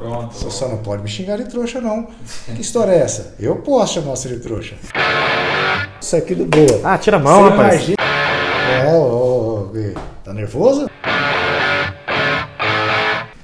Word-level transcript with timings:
Pronto. 0.00 0.34
Você 0.34 0.50
só 0.50 0.66
não 0.68 0.78
pode 0.78 1.02
me 1.02 1.08
xingar 1.08 1.36
de 1.36 1.44
trouxa, 1.44 1.78
não. 1.80 2.08
Que 2.46 2.60
história 2.62 2.92
é 2.92 3.00
essa? 3.00 3.34
Eu 3.38 3.56
posso 3.56 3.94
chamar 3.94 4.16
você 4.16 4.30
de 4.30 4.40
trouxa. 4.40 4.74
Isso 6.00 6.16
aqui 6.16 6.34
do 6.34 6.46
boa. 6.46 6.80
Ah, 6.82 6.96
tira 6.96 7.18
a 7.18 7.20
mão, 7.20 7.44
Você 7.44 7.50
rapaz. 7.50 7.74
imagina- 7.74 7.96
É, 8.00 8.94
ô, 8.94 8.98
ô, 8.98 9.58
ô, 9.74 9.94
tá 10.24 10.32
nervoso? 10.32 10.88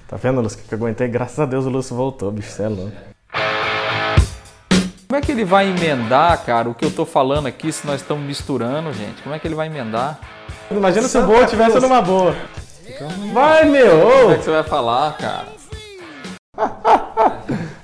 Tá 0.09 0.17
vendo, 0.17 0.41
Lúcio, 0.41 0.59
que 0.67 0.73
eu 0.73 0.79
aguentei? 0.79 1.09
Graças 1.09 1.39
a 1.39 1.45
Deus 1.45 1.67
o 1.67 1.69
Lúcio 1.69 1.95
voltou, 1.95 2.31
bicho, 2.31 2.51
você 2.51 2.63
é 2.63 2.69
louco. 2.69 2.93
Como 5.09 5.19
é 5.19 5.21
que 5.21 5.31
ele 5.33 5.45
vai 5.45 5.69
emendar, 5.69 6.43
cara, 6.45 6.69
o 6.71 6.75
que 6.75 6.85
eu 6.85 6.91
tô 6.91 7.05
falando 7.05 7.47
aqui 7.47 7.71
se 7.71 7.87
nós 7.87 8.01
estamos 8.01 8.25
misturando, 8.25 8.93
gente? 8.93 9.23
Como 9.23 9.35
é 9.35 9.39
que 9.39 9.47
ele 9.47 9.55
vai 9.55 9.67
emendar? 9.67 10.19
Imagina 10.71 11.03
se 11.03 11.17
o 11.19 11.21
Santa 11.21 11.27
boa 11.27 11.45
tivesse 11.47 11.73
Cruz. 11.73 11.83
numa 11.85 12.01
boa. 12.01 12.35
Vai, 13.33 13.65
meu! 13.67 14.01
Como 14.23 14.33
é 14.33 14.39
que 14.39 14.45
você 14.45 14.51
vai 14.51 14.63
falar, 14.63 15.17
cara? 15.19 15.56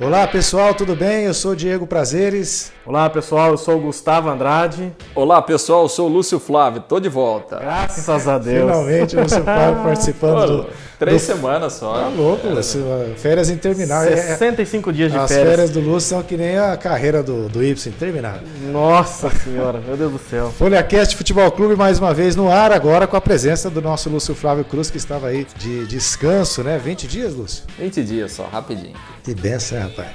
Olá 0.00 0.26
pessoal, 0.26 0.72
tudo 0.72 0.96
bem? 0.96 1.24
Eu 1.26 1.34
sou 1.34 1.50
o 1.52 1.56
Diego 1.56 1.86
Prazeres. 1.86 2.72
Olá, 2.86 3.08
pessoal, 3.10 3.50
eu 3.50 3.58
sou 3.58 3.76
o 3.76 3.80
Gustavo 3.80 4.30
Andrade. 4.30 4.90
Olá, 5.14 5.42
pessoal, 5.42 5.82
eu 5.82 5.88
sou 5.90 6.08
o 6.08 6.12
Lúcio 6.12 6.40
Flávio, 6.40 6.80
tô 6.88 6.98
de 6.98 7.08
volta. 7.10 7.58
Graças 7.58 8.26
a 8.26 8.38
Deus. 8.38 8.62
Finalmente 8.70 9.16
o 9.16 9.20
Lúcio 9.20 9.44
Flávio 9.44 9.82
participando 9.84 10.46
do. 10.64 10.66
Três 10.98 11.22
do- 11.22 11.26
semanas 11.34 11.74
só. 11.74 11.94
Tá 11.94 12.08
louco, 12.08 12.46
Lúcio. 12.48 12.82
Férias 13.16 13.48
intermináveis. 13.50 14.18
É- 14.18 14.22
65 14.32 14.90
dias 14.92 15.12
de 15.12 15.18
As 15.18 15.30
férias. 15.30 15.48
férias 15.48 15.70
do 15.70 15.80
Lúcio 15.80 16.08
são 16.10 16.22
que 16.22 16.36
nem 16.36 16.56
a 16.58 16.76
carreira 16.78 17.22
do, 17.22 17.48
do 17.48 17.62
Y, 17.62 17.88
interminável. 17.88 18.42
Nossa 18.72 19.28
senhora, 19.30 19.80
meu 19.86 19.96
Deus 19.98 20.12
do 20.12 20.18
céu. 20.18 20.50
FolhaCast 20.58 21.14
Futebol 21.16 21.50
Clube 21.52 21.76
mais 21.76 21.98
uma 21.98 22.12
vez 22.14 22.34
no 22.36 22.50
ar, 22.50 22.72
agora 22.72 23.06
com 23.06 23.16
a 23.16 23.20
presença 23.20 23.68
do 23.70 23.80
nosso 23.82 24.08
Lúcio 24.10 24.34
Flávio 24.34 24.64
Cruz, 24.64 24.90
que 24.90 24.96
estava 24.98 25.28
aí 25.28 25.46
de 25.56 25.86
descanso, 25.86 26.62
né? 26.62 26.78
20 26.82 27.06
dias, 27.06 27.34
Lúcio? 27.34 27.64
20 27.78 28.02
dias 28.02 28.32
só, 28.32 28.44
rapidinho. 28.44 28.94
Que 29.22 29.34
benção, 29.34 29.89
rapaz? 29.90 30.08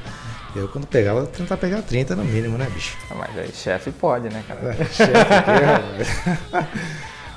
Eu, 0.56 0.70
quando 0.70 0.88
pegava, 0.88 1.20
eu 1.20 1.28
tentar 1.28 1.58
pegar 1.58 1.82
30 1.82 2.16
no 2.16 2.24
mínimo, 2.24 2.58
né, 2.58 2.66
bicho? 2.74 2.98
Ah, 3.12 3.16
Mas 3.16 3.38
aí 3.38 3.50
chefe 3.54 3.92
pode, 3.92 4.30
né, 4.30 4.42
cara? 4.48 4.74
Chefe 4.90 5.12
aqui, 5.12 5.64
rapaz. 5.66 6.68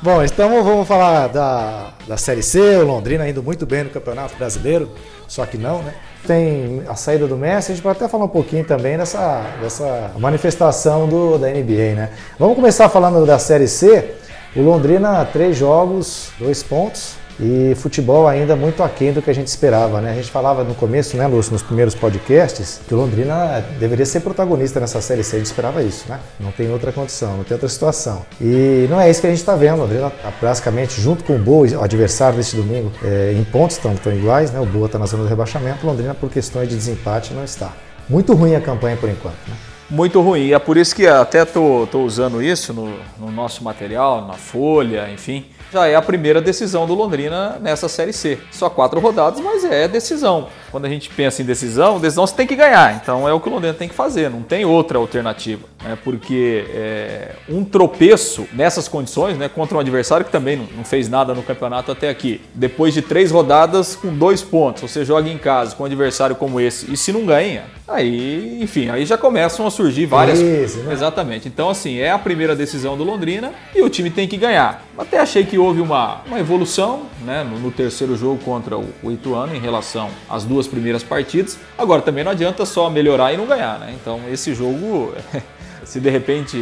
Bom, 0.00 0.22
então 0.22 0.62
vamos 0.62 0.86
falar 0.86 1.27
da, 1.27 1.92
da 2.06 2.16
Série 2.16 2.44
C, 2.44 2.77
o 2.77 2.84
Londrina 2.84 3.28
indo 3.28 3.42
muito 3.42 3.66
bem 3.66 3.83
no 3.83 3.91
Campeonato 3.91 4.36
Brasileiro, 4.36 4.89
só 5.27 5.44
que 5.44 5.59
não, 5.59 5.83
né? 5.83 5.92
Tem 6.25 6.84
a 6.86 6.94
saída 6.94 7.27
do 7.27 7.36
Messi, 7.36 7.72
a 7.72 7.75
gente 7.75 7.83
pode 7.83 7.97
até 7.97 8.06
falar 8.06 8.27
um 8.27 8.28
pouquinho 8.28 8.64
também 8.64 8.97
dessa, 8.97 9.44
dessa 9.61 10.12
manifestação 10.16 11.09
do, 11.09 11.36
da 11.39 11.48
NBA, 11.48 11.97
né? 11.97 12.11
Vamos 12.39 12.55
começar 12.55 12.89
falando 12.89 13.27
da 13.27 13.41
Série 13.41 13.66
C. 13.66 14.14
O 14.55 14.62
Londrina, 14.62 15.25
três 15.25 15.56
jogos, 15.56 16.31
dois 16.39 16.62
pontos. 16.62 17.16
E 17.41 17.75
futebol 17.77 18.27
ainda 18.27 18.56
muito 18.56 18.83
aquém 18.83 19.12
do 19.12 19.22
que 19.22 19.31
a 19.31 19.33
gente 19.33 19.47
esperava, 19.47 20.00
né? 20.00 20.11
A 20.11 20.14
gente 20.14 20.31
falava 20.31 20.64
no 20.64 20.75
começo, 20.75 21.17
né, 21.17 21.27
Lúcio, 21.27 21.53
nos 21.53 21.62
primeiros 21.62 21.94
podcasts, 21.94 22.81
que 22.86 22.92
o 22.92 22.97
Londrina 22.97 23.64
deveria 23.78 24.05
ser 24.05 24.20
protagonista 24.20 24.81
nessa 24.81 25.00
Série 25.00 25.22
C. 25.22 25.36
A 25.36 25.39
gente 25.39 25.47
esperava 25.47 25.83
isso, 25.83 26.05
né? 26.09 26.19
Não 26.41 26.50
tem 26.50 26.70
outra 26.70 26.91
condição, 26.91 27.36
não 27.36 27.44
tem 27.44 27.55
outra 27.55 27.69
situação. 27.69 28.27
E 28.41 28.86
não 28.91 29.00
é 29.00 29.09
isso 29.09 29.20
que 29.20 29.27
a 29.28 29.31
gente 29.31 29.39
está 29.39 29.55
vendo. 29.55 29.77
O 29.77 29.81
Londrina 29.83 30.11
tá 30.11 30.33
praticamente 30.41 31.00
junto 31.00 31.22
com 31.22 31.36
o 31.36 31.39
Boa, 31.39 31.69
o 31.69 31.83
adversário 31.83 32.36
deste 32.36 32.56
domingo, 32.56 32.91
é, 33.03 33.33
em 33.33 33.44
pontos 33.44 33.77
estão, 33.77 33.92
estão 33.92 34.12
iguais, 34.12 34.50
né? 34.50 34.59
O 34.61 34.66
Boa 34.66 34.86
está 34.86 34.98
na 34.98 35.06
zona 35.06 35.22
do 35.22 35.28
rebaixamento, 35.28 35.86
o 35.86 35.91
Londrina, 35.91 36.14
por 36.14 36.28
questões 36.28 36.69
de 36.69 36.75
desempate, 36.75 37.33
não 37.33 37.44
está. 37.44 37.72
Muito 38.09 38.34
ruim 38.34 38.55
a 38.56 38.61
campanha 38.61 38.97
por 38.97 39.09
enquanto, 39.09 39.36
né? 39.48 39.55
Muito 39.91 40.20
ruim. 40.20 40.53
É 40.53 40.59
por 40.59 40.77
isso 40.77 40.94
que 40.94 41.06
até 41.06 41.44
tô, 41.44 41.89
tô 41.91 42.03
usando 42.03 42.42
isso 42.42 42.75
no, 42.75 42.92
no 43.19 43.31
nosso 43.31 43.64
material, 43.64 44.27
na 44.27 44.34
folha, 44.34 45.11
enfim. 45.11 45.47
Já 45.73 45.87
é 45.87 45.95
a 45.95 46.03
primeira 46.03 46.41
decisão 46.41 46.87
do 46.87 46.95
Londrina 46.95 47.59
nessa 47.61 47.89
Série 47.89 48.13
C. 48.13 48.39
Só 48.51 48.71
quatro 48.71 49.01
rodadas, 49.01 49.41
mas 49.41 49.65
é 49.65 49.87
decisão. 49.87 50.49
Quando 50.71 50.87
a 50.87 50.89
gente 50.89 51.11
pensa 51.11 51.43
em 51.43 51.45
decisão, 51.45 52.01
decisão 52.01 52.27
você 52.27 52.34
tem 52.34 52.47
que 52.47 52.56
ganhar. 52.56 52.95
Então 53.01 53.29
é 53.29 53.33
o 53.33 53.41
que 53.41 53.49
o 53.49 53.53
Londrina 53.53 53.75
tem 53.75 53.89
que 53.89 53.95
fazer, 53.95 54.31
não 54.31 54.43
tem 54.43 54.65
outra 54.65 54.99
alternativa. 54.99 55.67
Né? 55.83 55.97
Porque 56.03 56.65
é, 56.71 57.33
um 57.49 57.65
tropeço 57.65 58.47
nessas 58.53 58.89
condições, 58.89 59.37
né, 59.37 59.49
contra 59.49 59.77
um 59.77 59.81
adversário 59.81 60.25
que 60.25 60.33
também 60.33 60.57
não, 60.57 60.67
não 60.77 60.84
fez 60.84 61.09
nada 61.09 61.34
no 61.34 61.43
campeonato 61.43 61.93
até 61.93 62.09
aqui, 62.09 62.41
depois 62.55 62.95
de 62.95 63.03
três 63.03 63.31
rodadas 63.31 63.95
com 63.95 64.12
dois 64.12 64.43
pontos, 64.43 64.91
você 64.91 65.05
joga 65.05 65.28
em 65.28 65.39
casa 65.39 65.75
com 65.77 65.83
um 65.83 65.87
adversário 65.87 66.34
como 66.37 66.61
esse 66.61 66.93
e 66.93 66.97
se 66.97 67.12
não 67.12 67.25
ganha, 67.25 67.65
aí, 67.87 68.59
enfim, 68.62 68.89
aí 68.89 69.07
já 69.07 69.17
começam 69.17 69.67
a 69.67 69.71
surgir 69.71 70.07
várias 70.07 70.39
Crise, 70.39 70.81
né? 70.81 70.93
Exatamente. 70.93 71.49
Então, 71.49 71.71
assim, 71.71 71.99
é 71.99 72.11
a 72.11 72.19
primeira 72.19 72.55
decisão 72.55 72.97
do 72.97 73.05
Londrina 73.05 73.53
e 73.75 73.83
o 73.83 73.89
time 73.89 74.11
tem 74.11 74.27
que 74.27 74.37
ganhar. 74.37 74.88
Até 74.98 75.20
achei 75.20 75.44
que 75.44 75.56
houve 75.56 75.81
uma, 75.81 76.22
uma 76.26 76.41
evolução 76.41 77.03
né, 77.25 77.44
no, 77.44 77.59
no 77.60 77.70
terceiro 77.70 78.16
jogo 78.16 78.42
contra 78.44 78.76
o, 78.76 78.84
o 79.00 79.12
Ituano 79.12 79.54
em 79.54 79.60
relação 79.60 80.10
às 80.28 80.42
duas 80.44 80.66
primeiras 80.66 81.04
partidas. 81.04 81.56
Agora, 81.78 82.03
também 82.03 82.25
não 82.25 82.32
adianta 82.32 82.66
só 82.66 82.91
melhorar 82.91 83.32
e 83.32 83.36
não 83.36 83.47
ganhar, 83.47 83.78
né? 83.78 83.94
Então, 84.00 84.20
esse 84.31 84.53
jogo, 84.54 85.14
se 85.84 86.00
de 86.00 86.10
repente 86.10 86.56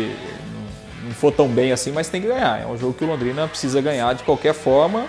não- 1.04 1.12
for 1.12 1.32
tão 1.32 1.48
bem 1.48 1.72
assim, 1.72 1.92
mas 1.92 2.08
tem 2.10 2.20
que 2.20 2.26
ganhar. 2.28 2.60
É 2.60 2.66
um 2.66 2.76
jogo 2.76 2.92
que 2.92 3.04
o 3.04 3.06
Londrina 3.06 3.48
precisa 3.48 3.80
ganhar 3.80 4.12
de 4.14 4.22
qualquer 4.22 4.52
forma. 4.52 5.06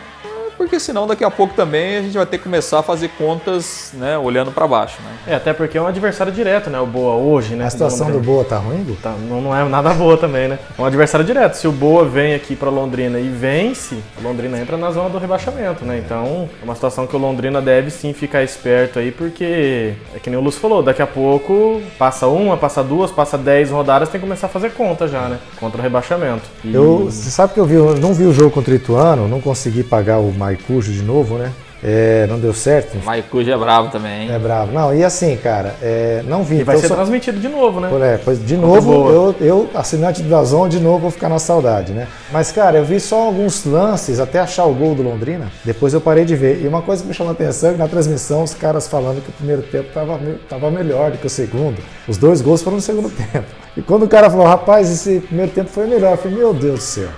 Porque 0.57 0.79
senão 0.79 1.05
daqui 1.05 1.23
a 1.23 1.29
pouco 1.29 1.53
também 1.53 1.97
a 1.97 2.01
gente 2.01 2.17
vai 2.17 2.25
ter 2.25 2.37
que 2.39 2.43
começar 2.45 2.79
a 2.79 2.83
fazer 2.83 3.09
contas, 3.17 3.91
né, 3.93 4.17
olhando 4.17 4.51
para 4.51 4.67
baixo, 4.67 4.97
né? 5.03 5.33
É, 5.33 5.35
até 5.35 5.53
porque 5.53 5.77
é 5.77 5.81
um 5.81 5.87
adversário 5.87 6.31
direto, 6.33 6.69
né? 6.69 6.79
O 6.79 6.85
Boa 6.85 7.15
hoje, 7.15 7.53
né? 7.55 7.65
A 7.65 7.69
situação 7.69 8.09
do. 8.11 8.19
Boa 8.19 8.43
tá 8.43 8.57
ruim? 8.57 8.83
Tá, 9.01 9.13
não, 9.29 9.39
não 9.41 9.55
é 9.55 9.63
nada 9.69 9.91
boa 9.93 10.17
também, 10.17 10.47
né? 10.47 10.57
É 10.77 10.81
um 10.81 10.85
adversário 10.85 11.25
direto. 11.25 11.53
Se 11.55 11.67
o 11.67 11.71
Boa 11.71 12.03
vem 12.05 12.33
aqui 12.33 12.55
pra 12.55 12.69
Londrina 12.69 13.19
e 13.19 13.27
vence, 13.29 13.95
a 14.17 14.21
Londrina 14.27 14.57
entra 14.59 14.77
na 14.77 14.89
zona 14.91 15.09
do 15.09 15.17
rebaixamento, 15.17 15.85
né? 15.85 16.01
Então, 16.03 16.49
é 16.61 16.63
uma 16.65 16.73
situação 16.75 17.05
que 17.05 17.15
o 17.15 17.19
Londrina 17.19 17.61
deve 17.61 17.91
sim 17.91 18.11
ficar 18.13 18.41
esperto 18.43 18.97
aí, 18.99 19.11
porque 19.11 19.93
é 20.15 20.19
que 20.19 20.29
nem 20.29 20.39
o 20.39 20.41
Lúcio 20.41 20.59
falou, 20.59 20.81
daqui 20.81 21.01
a 21.01 21.07
pouco 21.07 21.81
passa 21.99 22.27
uma, 22.27 22.57
passa 22.57 22.83
duas, 22.83 23.11
passa 23.11 23.37
dez 23.37 23.69
rodadas, 23.69 24.09
tem 24.09 24.19
que 24.19 24.25
começar 24.25 24.47
a 24.47 24.49
fazer 24.49 24.71
conta 24.71 25.07
já, 25.07 25.27
né? 25.27 25.37
Contra 25.59 25.79
o 25.79 25.83
rebaixamento. 25.83 26.43
E- 26.63 26.73
Eu, 26.73 27.05
você 27.05 27.29
sabe 27.29 27.53
que 27.53 27.59
eu, 27.59 27.65
vi, 27.65 27.75
eu 27.75 27.95
não 27.97 28.13
vi 28.13 28.23
o 28.25 28.33
jogo 28.33 28.49
contra 28.51 28.71
o 28.73 28.75
Ituano, 28.75 29.27
não 29.27 29.39
consegui 29.41 29.83
pagar 29.83 30.17
o 30.17 30.31
Maicujo 30.47 30.93
de 30.93 31.01
novo, 31.03 31.37
né? 31.37 31.51
É, 31.83 32.25
não 32.27 32.39
deu 32.39 32.53
certo. 32.53 32.97
Maicuja 33.05 33.53
é 33.53 33.57
bravo 33.57 33.89
também, 33.91 34.23
hein? 34.23 34.31
É 34.33 34.39
bravo. 34.39 34.71
Não, 34.71 34.95
e 34.95 35.03
assim, 35.03 35.37
cara, 35.37 35.75
é, 35.79 36.23
não 36.25 36.41
vi. 36.41 36.55
E 36.59 36.63
vai 36.63 36.75
então 36.75 36.81
ser 36.81 36.87
só- 36.87 36.95
transmitido 36.95 37.39
de 37.39 37.47
novo, 37.49 37.79
né? 37.79 37.89
É, 38.13 38.17
pois 38.17 38.43
de 38.43 38.57
novo, 38.57 39.09
eu, 39.11 39.35
eu, 39.41 39.69
assinante 39.75 40.23
do 40.23 40.29
Dazon, 40.29 40.67
de 40.67 40.79
novo 40.79 40.99
vou 40.99 41.11
ficar 41.11 41.29
na 41.29 41.37
saudade, 41.37 41.91
né? 41.91 42.07
Mas, 42.31 42.51
cara, 42.51 42.77
eu 42.79 42.85
vi 42.85 42.99
só 42.99 43.27
alguns 43.27 43.63
lances 43.65 44.19
até 44.19 44.39
achar 44.39 44.63
o 44.65 44.73
gol 44.73 44.95
do 44.95 45.03
Londrina, 45.03 45.51
depois 45.63 45.93
eu 45.93 46.01
parei 46.01 46.25
de 46.25 46.35
ver. 46.35 46.63
E 46.63 46.67
uma 46.67 46.81
coisa 46.81 47.03
que 47.03 47.09
me 47.09 47.13
chamou 47.13 47.29
a 47.31 47.33
atenção 47.33 47.69
é 47.69 47.73
que 47.73 47.79
na 47.79 47.87
transmissão 47.87 48.41
os 48.41 48.55
caras 48.55 48.87
falando 48.87 49.21
que 49.21 49.29
o 49.29 49.33
primeiro 49.33 49.61
tempo 49.61 49.89
tava, 49.93 50.19
tava 50.49 50.71
melhor 50.71 51.11
do 51.11 51.17
que 51.19 51.27
o 51.27 51.29
segundo. 51.29 51.77
Os 52.07 52.17
dois 52.17 52.41
gols 52.41 52.63
foram 52.63 52.77
no 52.77 52.81
segundo 52.81 53.09
tempo. 53.31 53.45
E 53.75 53.81
quando 53.83 54.03
o 54.03 54.07
cara 54.07 54.29
falou, 54.31 54.47
rapaz, 54.47 54.89
esse 54.89 55.19
primeiro 55.19 55.51
tempo 55.51 55.69
foi 55.69 55.85
melhor, 55.85 56.13
eu 56.13 56.17
falei, 56.17 56.37
meu 56.37 56.53
Deus 56.55 56.75
do 56.79 56.81
céu, 56.81 57.09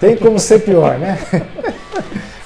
tem 0.00 0.16
como 0.16 0.36
ser 0.40 0.58
pior, 0.64 0.98
né? 0.98 1.16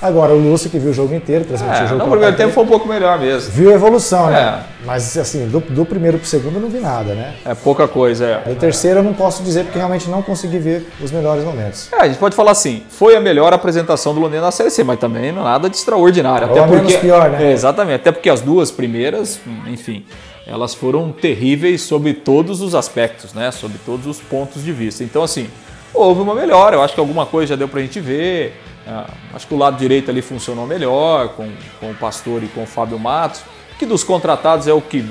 Agora, 0.04 0.34
o 0.34 0.38
Lúcio 0.38 0.68
que 0.68 0.78
viu 0.78 0.90
o 0.90 0.92
jogo 0.92 1.14
inteiro, 1.14 1.46
transmitiu 1.46 1.80
É, 1.80 1.84
o 1.84 1.88
jogo 1.88 1.98
não, 2.00 2.06
o 2.08 2.10
primeiro 2.10 2.36
tempo 2.36 2.52
foi 2.52 2.62
um 2.62 2.66
pouco 2.66 2.86
melhor 2.86 3.18
mesmo. 3.18 3.50
Viu 3.52 3.70
a 3.70 3.72
evolução, 3.72 4.26
né? 4.26 4.60
É. 4.60 4.84
Mas 4.84 5.16
assim, 5.16 5.48
do, 5.48 5.60
do 5.60 5.86
primeiro 5.86 6.18
pro 6.18 6.26
segundo 6.28 6.56
eu 6.56 6.60
não 6.60 6.68
vi 6.68 6.78
nada, 6.78 7.14
né? 7.14 7.32
É 7.42 7.54
pouca 7.54 7.88
coisa, 7.88 8.26
é. 8.26 8.50
Do 8.50 8.54
terceiro 8.54 9.00
eu 9.00 9.02
não 9.02 9.14
posso 9.14 9.42
dizer 9.42 9.64
porque 9.64 9.78
realmente 9.78 10.10
não 10.10 10.20
consegui 10.20 10.58
ver 10.58 10.86
os 11.02 11.10
melhores 11.10 11.42
momentos. 11.42 11.88
É, 11.90 12.02
a 12.02 12.06
gente 12.06 12.18
pode 12.18 12.36
falar 12.36 12.50
assim, 12.50 12.82
foi 12.90 13.16
a 13.16 13.20
melhor 13.20 13.54
apresentação 13.54 14.12
do 14.12 14.20
Londrina 14.20 14.44
na 14.44 14.50
Série 14.50 14.68
C, 14.68 14.84
mas 14.84 14.98
também 14.98 15.32
não 15.32 15.40
é 15.40 15.44
nada 15.46 15.70
de 15.70 15.76
extraordinário. 15.76 16.50
Ou 16.50 16.62
a 16.62 16.66
menos 16.66 16.94
pior, 16.96 17.30
né? 17.30 17.48
É, 17.48 17.52
exatamente, 17.52 17.96
até 17.96 18.12
porque 18.12 18.28
as 18.28 18.42
duas 18.42 18.70
primeiras, 18.70 19.40
enfim, 19.66 20.04
elas 20.46 20.74
foram 20.74 21.10
terríveis 21.12 21.80
sob 21.80 22.12
todos 22.12 22.60
os 22.60 22.74
aspectos, 22.74 23.32
né? 23.32 23.50
Sob 23.50 23.74
todos 23.86 24.06
os 24.06 24.20
pontos 24.20 24.62
de 24.62 24.70
vista. 24.70 25.02
Então, 25.02 25.22
assim, 25.22 25.48
houve 25.94 26.20
uma 26.20 26.34
melhora, 26.34 26.76
eu 26.76 26.82
acho 26.82 26.92
que 26.92 27.00
alguma 27.00 27.24
coisa 27.24 27.54
já 27.54 27.56
deu 27.56 27.68
pra 27.68 27.80
gente 27.80 28.00
ver. 28.00 28.60
Ah, 28.86 29.08
acho 29.32 29.46
que 29.46 29.54
o 29.54 29.56
lado 29.56 29.78
direito 29.78 30.10
ali 30.10 30.20
funcionou 30.20 30.66
melhor, 30.66 31.30
com, 31.30 31.50
com 31.80 31.90
o 31.90 31.94
Pastor 31.94 32.42
e 32.42 32.48
com 32.48 32.64
o 32.64 32.66
Fábio 32.66 32.98
Matos, 32.98 33.42
que 33.78 33.86
dos 33.86 34.04
contratados 34.04 34.68
é 34.68 34.72
o 34.72 34.80
que 34.80 35.04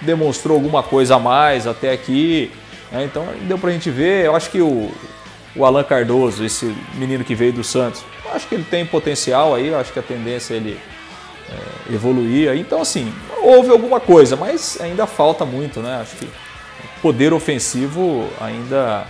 demonstrou 0.00 0.56
alguma 0.56 0.82
coisa 0.82 1.16
a 1.16 1.18
mais 1.18 1.66
até 1.66 1.92
aqui. 1.92 2.50
né? 2.92 3.04
Então 3.04 3.26
deu 3.42 3.58
pra 3.58 3.70
gente 3.70 3.90
ver. 3.90 4.26
Eu 4.26 4.36
acho 4.36 4.50
que 4.50 4.60
o, 4.60 4.92
o 5.56 5.64
Alan 5.64 5.84
Cardoso, 5.84 6.44
esse 6.44 6.74
menino 6.94 7.24
que 7.24 7.34
veio 7.34 7.52
do 7.52 7.64
Santos, 7.64 8.04
acho 8.34 8.46
que 8.46 8.54
ele 8.54 8.64
tem 8.64 8.84
potencial 8.84 9.54
aí, 9.54 9.74
acho 9.74 9.92
que 9.92 9.98
a 9.98 10.02
tendência 10.02 10.54
é 10.54 10.56
ele 10.58 10.80
é, 11.50 11.94
evoluir. 11.94 12.54
Então, 12.56 12.82
assim, 12.82 13.12
houve 13.42 13.70
alguma 13.70 14.00
coisa, 14.00 14.36
mas 14.36 14.78
ainda 14.80 15.06
falta 15.06 15.44
muito, 15.44 15.80
né? 15.80 16.00
Acho 16.02 16.16
que 16.16 16.26
o 16.26 17.00
poder 17.00 17.32
ofensivo 17.32 18.28
ainda 18.40 19.06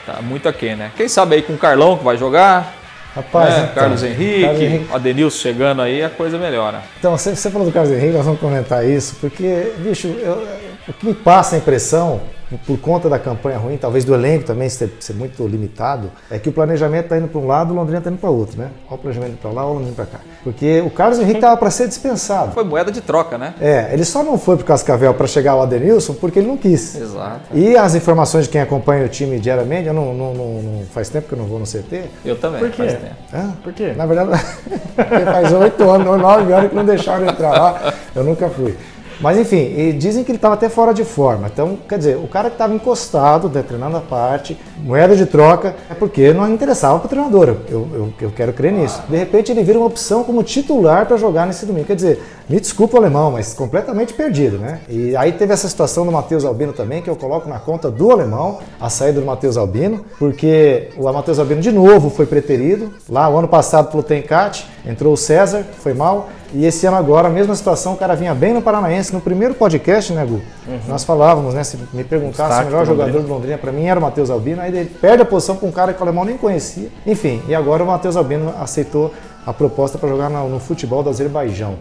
está 0.00 0.20
muito 0.22 0.48
aquém, 0.48 0.76
né? 0.76 0.92
Quem 0.96 1.08
sabe 1.08 1.36
aí 1.36 1.42
com 1.42 1.54
o 1.54 1.58
Carlão 1.58 1.98
que 1.98 2.04
vai 2.04 2.16
jogar, 2.16 2.74
Rapaz, 3.14 3.54
né? 3.54 3.60
então, 3.70 3.74
Carlos 3.74 4.02
Henrique, 4.02 4.42
Carlos 4.42 4.60
Henrique. 4.62 4.86
Adenilson 4.92 5.38
chegando 5.38 5.82
aí, 5.82 6.02
a 6.02 6.10
coisa 6.10 6.36
melhora. 6.38 6.82
Então, 6.98 7.16
você, 7.16 7.34
você 7.36 7.50
falou 7.50 7.66
do 7.66 7.72
Carlos 7.72 7.92
Henrique, 7.92 8.12
nós 8.16 8.24
vamos 8.24 8.40
comentar 8.40 8.84
isso, 8.88 9.16
porque, 9.20 9.72
bicho, 9.78 10.08
eu- 10.08 10.63
o 10.88 10.92
que 10.92 11.06
me 11.06 11.14
passa 11.14 11.56
a 11.56 11.58
impressão 11.58 12.20
por 12.66 12.78
conta 12.78 13.08
da 13.08 13.18
campanha 13.18 13.58
ruim, 13.58 13.76
talvez 13.76 14.04
do 14.04 14.14
elenco 14.14 14.44
também 14.44 14.68
ser, 14.68 14.92
ser 15.00 15.14
muito 15.14 15.46
limitado, 15.46 16.10
é 16.30 16.38
que 16.38 16.48
o 16.48 16.52
planejamento 16.52 17.04
está 17.04 17.18
indo 17.18 17.28
para 17.28 17.40
um 17.40 17.46
lado, 17.46 17.72
o 17.72 17.76
Londrina 17.76 17.98
está 17.98 18.10
indo 18.10 18.18
para 18.18 18.30
outro, 18.30 18.58
né? 18.58 18.70
Olha 18.86 18.94
o 18.94 18.98
planejamento 18.98 19.38
para 19.38 19.50
lá, 19.50 19.64
olha 19.64 19.70
o 19.70 19.74
Londrina 19.74 19.94
para 19.96 20.06
cá. 20.06 20.18
Porque 20.42 20.80
o 20.82 20.90
Carlos 20.90 21.18
Henrique 21.18 21.38
estava 21.38 21.56
para 21.56 21.70
ser 21.70 21.88
dispensado. 21.88 22.52
Foi 22.52 22.64
moeda 22.64 22.92
de 22.92 23.00
troca, 23.00 23.38
né? 23.38 23.54
É, 23.60 23.90
ele 23.92 24.04
só 24.04 24.22
não 24.22 24.38
foi 24.38 24.56
para 24.56 24.62
o 24.62 24.66
Cascavel 24.66 25.14
para 25.14 25.26
chegar 25.26 25.52
ao 25.52 25.62
Adenilson 25.62 26.14
porque 26.14 26.38
ele 26.38 26.48
não 26.48 26.56
quis. 26.56 26.94
Exato. 26.94 27.40
E 27.52 27.76
as 27.76 27.94
informações 27.94 28.44
de 28.44 28.50
quem 28.50 28.60
acompanha 28.60 29.04
o 29.04 29.08
time 29.08 29.38
diariamente, 29.38 29.88
eu 29.88 29.94
não, 29.94 30.14
não, 30.14 30.34
não, 30.34 30.62
não 30.62 30.84
faz 30.92 31.08
tempo 31.08 31.28
que 31.28 31.34
eu 31.34 31.38
não 31.38 31.46
vou 31.46 31.58
no 31.58 31.66
CT. 31.66 32.04
Eu 32.24 32.36
também. 32.36 32.60
Por 32.60 32.70
quê? 32.70 32.76
Faz 32.76 32.92
tempo. 32.92 33.14
Hã? 33.32 33.52
Por 33.62 33.72
quê? 33.72 33.92
Na 33.96 34.06
verdade, 34.06 34.30
faz 35.24 35.52
oito 35.52 35.90
anos 35.90 36.06
ou 36.06 36.18
nove 36.18 36.52
anos 36.52 36.70
que 36.70 36.76
não 36.76 36.84
deixaram 36.84 37.26
entrar 37.26 37.50
lá, 37.50 37.94
eu 38.14 38.22
nunca 38.22 38.48
fui. 38.48 38.76
Mas 39.24 39.38
enfim, 39.38 39.96
dizem 39.96 40.22
que 40.22 40.30
ele 40.30 40.36
estava 40.36 40.52
até 40.52 40.68
fora 40.68 40.92
de 40.92 41.02
forma. 41.02 41.48
Então, 41.50 41.78
quer 41.88 41.96
dizer, 41.96 42.18
o 42.18 42.28
cara 42.28 42.50
que 42.50 42.56
estava 42.56 42.74
encostado, 42.74 43.48
né, 43.48 43.64
treinando 43.66 43.96
a 43.96 44.00
parte, 44.02 44.54
moeda 44.76 45.16
de 45.16 45.24
troca, 45.24 45.74
é 45.88 45.94
porque 45.94 46.34
não 46.34 46.46
interessava 46.52 46.98
para 46.98 47.06
o 47.06 47.08
treinador. 47.08 47.56
Eu, 47.70 47.88
eu, 47.90 48.12
eu 48.20 48.30
quero 48.30 48.52
crer 48.52 48.70
nisso. 48.70 49.02
De 49.08 49.16
repente 49.16 49.50
ele 49.50 49.64
vira 49.64 49.78
uma 49.78 49.86
opção 49.86 50.24
como 50.24 50.42
titular 50.42 51.06
para 51.06 51.16
jogar 51.16 51.46
nesse 51.46 51.64
domingo. 51.64 51.86
Quer 51.86 51.96
dizer, 51.96 52.22
me 52.46 52.60
desculpa 52.60 52.96
o 52.96 53.00
alemão, 53.00 53.30
mas 53.30 53.54
completamente 53.54 54.12
perdido, 54.12 54.58
né? 54.58 54.80
E 54.90 55.16
aí 55.16 55.32
teve 55.32 55.54
essa 55.54 55.70
situação 55.70 56.04
do 56.04 56.12
Matheus 56.12 56.44
Albino 56.44 56.74
também, 56.74 57.00
que 57.00 57.08
eu 57.08 57.16
coloco 57.16 57.48
na 57.48 57.58
conta 57.58 57.90
do 57.90 58.10
alemão, 58.10 58.58
a 58.78 58.90
saída 58.90 59.20
do 59.20 59.26
Matheus 59.26 59.56
Albino, 59.56 60.04
porque 60.18 60.90
o 60.98 61.10
Matheus 61.10 61.38
Albino 61.38 61.62
de 61.62 61.72
novo 61.72 62.10
foi 62.10 62.26
preterido. 62.26 62.92
Lá, 63.08 63.30
o 63.30 63.38
ano 63.38 63.48
passado, 63.48 63.90
pelo 63.90 64.02
Tencat, 64.02 64.66
entrou 64.86 65.12
o 65.12 65.16
César, 65.16 65.64
foi 65.78 65.94
mal. 65.94 66.28
E 66.52 66.64
esse 66.64 66.86
ano 66.86 66.96
agora, 66.96 67.28
a 67.28 67.30
mesma 67.30 67.54
situação, 67.54 67.94
o 67.94 67.96
cara 67.96 68.14
vinha 68.14 68.34
bem 68.34 68.52
no 68.52 68.62
Paranaense. 68.62 69.12
No 69.12 69.20
primeiro 69.20 69.54
podcast, 69.54 70.12
né, 70.12 70.24
Gu? 70.24 70.34
Uhum. 70.34 70.80
Nós 70.86 71.04
falávamos, 71.04 71.54
né? 71.54 71.64
Se 71.64 71.78
me 71.92 72.04
perguntasse, 72.04 72.62
o 72.62 72.64
melhor 72.66 72.86
jogador 72.86 73.22
do 73.22 73.28
Londrina 73.28 73.58
para 73.58 73.72
mim 73.72 73.86
era 73.86 73.98
o 73.98 74.02
Matheus 74.02 74.30
Albino. 74.30 74.60
Aí 74.62 74.76
ele 74.76 74.90
perde 75.00 75.22
a 75.22 75.26
posição 75.26 75.56
com 75.56 75.66
um 75.66 75.72
cara 75.72 75.92
que 75.92 76.00
o 76.00 76.02
alemão 76.02 76.24
nem 76.24 76.36
conhecia. 76.36 76.88
Enfim, 77.06 77.42
e 77.48 77.54
agora 77.54 77.82
o 77.82 77.86
Matheus 77.86 78.16
Albino 78.16 78.54
aceitou 78.60 79.12
a 79.46 79.52
proposta 79.52 79.98
para 79.98 80.08
jogar 80.08 80.30
no, 80.30 80.48
no, 80.48 80.60
futebol 80.60 81.02
do 81.02 81.10
Azerbaijão. 81.10 81.76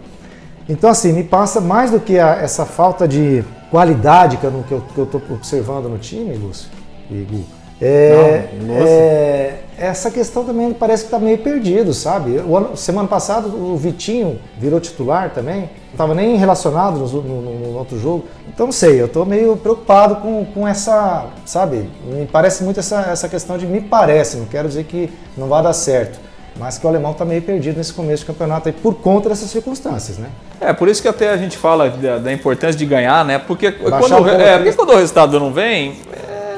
Então, 0.67 0.89
assim, 0.89 1.11
me 1.11 1.23
passa 1.23 1.61
mais 1.61 1.91
do 1.91 1.99
que 1.99 2.17
a, 2.17 2.35
essa 2.35 2.65
falta 2.65 3.07
de 3.07 3.43
qualidade 3.69 4.37
que 4.37 4.45
eu 4.45 5.03
estou 5.03 5.21
observando 5.29 5.89
no 5.89 5.97
time, 5.97 6.35
Lúcio 6.35 6.69
e 7.09 7.23
Gu. 7.23 7.43
É, 7.81 8.49
Não, 8.61 8.75
é, 8.75 9.59
essa 9.77 10.11
questão 10.11 10.43
também 10.43 10.73
parece 10.73 11.03
que 11.03 11.07
está 11.07 11.19
meio 11.19 11.37
perdido, 11.37 11.93
sabe? 11.93 12.41
O 12.45 12.55
ano, 12.55 12.77
semana 12.77 13.07
passada 13.07 13.47
o 13.47 13.75
Vitinho 13.75 14.39
virou 14.57 14.79
titular 14.79 15.31
também, 15.31 15.61
não 15.61 15.91
estava 15.91 16.15
nem 16.15 16.35
relacionado 16.37 16.99
no, 16.99 17.21
no, 17.21 17.41
no, 17.59 17.77
outro 17.77 17.99
jogo. 17.99 18.25
Então 18.47 18.67
não 18.67 18.73
sei, 18.73 19.01
eu 19.01 19.07
estou 19.07 19.25
meio 19.25 19.57
preocupado 19.57 20.17
com, 20.17 20.45
com 20.45 20.67
essa, 20.67 21.25
sabe? 21.45 21.89
Me 22.05 22.25
parece 22.25 22.63
muito 22.63 22.79
essa, 22.79 23.01
essa 23.01 23.27
questão 23.27 23.57
de 23.57 23.65
me 23.65 23.81
parece, 23.81 24.37
não 24.37 24.45
quero 24.45 24.67
dizer 24.67 24.83
que 24.85 25.11
não 25.37 25.47
vai 25.47 25.63
dar 25.63 25.73
certo. 25.73 26.19
Mas 26.55 26.77
que 26.77 26.85
o 26.85 26.89
alemão 26.89 27.13
está 27.13 27.25
meio 27.25 27.41
perdido 27.41 27.77
nesse 27.77 27.91
começo 27.91 28.19
de 28.19 28.27
campeonato 28.27 28.69
aí 28.69 28.73
por 28.73 28.93
conta 28.95 29.29
dessas 29.29 29.49
circunstâncias, 29.49 30.19
né? 30.19 30.29
É, 30.61 30.71
por 30.71 30.87
isso 30.87 31.01
que 31.01 31.07
até 31.07 31.29
a 31.29 31.37
gente 31.37 31.57
fala 31.57 31.89
da, 31.89 32.19
da 32.19 32.31
importância 32.31 32.77
de 32.77 32.85
ganhar, 32.85 33.25
né? 33.25 33.39
Porque 33.39 33.71
quando, 33.71 34.29
é, 34.29 34.57
porque 34.57 34.73
quando 34.73 34.91
o 34.91 34.95
resultado 34.95 35.39
não 35.39 35.51
vem, 35.51 35.97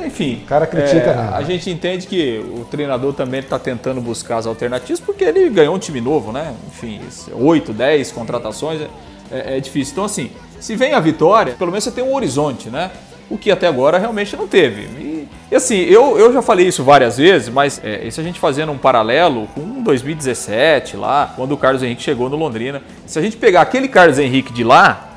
enfim. 0.05 0.41
O 0.43 0.47
cara 0.47 0.65
critica, 0.67 1.11
é? 1.11 1.35
A 1.35 1.41
gente 1.41 1.69
entende 1.69 2.07
que 2.07 2.43
o 2.55 2.65
treinador 2.65 3.13
também 3.13 3.39
está 3.39 3.59
tentando 3.59 4.01
buscar 4.01 4.37
as 4.37 4.45
alternativas 4.45 4.99
porque 4.99 5.23
ele 5.23 5.49
ganhou 5.49 5.75
um 5.75 5.79
time 5.79 6.01
novo, 6.01 6.31
né? 6.31 6.53
Enfim, 6.67 7.01
8, 7.31 7.73
10 7.73 8.11
contratações 8.11 8.81
é, 8.81 8.87
é, 9.31 9.57
é 9.57 9.59
difícil. 9.59 9.93
Então, 9.93 10.05
assim, 10.05 10.31
se 10.59 10.75
vem 10.75 10.93
a 10.93 10.99
vitória, 10.99 11.53
pelo 11.53 11.71
menos 11.71 11.83
você 11.83 11.91
tem 11.91 12.03
um 12.03 12.13
horizonte, 12.13 12.69
né? 12.69 12.91
O 13.29 13.37
que 13.37 13.49
até 13.49 13.67
agora 13.67 13.97
realmente 13.97 14.35
não 14.35 14.47
teve. 14.47 14.81
E, 14.81 15.27
e 15.51 15.55
assim, 15.55 15.77
eu, 15.77 16.17
eu 16.17 16.31
já 16.31 16.41
falei 16.41 16.67
isso 16.67 16.83
várias 16.83 17.17
vezes, 17.17 17.49
mas 17.49 17.81
é, 17.83 18.05
isso 18.07 18.21
a 18.21 18.23
gente 18.23 18.39
fazendo 18.39 18.71
um 18.71 18.77
paralelo 18.77 19.47
com 19.55 19.81
2017 19.83 20.97
lá, 20.97 21.33
quando 21.35 21.53
o 21.53 21.57
Carlos 21.57 21.81
Henrique 21.81 22.01
chegou 22.01 22.29
no 22.29 22.35
Londrina. 22.35 22.81
Se 23.05 23.17
a 23.17 23.21
gente 23.21 23.37
pegar 23.37 23.61
aquele 23.61 23.87
Carlos 23.87 24.19
Henrique 24.19 24.53
de 24.53 24.63
lá, 24.63 25.09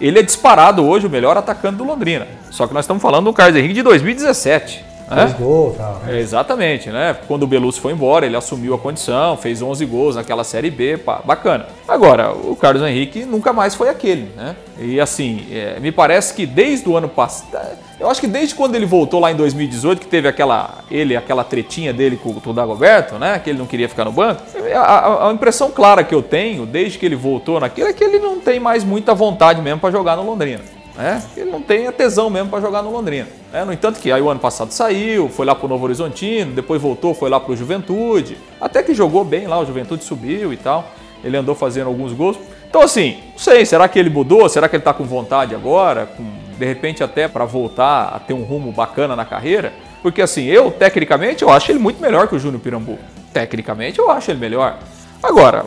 ele 0.00 0.18
é 0.18 0.22
disparado 0.22 0.84
hoje 0.84 1.06
o 1.06 1.10
melhor 1.10 1.36
atacante 1.36 1.76
do 1.76 1.84
Londrina. 1.84 2.26
Só 2.56 2.66
que 2.66 2.72
nós 2.72 2.84
estamos 2.84 3.02
falando 3.02 3.26
do 3.26 3.34
Carlos 3.34 3.54
Henrique 3.54 3.74
de 3.74 3.82
2017. 3.82 4.82
Fez 5.06 5.30
né? 5.30 5.36
gol, 5.38 5.74
tá, 5.76 6.00
né? 6.04 6.18
Exatamente, 6.18 6.88
né? 6.88 7.14
Quando 7.28 7.42
o 7.42 7.46
Belucci 7.46 7.78
foi 7.78 7.92
embora, 7.92 8.24
ele 8.24 8.34
assumiu 8.34 8.74
a 8.74 8.78
condição, 8.78 9.36
fez 9.36 9.60
11 9.60 9.84
gols 9.84 10.16
naquela 10.16 10.42
Série 10.42 10.70
B, 10.70 10.96
pá, 10.96 11.20
bacana. 11.22 11.66
Agora, 11.86 12.32
o 12.32 12.56
Carlos 12.56 12.82
Henrique 12.82 13.26
nunca 13.26 13.52
mais 13.52 13.74
foi 13.74 13.90
aquele, 13.90 14.32
né? 14.34 14.56
E 14.80 14.98
assim, 14.98 15.46
é, 15.52 15.78
me 15.78 15.92
parece 15.92 16.32
que 16.32 16.46
desde 16.46 16.88
o 16.88 16.96
ano 16.96 17.10
passado, 17.10 17.78
eu 18.00 18.10
acho 18.10 18.22
que 18.22 18.26
desde 18.26 18.54
quando 18.54 18.74
ele 18.74 18.86
voltou 18.86 19.20
lá 19.20 19.30
em 19.30 19.36
2018, 19.36 20.00
que 20.00 20.06
teve 20.06 20.26
aquela, 20.26 20.78
ele, 20.90 21.14
aquela 21.14 21.44
tretinha 21.44 21.92
dele 21.92 22.16
com 22.16 22.30
o 22.30 22.52
Dagoberto, 22.54 23.16
né? 23.16 23.38
Que 23.38 23.50
ele 23.50 23.58
não 23.58 23.66
queria 23.66 23.88
ficar 23.88 24.06
no 24.06 24.12
banco. 24.12 24.42
A, 24.74 24.78
a, 24.80 25.28
a, 25.28 25.32
impressão 25.32 25.70
clara 25.70 26.02
que 26.02 26.14
eu 26.14 26.22
tenho, 26.22 26.64
desde 26.64 26.98
que 26.98 27.04
ele 27.04 27.16
voltou 27.16 27.60
naquilo, 27.60 27.88
é 27.88 27.92
que 27.92 28.02
ele 28.02 28.18
não 28.18 28.40
tem 28.40 28.58
mais 28.58 28.82
muita 28.82 29.14
vontade 29.14 29.60
mesmo 29.60 29.78
para 29.78 29.92
jogar 29.92 30.16
no 30.16 30.24
Londrina. 30.24 30.75
Né? 30.96 31.22
Ele 31.36 31.50
não 31.50 31.60
tem 31.60 31.86
a 31.86 31.92
tesão 31.92 32.30
mesmo 32.30 32.48
para 32.48 32.60
jogar 32.60 32.82
no 32.82 32.90
Londrina. 32.90 33.28
Né? 33.52 33.64
No 33.64 33.72
entanto 33.72 34.00
que 34.00 34.10
aí 34.10 34.22
o 34.22 34.30
ano 34.30 34.40
passado 34.40 34.72
saiu, 34.72 35.28
foi 35.28 35.44
lá 35.44 35.54
para 35.54 35.66
o 35.66 35.68
Novo 35.68 35.84
Horizontino, 35.84 36.52
depois 36.52 36.80
voltou, 36.80 37.12
foi 37.12 37.28
lá 37.28 37.38
para 37.38 37.52
o 37.52 37.56
Juventude. 37.56 38.38
Até 38.60 38.82
que 38.82 38.94
jogou 38.94 39.24
bem 39.24 39.46
lá, 39.46 39.58
o 39.58 39.66
Juventude 39.66 40.04
subiu 40.04 40.52
e 40.52 40.56
tal. 40.56 40.88
Ele 41.22 41.36
andou 41.36 41.54
fazendo 41.54 41.88
alguns 41.88 42.12
gols. 42.12 42.38
Então 42.68 42.80
assim, 42.80 43.18
não 43.32 43.38
sei, 43.38 43.66
será 43.66 43.88
que 43.88 43.98
ele 43.98 44.10
mudou? 44.10 44.48
Será 44.48 44.68
que 44.68 44.76
ele 44.76 44.80
está 44.80 44.94
com 44.94 45.04
vontade 45.04 45.54
agora? 45.54 46.06
Com, 46.06 46.24
de 46.58 46.64
repente 46.64 47.02
até 47.02 47.28
para 47.28 47.44
voltar 47.44 48.14
a 48.14 48.18
ter 48.18 48.32
um 48.32 48.42
rumo 48.42 48.72
bacana 48.72 49.14
na 49.14 49.24
carreira? 49.24 49.72
Porque 50.02 50.22
assim, 50.22 50.44
eu 50.44 50.70
tecnicamente 50.70 51.42
eu 51.42 51.50
acho 51.50 51.70
ele 51.70 51.78
muito 51.78 52.00
melhor 52.00 52.28
que 52.28 52.34
o 52.34 52.38
Júnior 52.38 52.60
Pirambu. 52.60 52.98
Tecnicamente 53.32 53.98
eu 53.98 54.10
acho 54.10 54.30
ele 54.30 54.40
melhor. 54.40 54.78
Agora, 55.22 55.66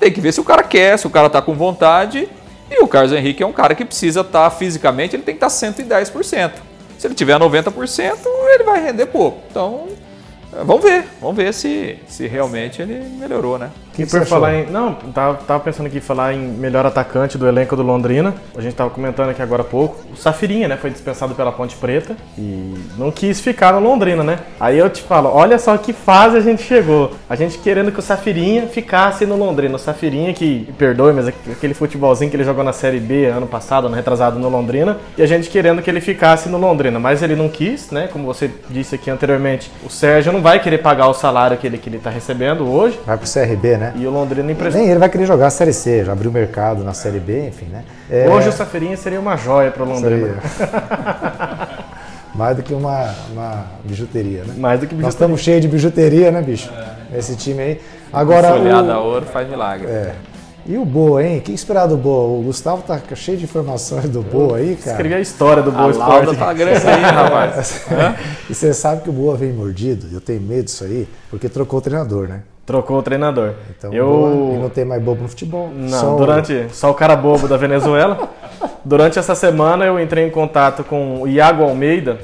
tem 0.00 0.10
que 0.10 0.20
ver 0.20 0.32
se 0.32 0.40
o 0.40 0.44
cara 0.44 0.62
quer, 0.62 0.98
se 0.98 1.06
o 1.06 1.10
cara 1.10 1.28
está 1.28 1.40
com 1.40 1.54
vontade 1.54 2.28
e 2.70 2.82
o 2.82 2.88
Carlos 2.88 3.12
Henrique 3.12 3.42
é 3.42 3.46
um 3.46 3.52
cara 3.52 3.74
que 3.74 3.84
precisa 3.84 4.20
estar 4.20 4.50
tá, 4.50 4.50
fisicamente, 4.50 5.14
ele 5.14 5.22
tem 5.22 5.36
que 5.36 5.44
estar 5.44 5.50
tá 5.50 5.72
110%. 5.72 6.52
Se 6.98 7.06
ele 7.06 7.14
tiver 7.14 7.38
90%, 7.38 8.16
ele 8.54 8.64
vai 8.64 8.82
render 8.82 9.06
pouco. 9.06 9.42
Então, 9.50 9.88
vamos 10.64 10.82
ver, 10.82 11.04
vamos 11.20 11.36
ver 11.36 11.52
se, 11.52 11.98
se 12.06 12.26
realmente 12.26 12.80
ele 12.80 13.04
melhorou, 13.18 13.58
né? 13.58 13.70
Que 13.94 14.04
por 14.06 14.24
falar 14.26 14.54
em. 14.54 14.66
Não, 14.66 14.94
tava, 14.94 15.38
tava 15.46 15.60
pensando 15.60 15.86
aqui 15.86 16.00
falar 16.00 16.32
em 16.32 16.38
melhor 16.38 16.84
atacante 16.84 17.38
do 17.38 17.46
elenco 17.46 17.76
do 17.76 17.82
Londrina. 17.82 18.34
A 18.56 18.60
gente 18.60 18.74
tava 18.74 18.90
comentando 18.90 19.30
aqui 19.30 19.40
agora 19.40 19.62
há 19.62 19.64
pouco. 19.64 19.96
O 20.12 20.16
Safirinha, 20.16 20.66
né? 20.66 20.76
Foi 20.76 20.90
dispensado 20.90 21.34
pela 21.34 21.52
Ponte 21.52 21.76
Preta 21.76 22.16
e 22.36 22.74
não 22.98 23.10
quis 23.10 23.40
ficar 23.40 23.72
no 23.72 23.80
Londrina, 23.80 24.24
né? 24.24 24.40
Aí 24.58 24.78
eu 24.78 24.90
te 24.90 25.02
falo, 25.02 25.30
olha 25.32 25.58
só 25.58 25.76
que 25.76 25.92
fase 25.92 26.36
a 26.36 26.40
gente 26.40 26.62
chegou. 26.62 27.12
A 27.28 27.36
gente 27.36 27.58
querendo 27.58 27.92
que 27.92 27.98
o 27.98 28.02
Safirinha 28.02 28.66
ficasse 28.66 29.24
no 29.26 29.36
Londrina. 29.36 29.76
O 29.76 29.78
Safirinha, 29.78 30.32
que, 30.34 30.68
perdoe, 30.76 31.12
mas 31.12 31.28
aquele 31.28 31.74
futebolzinho 31.74 32.30
que 32.30 32.36
ele 32.36 32.44
jogou 32.44 32.64
na 32.64 32.72
Série 32.72 32.98
B 32.98 33.26
ano 33.26 33.46
passado, 33.46 33.86
ano 33.86 33.94
retrasado 33.94 34.38
no 34.38 34.48
Londrina. 34.48 34.98
E 35.16 35.22
a 35.22 35.26
gente 35.26 35.48
querendo 35.48 35.82
que 35.82 35.90
ele 35.90 36.00
ficasse 36.00 36.48
no 36.48 36.58
Londrina. 36.58 36.98
Mas 36.98 37.22
ele 37.22 37.36
não 37.36 37.48
quis, 37.48 37.90
né? 37.90 38.08
Como 38.12 38.24
você 38.24 38.50
disse 38.68 38.96
aqui 38.96 39.10
anteriormente, 39.10 39.70
o 39.84 39.90
Sérgio 39.90 40.32
não 40.32 40.42
vai 40.42 40.58
querer 40.58 40.78
pagar 40.78 41.06
o 41.08 41.14
salário 41.14 41.56
que 41.56 41.66
ele, 41.66 41.78
que 41.78 41.88
ele 41.88 41.98
tá 41.98 42.10
recebendo 42.10 42.68
hoje. 42.68 42.98
Vai 43.06 43.16
pro 43.16 43.30
CRB, 43.30 43.76
né? 43.76 43.83
Né? 43.84 43.92
E 43.96 44.06
o 44.06 44.10
Londrina 44.10 44.50
emprestou. 44.50 44.80
Nem 44.80 44.90
ele 44.90 44.98
vai 44.98 45.08
querer 45.08 45.26
jogar 45.26 45.48
a 45.48 45.50
Série 45.50 45.72
C, 45.72 46.04
já 46.04 46.12
abriu 46.12 46.30
o 46.30 46.34
mercado 46.34 46.82
na 46.82 46.92
Série 46.94 47.20
B, 47.20 47.48
enfim, 47.48 47.66
né? 47.66 47.84
É... 48.10 48.28
Hoje 48.28 48.48
o 48.48 48.52
Saferinha 48.52 48.96
seria 48.96 49.20
uma 49.20 49.36
joia 49.36 49.70
para 49.70 49.82
o 49.82 49.86
Londrina. 49.86 50.36
Mais 52.34 52.56
do 52.56 52.62
que 52.64 52.74
uma, 52.74 53.14
uma 53.32 53.66
bijuteria, 53.84 54.42
né? 54.42 54.54
Mais 54.56 54.80
do 54.80 54.86
que 54.86 54.94
bijuteria. 54.94 55.02
Nós 55.02 55.14
estamos 55.14 55.40
cheios 55.40 55.60
de 55.60 55.68
bijuteria, 55.68 56.32
né, 56.32 56.42
bicho? 56.42 56.68
É. 57.12 57.18
Esse 57.18 57.36
time 57.36 57.62
aí. 57.62 57.80
Agora. 58.12 58.48
Folhada 58.48 58.88
o... 58.88 58.92
a 58.92 59.00
ouro 59.00 59.26
faz 59.26 59.48
milagre. 59.48 59.86
É. 59.86 60.14
E 60.66 60.78
o 60.78 60.84
Boa, 60.84 61.22
hein? 61.22 61.38
O 61.38 61.40
que 61.42 61.52
esperar 61.52 61.86
do 61.86 61.96
Boa? 61.96 62.38
O 62.38 62.42
Gustavo 62.42 62.82
tá 62.82 62.98
cheio 63.14 63.36
de 63.36 63.44
informações 63.44 64.08
do 64.08 64.22
Boa 64.22 64.56
aí, 64.56 64.76
cara. 64.76 64.92
Escrevi 64.92 65.14
a 65.14 65.20
história 65.20 65.62
do 65.62 65.70
Boa 65.70 65.90
Esporte. 65.90 66.30
A 66.30 66.34
tá 66.34 66.52
grande 66.54 66.86
aí, 66.88 67.02
rapaz. 67.04 67.86
e 68.48 68.54
você 68.54 68.72
sabe 68.72 69.02
que 69.02 69.10
o 69.10 69.12
Boa 69.12 69.36
vem 69.36 69.52
mordido, 69.52 70.08
eu 70.10 70.22
tenho 70.22 70.40
medo 70.40 70.64
disso 70.64 70.84
aí, 70.84 71.06
porque 71.28 71.50
trocou 71.50 71.80
o 71.80 71.82
treinador, 71.82 72.28
né? 72.28 72.42
Trocou 72.66 72.98
o 72.98 73.02
treinador. 73.02 73.52
Então, 73.76 73.92
eu... 73.92 74.58
não 74.60 74.70
tem 74.70 74.84
mais 74.84 75.02
bobo 75.02 75.22
no 75.22 75.28
futebol. 75.28 75.70
Não, 75.74 75.88
só 75.88 76.16
durante. 76.16 76.52
O... 76.52 76.70
Só 76.70 76.90
o 76.90 76.94
cara 76.94 77.14
bobo 77.14 77.46
da 77.46 77.56
Venezuela. 77.56 78.28
durante 78.84 79.18
essa 79.18 79.34
semana 79.34 79.84
eu 79.84 80.00
entrei 80.00 80.26
em 80.26 80.30
contato 80.30 80.82
com 80.82 81.22
o 81.22 81.28
Iago 81.28 81.62
Almeida, 81.62 82.18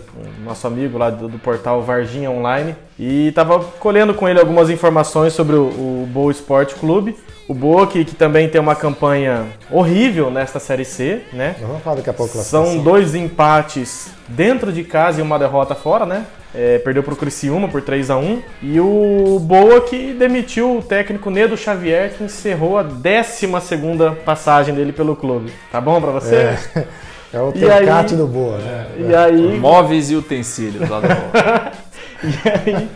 nosso 0.45 0.67
amigo 0.67 0.97
lá 0.97 1.11
do, 1.11 1.29
do 1.29 1.39
portal 1.39 1.83
Varginha 1.83 2.31
Online, 2.31 2.75
e 2.99 3.29
estava 3.29 3.61
colhendo 3.79 4.15
com 4.15 4.29
ele 4.29 4.41
algumas 4.41 4.71
informações 4.71 5.33
sobre 5.33 5.57
o, 5.57 5.65
o 5.65 6.09
Boa 6.11 6.31
Esporte 6.31 6.75
Clube. 6.75 7.17
O 7.51 7.55
Boa, 7.55 7.85
que, 7.85 8.05
que, 8.05 8.15
também 8.15 8.49
tem 8.49 8.61
uma 8.61 8.77
campanha 8.77 9.45
horrível 9.73 10.31
nesta 10.31 10.61
Série 10.61 10.85
C, 10.85 11.23
né? 11.33 11.57
Vamos 11.61 11.83
falar 11.83 11.97
daqui 11.97 12.09
a 12.09 12.13
pouco. 12.13 12.39
São 12.39 12.79
dois 12.79 13.13
empates 13.17 14.13
dentro 14.29 14.73
de 14.73 14.85
casa 14.85 15.19
e 15.19 15.23
uma 15.23 15.37
derrota 15.37 15.75
fora, 15.75 16.07
né? 16.07 16.27
É, 16.55 16.79
perdeu 16.79 17.03
para 17.03 17.13
o 17.13 17.17
Criciúma 17.17 17.67
por 17.67 17.83
3 17.83 18.09
a 18.09 18.17
1 18.17 18.43
E 18.63 18.79
o 18.79 19.41
Boa 19.41 19.81
que 19.81 20.13
demitiu 20.13 20.79
o 20.79 20.81
técnico 20.81 21.29
Nedo 21.29 21.57
Xavier, 21.57 22.13
que 22.17 22.23
encerrou 22.23 22.79
a 22.79 22.85
12 22.85 23.49
passagem 24.25 24.73
dele 24.73 24.93
pelo 24.93 25.17
clube. 25.17 25.53
Tá 25.73 25.81
bom 25.81 26.01
para 26.01 26.13
você? 26.13 26.37
É. 26.37 26.87
É 27.33 27.41
o 27.41 27.51
Tencate 27.51 28.15
do 28.15 28.29
Boa, 28.29 28.59
né? 28.59 28.87
E 28.97 29.13
aí, 29.13 29.59
Móveis 29.59 30.09
e 30.09 30.15
utensílios 30.15 30.89
lá 30.89 31.01
do 31.01 31.09
Boa. 31.09 31.73
e 32.23 32.71
aí 32.71 32.89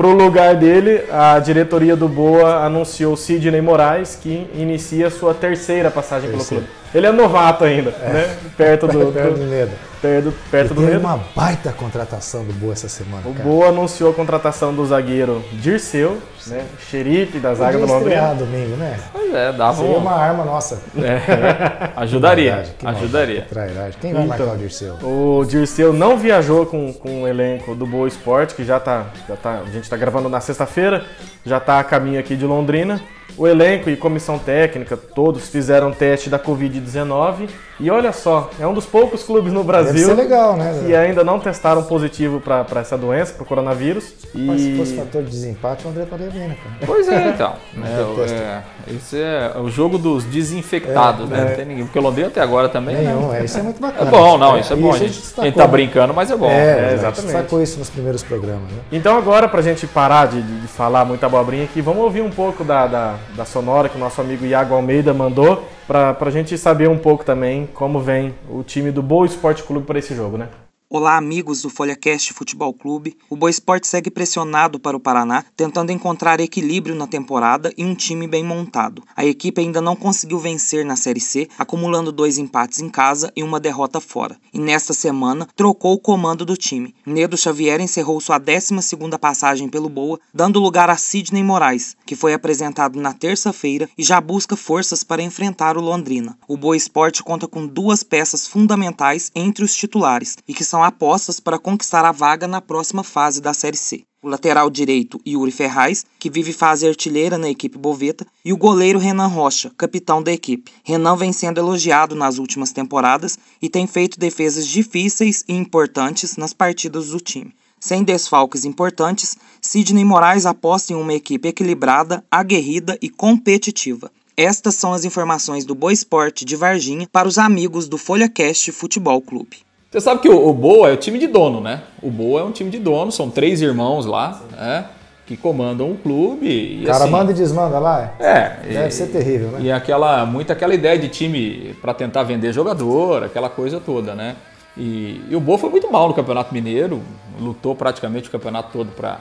pro 0.00 0.14
lugar 0.14 0.54
dele, 0.56 1.04
a 1.12 1.38
diretoria 1.38 1.94
do 1.94 2.08
Boa 2.08 2.64
anunciou 2.64 3.14
Sidney 3.18 3.60
Moraes, 3.60 4.16
que 4.16 4.48
inicia 4.54 5.10
sua 5.10 5.34
terceira 5.34 5.90
passagem 5.90 6.30
pelo 6.30 6.38
Terceiro. 6.38 6.64
clube. 6.64 6.78
Ele 6.94 7.06
é 7.06 7.12
novato 7.12 7.64
ainda, 7.64 7.90
né? 7.90 8.34
Perto 8.56 8.88
do, 8.88 9.12
Perto 9.12 9.34
do 9.34 9.44
do. 9.44 9.89
Perto, 10.00 10.32
perto 10.50 10.74
do 10.74 10.80
teve 10.80 10.92
medo. 10.94 11.00
uma 11.06 11.20
baita 11.34 11.72
contratação 11.72 12.44
do 12.44 12.52
Boa 12.52 12.72
essa 12.72 12.88
semana, 12.88 13.22
O 13.26 13.32
cara. 13.32 13.44
Boa 13.44 13.68
anunciou 13.68 14.10
a 14.10 14.14
contratação 14.14 14.74
do 14.74 14.84
zagueiro 14.86 15.44
Dirceu, 15.52 16.18
né? 16.46 16.64
Xerife 16.90 17.38
da 17.38 17.54
zaga 17.54 17.78
do 17.78 17.86
Londrina. 17.86 18.34
domingo, 18.34 18.76
né? 18.76 18.98
Pois 19.12 19.34
é, 19.34 19.52
dava 19.52 19.76
Seria 19.76 19.90
um... 19.96 19.98
uma 19.98 20.12
arma 20.12 20.44
nossa. 20.44 20.80
É, 20.96 21.90
ajudaria, 21.96 22.52
Maldade, 22.52 22.74
que 22.78 22.86
ajudaria. 22.86 23.42
que 23.42 23.48
trairagem. 23.48 23.98
Quem 24.00 24.12
vai 24.12 24.22
Então. 24.24 24.38
marcar 24.38 24.54
o 24.54 24.58
Dirceu? 24.58 24.94
O 25.02 25.44
Dirceu 25.46 25.92
não 25.92 26.16
viajou 26.16 26.66
com, 26.66 26.92
com 26.92 27.22
o 27.22 27.28
elenco 27.28 27.74
do 27.74 27.86
Boa 27.86 28.08
Esporte, 28.08 28.54
que 28.54 28.64
já 28.64 28.80
tá, 28.80 29.06
já 29.28 29.36
tá. 29.36 29.60
A 29.66 29.70
gente 29.70 29.88
tá 29.88 29.96
gravando 29.96 30.28
na 30.28 30.40
sexta-feira, 30.40 31.04
já 31.44 31.60
tá 31.60 31.78
a 31.78 31.84
caminho 31.84 32.18
aqui 32.18 32.36
de 32.36 32.44
Londrina. 32.46 33.00
O 33.36 33.46
elenco 33.46 33.88
e 33.88 33.96
comissão 33.96 34.38
técnica, 34.38 34.96
todos 34.96 35.48
fizeram 35.48 35.92
teste 35.92 36.28
da 36.28 36.38
Covid-19. 36.38 37.48
E 37.80 37.90
olha 37.90 38.12
só, 38.12 38.50
é 38.60 38.66
um 38.66 38.74
dos 38.74 38.84
poucos 38.86 39.22
clubes 39.22 39.52
no 39.52 39.60
Deve 39.64 39.66
Brasil 39.72 40.06
ser 40.08 40.14
legal, 40.14 40.56
né? 40.56 40.82
que 40.84 40.94
ainda 40.94 41.24
não 41.24 41.38
testaram 41.40 41.82
positivo 41.82 42.40
para 42.40 42.66
essa 42.80 42.96
doença, 42.98 43.32
para 43.32 43.42
o 43.42 43.46
coronavírus. 43.46 44.12
Mas 44.34 44.60
se 44.60 44.68
E 44.70 44.76
fosse 44.76 44.96
fator 44.96 45.22
de 45.22 45.30
desempate, 45.30 45.86
o 45.86 45.90
André 45.90 46.04
estaria 46.04 46.30
bem, 46.30 46.48
né, 46.48 46.56
cara? 46.62 46.76
Pois 46.86 47.08
é, 47.08 47.28
então. 47.28 47.54
Não 47.74 47.86
É, 47.86 48.30
é, 48.30 48.62
esse 48.94 49.18
é 49.18 49.52
o 49.58 49.68
jogo 49.70 49.96
dos 49.98 50.24
desinfectados, 50.24 51.28
né? 51.28 51.44
Não 51.48 51.56
tem 51.56 51.64
ninguém. 51.64 51.84
Porque 51.84 51.98
o 51.98 52.02
Londrina 52.02 52.28
até 52.28 52.40
agora 52.40 52.68
também. 52.68 52.96
né? 52.96 53.02
Nenhum, 53.14 53.32
é, 53.32 53.44
isso 53.44 53.58
é 53.58 53.62
muito 53.62 53.78
É 53.78 53.80
bacana. 53.80 54.10
bom, 54.10 54.36
não, 54.38 54.56
É, 54.56 54.60
isso 54.60 54.72
é 54.72 54.76
e 54.76 54.80
bom. 54.80 54.90
a 54.90 54.94
A 54.94 54.98
gente 54.98 55.08
gente, 55.08 55.20
destacou, 55.20 55.42
a 55.42 55.46
gente 55.46 55.56
tá 55.56 55.64
né? 55.64 55.70
brincando, 55.70 56.14
mas 56.14 56.30
é 56.30 56.36
bom. 56.36 56.50
É, 56.50 56.52
É, 56.52 56.60
exatamente. 56.70 56.94
exatamente. 56.94 57.26
Destacou 57.32 57.62
isso 57.62 57.78
nos 57.78 57.90
primeiros 57.90 58.22
programas, 58.22 58.70
né? 58.70 58.78
Então 58.92 59.16
agora, 59.16 59.48
pra 59.48 59.62
gente 59.62 59.86
parar 59.86 60.26
de, 60.28 60.42
de 60.42 60.66
falar 60.68 61.04
muita 61.04 61.26
abobrinha 61.26 61.64
aqui, 61.64 61.80
vamos 61.80 62.02
ouvir 62.02 62.20
um 62.20 62.30
pouco 62.30 62.62
da, 62.62 62.86
da, 62.86 63.14
da 63.36 63.44
sonora 63.44 63.88
que 63.88 63.96
o 63.96 64.00
nosso 64.00 64.20
amigo 64.20 64.44
Iago 64.44 64.74
Almeida 64.74 65.14
mandou, 65.14 65.64
pra, 65.90 66.14
pra 66.14 66.30
gente 66.30 66.56
saber 66.56 66.88
um 66.88 66.96
pouco 66.96 67.24
também 67.24 67.68
como 67.74 67.98
vem 67.98 68.32
o 68.48 68.62
time 68.62 68.92
do 68.92 69.02
Boa 69.02 69.26
Esporte 69.26 69.64
Clube 69.64 69.84
para 69.84 69.98
esse 69.98 70.14
jogo, 70.14 70.38
né? 70.38 70.46
Olá, 70.92 71.16
amigos 71.16 71.62
do 71.62 71.70
FolhaCast 71.70 72.32
Futebol 72.32 72.74
Clube. 72.74 73.16
O 73.30 73.36
Boa 73.36 73.48
Esporte 73.48 73.86
segue 73.86 74.10
pressionado 74.10 74.80
para 74.80 74.96
o 74.96 75.00
Paraná, 75.00 75.44
tentando 75.56 75.92
encontrar 75.92 76.40
equilíbrio 76.40 76.96
na 76.96 77.06
temporada 77.06 77.72
e 77.78 77.84
um 77.84 77.94
time 77.94 78.26
bem 78.26 78.42
montado. 78.42 79.04
A 79.14 79.24
equipe 79.24 79.60
ainda 79.60 79.80
não 79.80 79.94
conseguiu 79.94 80.40
vencer 80.40 80.84
na 80.84 80.96
Série 80.96 81.20
C, 81.20 81.48
acumulando 81.56 82.10
dois 82.10 82.38
empates 82.38 82.80
em 82.80 82.88
casa 82.88 83.32
e 83.36 83.42
uma 83.44 83.60
derrota 83.60 84.00
fora. 84.00 84.36
E 84.52 84.58
nesta 84.58 84.92
semana, 84.92 85.46
trocou 85.54 85.94
o 85.94 86.00
comando 86.00 86.44
do 86.44 86.56
time. 86.56 86.92
Nedo 87.06 87.36
Xavier 87.36 87.80
encerrou 87.80 88.20
sua 88.20 88.40
12ª 88.40 89.16
passagem 89.16 89.68
pelo 89.68 89.88
Boa, 89.88 90.18
dando 90.34 90.58
lugar 90.58 90.90
a 90.90 90.96
Sidney 90.96 91.44
Moraes, 91.44 91.96
que 92.04 92.16
foi 92.16 92.34
apresentado 92.34 93.00
na 93.00 93.12
terça-feira 93.12 93.88
e 93.96 94.02
já 94.02 94.20
busca 94.20 94.56
forças 94.56 95.04
para 95.04 95.22
enfrentar 95.22 95.76
o 95.76 95.80
Londrina. 95.80 96.36
O 96.48 96.56
Boa 96.56 96.76
Esporte 96.76 97.22
conta 97.22 97.46
com 97.46 97.64
duas 97.64 98.02
peças 98.02 98.48
fundamentais 98.48 99.30
entre 99.36 99.64
os 99.64 99.76
titulares 99.76 100.36
e 100.48 100.52
que 100.52 100.64
são 100.64 100.79
apostas 100.82 101.40
para 101.40 101.58
conquistar 101.58 102.04
a 102.04 102.12
vaga 102.12 102.46
na 102.46 102.60
próxima 102.60 103.02
fase 103.02 103.40
da 103.40 103.52
Série 103.52 103.76
C. 103.76 104.02
O 104.22 104.28
lateral 104.28 104.68
direito 104.68 105.18
Yuri 105.26 105.50
Ferraz, 105.50 106.04
que 106.18 106.28
vive 106.28 106.52
fase 106.52 106.86
artilheira 106.86 107.38
na 107.38 107.48
equipe 107.48 107.78
boveta, 107.78 108.26
e 108.44 108.52
o 108.52 108.56
goleiro 108.56 108.98
Renan 108.98 109.28
Rocha, 109.28 109.72
capitão 109.78 110.22
da 110.22 110.30
equipe. 110.30 110.70
Renan 110.84 111.16
vem 111.16 111.32
sendo 111.32 111.58
elogiado 111.58 112.14
nas 112.14 112.36
últimas 112.36 112.70
temporadas 112.70 113.38
e 113.62 113.68
tem 113.68 113.86
feito 113.86 114.20
defesas 114.20 114.66
difíceis 114.66 115.42
e 115.48 115.54
importantes 115.54 116.36
nas 116.36 116.52
partidas 116.52 117.08
do 117.08 117.18
time. 117.18 117.54
Sem 117.80 118.04
desfalques 118.04 118.66
importantes, 118.66 119.38
Sidney 119.62 120.04
Moraes 120.04 120.44
aposta 120.44 120.92
em 120.92 120.96
uma 120.96 121.14
equipe 121.14 121.48
equilibrada, 121.48 122.22
aguerrida 122.30 122.98
e 123.00 123.08
competitiva. 123.08 124.12
Estas 124.36 124.74
são 124.74 124.92
as 124.92 125.06
informações 125.06 125.64
do 125.64 125.74
Boa 125.74 125.92
Esporte 125.92 126.44
de 126.44 126.56
Varginha 126.56 127.08
para 127.10 127.26
os 127.26 127.38
amigos 127.38 127.88
do 127.88 127.96
FolhaCast 127.96 128.70
Futebol 128.72 129.22
Clube. 129.22 129.58
Você 129.90 130.00
sabe 130.00 130.20
que 130.20 130.28
o, 130.28 130.48
o 130.48 130.54
Boa 130.54 130.88
é 130.88 130.92
o 130.92 130.96
time 130.96 131.18
de 131.18 131.26
dono, 131.26 131.60
né? 131.60 131.82
O 132.00 132.10
Boa 132.10 132.42
é 132.42 132.44
um 132.44 132.52
time 132.52 132.70
de 132.70 132.78
dono, 132.78 133.10
são 133.10 133.28
três 133.28 133.60
irmãos 133.60 134.06
lá, 134.06 134.40
né? 134.56 134.84
Que 135.26 135.36
comandam 135.36 135.90
o 135.90 135.96
clube. 135.96 136.46
E, 136.46 136.84
O 136.84 136.86
cara 136.86 137.04
assim, 137.04 137.12
manda 137.12 137.32
e 137.32 137.34
desmanda 137.34 137.76
lá. 137.80 138.14
É, 138.20 138.50
Deve 138.72 138.86
e- 138.86 138.92
ser 138.92 139.06
terrível, 139.08 139.48
né? 139.48 139.58
E 139.62 139.72
aquela, 139.72 140.24
muito 140.24 140.52
aquela 140.52 140.74
ideia 140.74 140.96
de 140.96 141.08
time 141.08 141.74
para 141.80 141.92
tentar 141.92 142.22
vender 142.22 142.52
jogador, 142.52 143.24
aquela 143.24 143.48
coisa 143.50 143.80
toda, 143.80 144.14
né? 144.14 144.36
E, 144.76 145.20
e 145.28 145.34
o 145.34 145.40
Boa 145.40 145.58
foi 145.58 145.70
muito 145.70 145.90
mal 145.90 146.06
no 146.06 146.14
Campeonato 146.14 146.54
Mineiro, 146.54 147.02
lutou 147.40 147.74
praticamente 147.74 148.28
o 148.28 148.30
campeonato 148.32 148.70
todo 148.72 148.92
para 148.92 149.18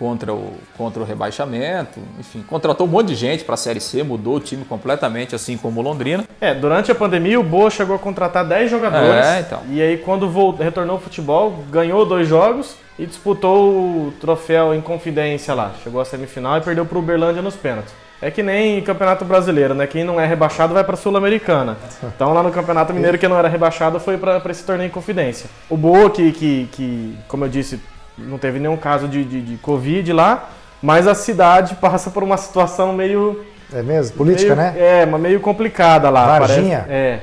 contra 0.00 0.32
o, 0.32 0.54
contra 0.78 1.02
o 1.02 1.04
rebaixamento, 1.04 2.00
enfim, 2.18 2.42
contratou 2.48 2.86
um 2.86 2.90
monte 2.90 3.08
de 3.08 3.14
gente 3.14 3.44
para 3.44 3.52
a 3.52 3.58
Série 3.58 3.80
C, 3.80 4.02
mudou 4.02 4.36
o 4.36 4.40
time 4.40 4.64
completamente, 4.64 5.34
assim 5.34 5.58
como 5.58 5.80
o 5.80 5.82
Londrina. 5.82 6.24
É, 6.40 6.54
durante 6.54 6.90
a 6.90 6.94
pandemia 6.94 7.38
o 7.38 7.42
Boa 7.42 7.68
chegou 7.68 7.94
a 7.94 7.98
contratar 7.98 8.46
10 8.46 8.70
jogadores. 8.70 9.26
É, 9.26 9.40
então. 9.40 9.60
E 9.68 9.82
aí 9.82 9.98
quando 9.98 10.26
voltou, 10.26 10.64
retornou 10.64 10.96
ao 10.96 11.02
futebol, 11.02 11.62
ganhou 11.70 12.06
dois 12.06 12.26
jogos 12.26 12.76
e 12.98 13.04
disputou 13.04 13.68
o 13.68 14.12
troféu 14.18 14.74
em 14.74 14.80
confidência 14.80 15.52
lá. 15.52 15.72
Chegou 15.84 16.00
à 16.00 16.04
semifinal 16.06 16.56
e 16.56 16.62
perdeu 16.62 16.86
para 16.86 16.96
o 16.96 17.00
Uberlândia 17.02 17.42
nos 17.42 17.54
pênaltis. 17.54 17.92
É 18.22 18.30
que 18.30 18.42
nem 18.42 18.80
Campeonato 18.82 19.24
Brasileiro, 19.24 19.74
né? 19.74 19.86
Quem 19.86 20.02
não 20.02 20.18
é 20.18 20.26
rebaixado 20.26 20.72
vai 20.72 20.84
para 20.84 20.96
Sul-Americana. 20.96 21.76
Então 22.02 22.32
lá 22.32 22.42
no 22.42 22.50
Campeonato 22.50 22.92
Mineiro, 22.94 23.18
quem 23.18 23.28
não 23.28 23.38
era 23.38 23.48
rebaixado 23.48 24.00
foi 24.00 24.16
para 24.16 24.42
esse 24.50 24.64
torneio 24.64 24.88
em 24.88 24.90
confidência. 24.90 25.48
O 25.68 25.76
Boa, 25.76 26.10
que, 26.10 26.32
que, 26.32 26.68
que, 26.72 27.18
como 27.28 27.44
eu 27.44 27.48
disse, 27.48 27.80
não 28.26 28.38
teve 28.38 28.58
nenhum 28.58 28.76
caso 28.76 29.06
de, 29.08 29.24
de, 29.24 29.40
de 29.40 29.56
Covid 29.58 30.12
lá, 30.12 30.50
mas 30.82 31.06
a 31.06 31.14
cidade 31.14 31.74
passa 31.76 32.10
por 32.10 32.22
uma 32.22 32.36
situação 32.36 32.92
meio 32.92 33.44
É 33.72 33.82
mesmo? 33.82 34.16
Política, 34.16 34.54
meio- 34.56 34.72
né? 34.72 34.74
É, 34.78 35.06
mas 35.06 35.20
meio 35.20 35.40
complicada 35.40 36.08
lá. 36.10 36.38
Varginha? 36.38 36.78
parece. 36.86 36.92
É. 36.92 37.20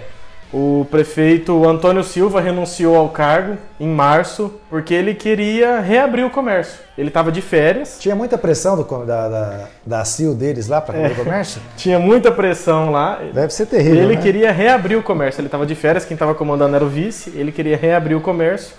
O 0.53 0.87
prefeito 0.89 1.67
Antônio 1.67 2.01
Silva 2.05 2.39
renunciou 2.39 2.95
ao 2.95 3.09
cargo 3.09 3.57
em 3.77 3.87
março 3.89 4.53
porque 4.69 4.93
ele 4.93 5.13
queria 5.13 5.81
reabrir 5.81 6.23
o 6.25 6.29
comércio. 6.29 6.79
Ele 6.97 7.09
estava 7.09 7.33
de 7.33 7.41
férias, 7.41 7.97
Tinha 7.99 8.15
muita 8.15 8.37
pressão 8.37 8.77
do, 8.77 9.05
da, 9.05 9.27
da, 9.27 9.65
da 9.85 10.05
CIO 10.05 10.33
deles 10.33 10.67
lá 10.69 10.79
para 10.79 10.97
É. 10.97 11.05
abrir 11.07 11.19
o 11.19 11.25
comércio? 11.25 11.61
tinha 11.75 11.99
muita 11.99 12.31
pressão 12.31 12.91
lá. 12.91 13.19
Deve 13.33 13.51
ser 13.51 13.65
terrível, 13.65 14.03
ele 14.03 14.15
né? 14.15 14.21
queria 14.21 14.49
reabrir 14.53 14.97
o 14.97 15.03
comércio. 15.03 15.41
Ele 15.41 15.47
estava 15.49 15.65
de 15.65 15.75
férias, 15.75 16.05
quem 16.05 16.15
estava 16.15 16.33
comandando 16.33 16.77
era 16.77 16.85
o 16.85 16.87
vice. 16.87 17.33
Ele 17.35 17.51
queria 17.51 17.75
reabrir 17.75 18.15
o 18.15 18.21
comércio. 18.21 18.73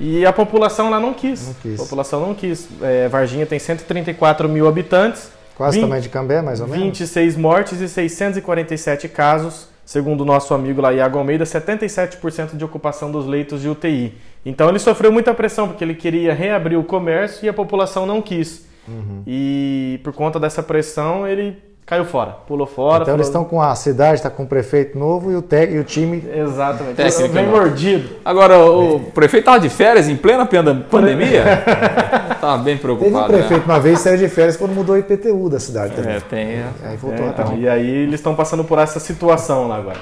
E 0.00 0.24
a 0.24 0.32
população 0.32 0.90
lá 0.90 1.00
não 1.00 1.12
quis. 1.12 1.46
Não 1.48 1.54
quis. 1.54 1.80
A 1.80 1.82
população 1.82 2.20
não 2.20 2.34
quis. 2.34 2.68
É, 2.80 3.08
Varginha 3.08 3.44
tem 3.46 3.58
134 3.58 4.48
mil 4.48 4.68
habitantes. 4.68 5.30
Quase 5.56 5.76
Vin- 5.76 5.82
tamanho 5.82 6.02
de 6.02 6.08
Cambé, 6.08 6.40
mais 6.40 6.60
ou 6.60 6.68
menos? 6.68 6.84
26 6.84 7.36
mortes 7.36 7.80
e 7.80 7.88
647 7.88 9.08
casos, 9.08 9.66
segundo 9.84 10.20
o 10.20 10.24
nosso 10.24 10.54
amigo 10.54 10.80
lá, 10.80 10.92
Iago 10.92 11.18
Almeida, 11.18 11.44
77% 11.44 12.56
de 12.56 12.64
ocupação 12.64 13.10
dos 13.10 13.26
leitos 13.26 13.60
de 13.62 13.68
UTI. 13.68 14.14
Então 14.46 14.68
ele 14.68 14.78
sofreu 14.78 15.10
muita 15.10 15.34
pressão, 15.34 15.66
porque 15.66 15.82
ele 15.82 15.94
queria 15.94 16.32
reabrir 16.32 16.78
o 16.78 16.84
comércio 16.84 17.44
e 17.44 17.48
a 17.48 17.52
população 17.52 18.06
não 18.06 18.22
quis. 18.22 18.66
Uhum. 18.86 19.22
E 19.26 20.00
por 20.04 20.12
conta 20.12 20.38
dessa 20.38 20.62
pressão, 20.62 21.26
ele 21.26 21.58
caiu 21.88 22.04
fora, 22.04 22.32
pulou 22.46 22.66
fora. 22.66 23.02
Então 23.02 23.14
eles 23.14 23.28
falou- 23.28 23.42
estão 23.42 23.58
com 23.58 23.62
a 23.62 23.74
cidade, 23.74 24.16
está 24.16 24.28
com 24.28 24.42
o 24.42 24.46
prefeito 24.46 24.98
novo 24.98 25.32
e 25.32 25.36
o, 25.36 25.40
te, 25.40 25.70
e 25.70 25.78
o 25.78 25.84
time. 25.84 26.22
Exatamente. 26.30 26.96
Técnico 26.96 27.32
Vem 27.32 27.46
não. 27.46 27.52
mordido. 27.52 28.10
Agora, 28.22 28.58
o 28.58 29.00
prefeito 29.14 29.44
estava 29.44 29.58
de 29.58 29.70
férias 29.70 30.06
em 30.06 30.14
plena 30.14 30.44
pandemia? 30.44 31.44
Estava 32.38 32.58
bem 32.58 32.76
Teve 32.76 32.92
um 32.92 32.96
preocupado, 32.96 33.32
prefeito 33.32 33.66
né? 33.66 33.74
uma 33.74 33.80
vez 33.80 33.98
saiu 33.98 34.16
de 34.16 34.28
férias 34.28 34.56
quando 34.56 34.72
mudou 34.72 34.94
o 34.94 34.98
IPTU 34.98 35.50
da 35.50 35.58
cidade 35.58 35.96
também. 35.96 36.14
É, 36.14 36.20
tem... 36.20 36.62
Aí 36.84 36.96
voltou 36.96 37.26
É, 37.26 37.28
então, 37.30 37.58
e 37.58 37.68
aí 37.68 37.90
eles 37.90 38.14
estão 38.14 38.32
passando 38.36 38.62
por 38.62 38.78
essa 38.78 39.00
situação 39.00 39.66
lá 39.66 39.76
agora. 39.76 39.98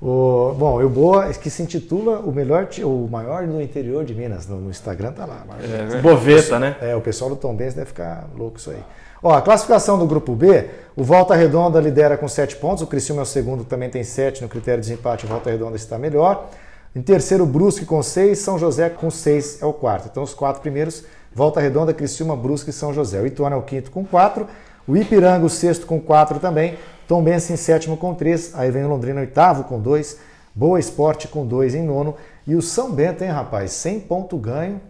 O, 0.00 0.54
bom, 0.56 0.80
e 0.80 0.84
o 0.84 0.88
Boa, 0.88 1.32
que 1.32 1.50
se 1.50 1.62
intitula 1.62 2.20
o 2.20 2.30
melhor, 2.30 2.68
o 2.84 3.08
maior 3.10 3.44
do 3.46 3.60
interior 3.60 4.04
de 4.04 4.14
Minas. 4.14 4.46
No, 4.46 4.60
no 4.60 4.70
Instagram 4.70 5.10
tá 5.12 5.24
lá. 5.24 5.42
maior. 5.48 6.00
Boveta, 6.00 6.60
né? 6.60 6.76
É, 6.80 6.94
o 6.94 7.00
pessoal 7.00 7.28
do 7.30 7.36
Tom 7.36 7.56
Benz 7.56 7.74
deve 7.74 7.86
ficar 7.86 8.28
louco 8.36 8.58
isso 8.58 8.70
aí. 8.70 8.78
Ó, 9.26 9.32
a 9.32 9.40
classificação 9.40 9.98
do 9.98 10.06
grupo 10.06 10.34
B, 10.34 10.68
o 10.94 11.02
Volta 11.02 11.34
Redonda 11.34 11.80
lidera 11.80 12.14
com 12.14 12.28
7 12.28 12.56
pontos, 12.56 12.82
o 12.82 12.86
Criciúma 12.86 13.22
é 13.22 13.24
o 13.24 13.26
segundo, 13.26 13.64
também 13.64 13.88
tem 13.88 14.04
7 14.04 14.42
no 14.42 14.50
critério 14.50 14.82
de 14.82 14.90
desempate, 14.90 15.24
o 15.24 15.28
Volta 15.30 15.48
Redonda 15.48 15.76
está 15.76 15.98
melhor. 15.98 16.50
Em 16.94 17.00
terceiro, 17.00 17.46
Brusque 17.46 17.86
com 17.86 18.02
6, 18.02 18.38
São 18.38 18.58
José 18.58 18.90
com 18.90 19.10
6 19.10 19.62
é 19.62 19.64
o 19.64 19.72
quarto. 19.72 20.08
Então 20.10 20.22
os 20.22 20.34
quatro 20.34 20.60
primeiros, 20.60 21.04
Volta 21.34 21.58
Redonda, 21.58 21.94
Criciúma, 21.94 22.36
Brusque 22.36 22.68
e 22.68 22.72
São 22.74 22.92
José. 22.92 23.18
O 23.18 23.26
Ituano 23.26 23.56
é 23.56 23.58
o 23.58 23.62
quinto 23.62 23.90
com 23.90 24.04
4, 24.04 24.46
o 24.86 24.94
Ipiranga 24.94 25.46
o 25.46 25.48
sexto 25.48 25.86
com 25.86 25.98
4 25.98 26.38
também, 26.38 26.76
Tom 27.08 27.22
Benz 27.22 27.48
em 27.48 27.56
sétimo 27.56 27.96
com 27.96 28.12
3, 28.12 28.52
aí 28.54 28.70
vem 28.70 28.84
o 28.84 28.88
Londrina 28.88 29.20
oitavo 29.20 29.64
com 29.64 29.80
2, 29.80 30.18
Boa 30.54 30.78
Esporte 30.78 31.28
com 31.28 31.46
2 31.46 31.74
em 31.74 31.82
nono, 31.82 32.14
e 32.46 32.54
o 32.54 32.60
São 32.60 32.92
Bento, 32.92 33.24
hein 33.24 33.30
rapaz, 33.30 33.72
100 33.72 34.00
ponto 34.00 34.36
ganho, 34.36 34.82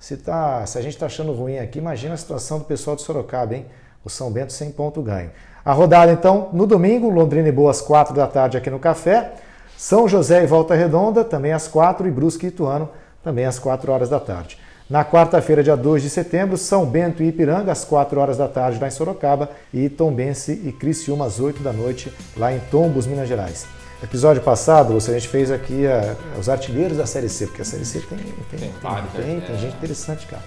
se, 0.00 0.16
tá, 0.16 0.64
se 0.64 0.78
a 0.78 0.82
gente 0.82 0.94
está 0.94 1.06
achando 1.06 1.30
ruim 1.32 1.58
aqui, 1.58 1.78
imagina 1.78 2.14
a 2.14 2.16
situação 2.16 2.58
do 2.58 2.64
pessoal 2.64 2.96
de 2.96 3.02
Sorocaba, 3.02 3.54
hein? 3.54 3.66
O 4.02 4.08
São 4.08 4.30
Bento 4.30 4.50
sem 4.50 4.72
ponto 4.72 5.02
ganho. 5.02 5.30
A 5.62 5.74
rodada, 5.74 6.10
então, 6.10 6.48
no 6.54 6.66
domingo, 6.66 7.10
Londrina 7.10 7.48
e 7.48 7.52
Boa 7.52 7.70
às 7.70 7.82
4 7.82 8.14
da 8.14 8.26
tarde 8.26 8.56
aqui 8.56 8.70
no 8.70 8.78
Café. 8.78 9.32
São 9.76 10.08
José 10.08 10.42
e 10.42 10.46
Volta 10.46 10.74
Redonda, 10.74 11.22
também 11.22 11.52
às 11.52 11.68
4 11.68 12.08
e 12.08 12.10
Brusque 12.10 12.46
e 12.46 12.48
Ituano, 12.48 12.88
também 13.22 13.44
às 13.44 13.58
4 13.58 13.92
horas 13.92 14.08
da 14.08 14.18
tarde. 14.18 14.58
Na 14.88 15.04
quarta-feira, 15.04 15.62
dia 15.62 15.76
2 15.76 16.02
de 16.02 16.08
setembro, 16.08 16.56
São 16.56 16.86
Bento 16.86 17.22
e 17.22 17.28
Ipiranga, 17.28 17.70
às 17.70 17.84
4 17.84 18.18
horas 18.18 18.38
da 18.38 18.48
tarde, 18.48 18.80
lá 18.80 18.88
em 18.88 18.90
Sorocaba, 18.90 19.50
e 19.72 19.90
Tombense 19.90 20.62
e 20.64 20.72
Criciúma, 20.72 21.26
às 21.26 21.38
8 21.38 21.62
da 21.62 21.74
noite, 21.74 22.10
lá 22.38 22.54
em 22.54 22.58
Tombos, 22.70 23.06
Minas 23.06 23.28
Gerais. 23.28 23.66
Episódio 24.02 24.40
passado, 24.42 24.96
a 24.96 25.00
gente 25.00 25.28
fez 25.28 25.50
aqui 25.50 25.86
a, 25.86 26.16
os 26.38 26.48
artilheiros 26.48 26.96
da 26.96 27.04
Série 27.04 27.28
C, 27.28 27.46
porque 27.46 27.60
a 27.60 27.64
Série 27.64 27.84
C 27.84 28.00
tem, 28.00 28.16
tem, 28.18 28.32
tem, 28.50 28.58
tem, 28.58 29.22
tem, 29.22 29.40
tem 29.40 29.58
gente 29.58 29.76
interessante, 29.76 30.26
cara. 30.26 30.42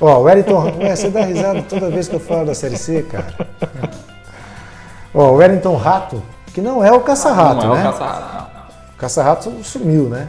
Ó, 0.00 0.18
o 0.18 0.22
Wellington, 0.22 0.72
você 0.96 1.10
dá 1.10 1.22
risada 1.22 1.62
toda 1.62 1.90
vez 1.90 2.08
que 2.08 2.14
eu 2.14 2.20
falo 2.20 2.46
da 2.46 2.54
Série 2.54 2.78
C, 2.78 3.02
cara. 3.02 3.34
Ó, 5.14 5.30
o 5.30 5.34
Wellington 5.34 5.76
Rato, 5.76 6.22
que 6.54 6.60
não 6.62 6.82
é 6.82 6.90
o 6.90 7.00
Caça-Rato, 7.00 7.66
não 7.66 7.74
né? 7.74 7.84
é 7.84 7.88
o 7.88 7.92
caça-rato. 7.92 8.50
O 8.94 8.98
Caça-Rato 8.98 9.64
sumiu, 9.64 10.08
né? 10.08 10.28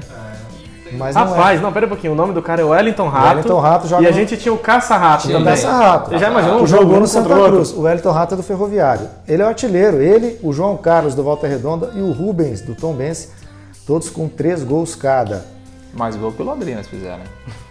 Mas 0.92 1.16
não 1.16 1.22
é. 1.22 1.26
Rapaz, 1.26 1.62
não, 1.62 1.72
pera 1.74 1.86
um 1.86 1.90
pouquinho. 1.90 2.14
O 2.14 2.16
nome 2.16 2.34
do 2.34 2.42
cara 2.42 2.62
é 2.62 2.66
Wellington 2.66 3.08
Rato. 3.10 3.28
Wellington 3.30 3.60
Rato 3.60 3.88
joga 3.88 4.04
E 4.04 4.08
a 4.08 4.12
gente 4.12 4.38
tinha 4.38 4.54
o 4.54 4.58
Caça-Rato 4.58 5.24
Tinha 5.24 5.38
O 5.38 5.40
também. 5.40 5.54
Caça-Rato. 5.56 6.10
Você 6.10 6.18
já 6.20 6.30
imaginou 6.30 6.60
que 6.60 6.68
jogo 6.68 6.84
jogou 6.84 7.00
no 7.00 7.08
Santa 7.08 7.34
o? 7.36 7.46
Cruz. 7.46 7.72
O 7.74 7.82
Wellington 7.82 8.12
Rato 8.12 8.34
é 8.34 8.38
do 8.38 8.44
Ferroviário. 8.44 9.08
Ele 9.28 9.42
é 9.42 9.46
o 9.46 9.50
artilheiro. 9.50 10.02
Ele, 10.02 10.40
o 10.44 10.54
João 10.54 10.78
Carlos 10.78 11.16
do 11.16 11.24
Volta 11.24 11.48
Redonda 11.48 11.92
e 11.96 12.02
o 12.02 12.12
Rubens 12.12 12.62
do 12.62 12.76
Tombense, 12.76 13.30
todos 13.86 14.10
com 14.10 14.28
três 14.28 14.64
gols 14.64 14.96
cada. 14.96 15.46
Mais 15.94 16.16
gol 16.16 16.32
que 16.32 16.42
o 16.42 16.46
Londrina 16.46 16.84
fizeram. 16.84 17.18
né? 17.18 17.24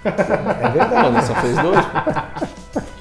É 0.04 0.68
O 0.68 0.72
verdade. 0.72 0.94
Londrina 0.94 1.22
só 1.22 1.34
fez 1.34 1.56
dois. 1.58 1.78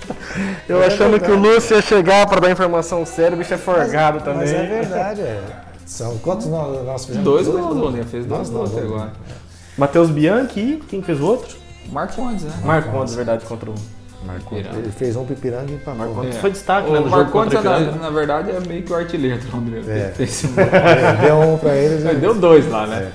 Eu 0.67 0.83
achando 0.83 1.19
que 1.19 1.31
o 1.31 1.35
Lúcio 1.37 1.75
ia 1.75 1.81
chegar 1.81 2.27
pra 2.27 2.39
dar 2.39 2.51
informação 2.51 3.05
séria, 3.05 3.33
o 3.35 3.37
bicho 3.37 3.53
é 3.53 3.57
forgado 3.57 4.19
também. 4.19 4.39
Mas 4.41 4.51
é 4.53 4.65
verdade, 4.65 5.21
é. 5.21 5.41
São 5.85 6.17
quantos 6.17 6.47
nós, 6.47 6.83
nós 6.85 7.05
fizemos? 7.05 7.23
Dois 7.23 7.47
gols 7.47 7.65
o 7.75 7.79
Londrina 7.79 8.05
fez 8.05 8.25
dois 8.25 8.49
gols 8.49 8.71
até 8.71 8.81
agora. 8.81 9.13
Matheus 9.77 10.09
Bianchi 10.09 10.59
e 10.59 10.83
quem 10.87 11.01
fez 11.01 11.19
o 11.19 11.25
outro? 11.25 11.55
Marcondes, 11.91 12.43
né? 12.43 12.53
Marcondes, 12.63 13.13
verdade, 13.15 13.45
contra 13.45 13.69
o 13.69 13.75
Piranga. 14.49 14.77
Ele 14.79 14.91
fez 14.91 15.15
um 15.15 15.23
pro 15.23 15.33
Ipiranga 15.33 15.71
e 15.71 15.75
empatou. 15.75 15.95
Marcondes. 15.95 16.35
É. 16.35 16.39
Foi 16.39 16.49
destaque, 16.51 16.89
né, 16.89 16.97
O 16.97 17.01
no 17.03 17.09
jogo 17.09 17.21
Marcondes, 17.23 17.53
contra 17.53 17.77
o 17.77 17.79
na, 17.85 17.91
na 17.91 18.09
verdade, 18.09 18.51
é 18.51 18.59
meio 18.61 18.81
que 18.83 18.91
o 18.91 18.95
artilheiro 18.95 19.37
do 19.39 19.55
Londrina. 19.55 19.85
É. 19.91 20.13
Um- 20.17 20.55
É, 20.75 21.13
Deu 21.27 21.39
um 21.41 21.57
pra 21.57 21.75
eles. 21.75 22.03
e- 22.03 22.15
Deu 22.15 22.33
dois 22.33 22.67
lá, 22.69 22.87
né? 22.87 23.11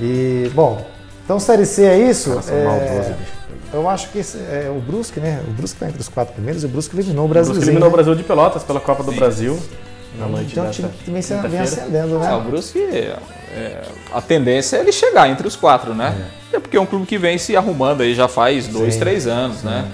E, 0.00 0.50
bom, 0.54 0.84
então 1.24 1.38
Série 1.38 1.64
C 1.64 1.84
é 1.84 1.96
isso. 2.10 2.30
É, 2.48 2.64
maldosos, 2.64 3.14
bicho. 3.16 3.32
eu 3.72 3.88
acho 3.88 4.08
que 4.10 4.18
esse 4.18 4.38
é 4.38 4.72
o 4.76 4.80
Brusque, 4.80 5.20
né? 5.20 5.40
O 5.46 5.50
Brusque 5.52 5.78
tá 5.78 5.86
entre 5.86 6.00
os 6.00 6.08
quatro 6.08 6.34
primeiros 6.34 6.62
e 6.64 6.66
o 6.66 6.68
Brusque 6.68 6.96
eliminou 6.96 7.22
o 7.22 7.26
O 7.26 7.28
Brusque 7.28 7.52
Brasil. 7.52 7.62
eliminou 7.68 7.88
o 7.88 7.92
Brasil 7.92 8.14
de 8.16 8.24
Pelotas 8.24 8.64
pela 8.64 8.80
Copa 8.80 9.04
do 9.04 9.12
Brasil 9.12 9.56
na 10.18 10.26
noite 10.26 10.50
Então 10.52 10.64
o 10.64 10.66
dessa 10.66 10.82
time 10.82 10.92
que 11.04 11.10
vem, 11.10 11.22
se- 11.22 11.34
vem 11.34 11.42
quinta-feira. 11.42 11.64
ascendendo, 11.64 12.14
É, 12.24 12.34
o 12.34 12.38
né? 12.40 12.44
Brusque, 12.50 12.80
é, 13.54 13.82
a 14.12 14.20
tendência 14.20 14.76
é 14.76 14.80
ele 14.80 14.92
chegar 14.92 15.28
entre 15.28 15.46
os 15.46 15.56
quatro, 15.56 15.94
né? 15.94 16.28
É, 16.52 16.58
porque 16.58 16.76
é 16.76 16.80
um 16.80 16.86
clube 16.86 17.06
que 17.06 17.18
vem 17.18 17.38
se 17.38 17.56
arrumando 17.56 18.02
aí 18.02 18.14
já 18.14 18.28
faz 18.28 18.66
dois, 18.68 18.94
Sim, 18.94 19.00
três 19.00 19.26
anos, 19.26 19.62
né? 19.62 19.86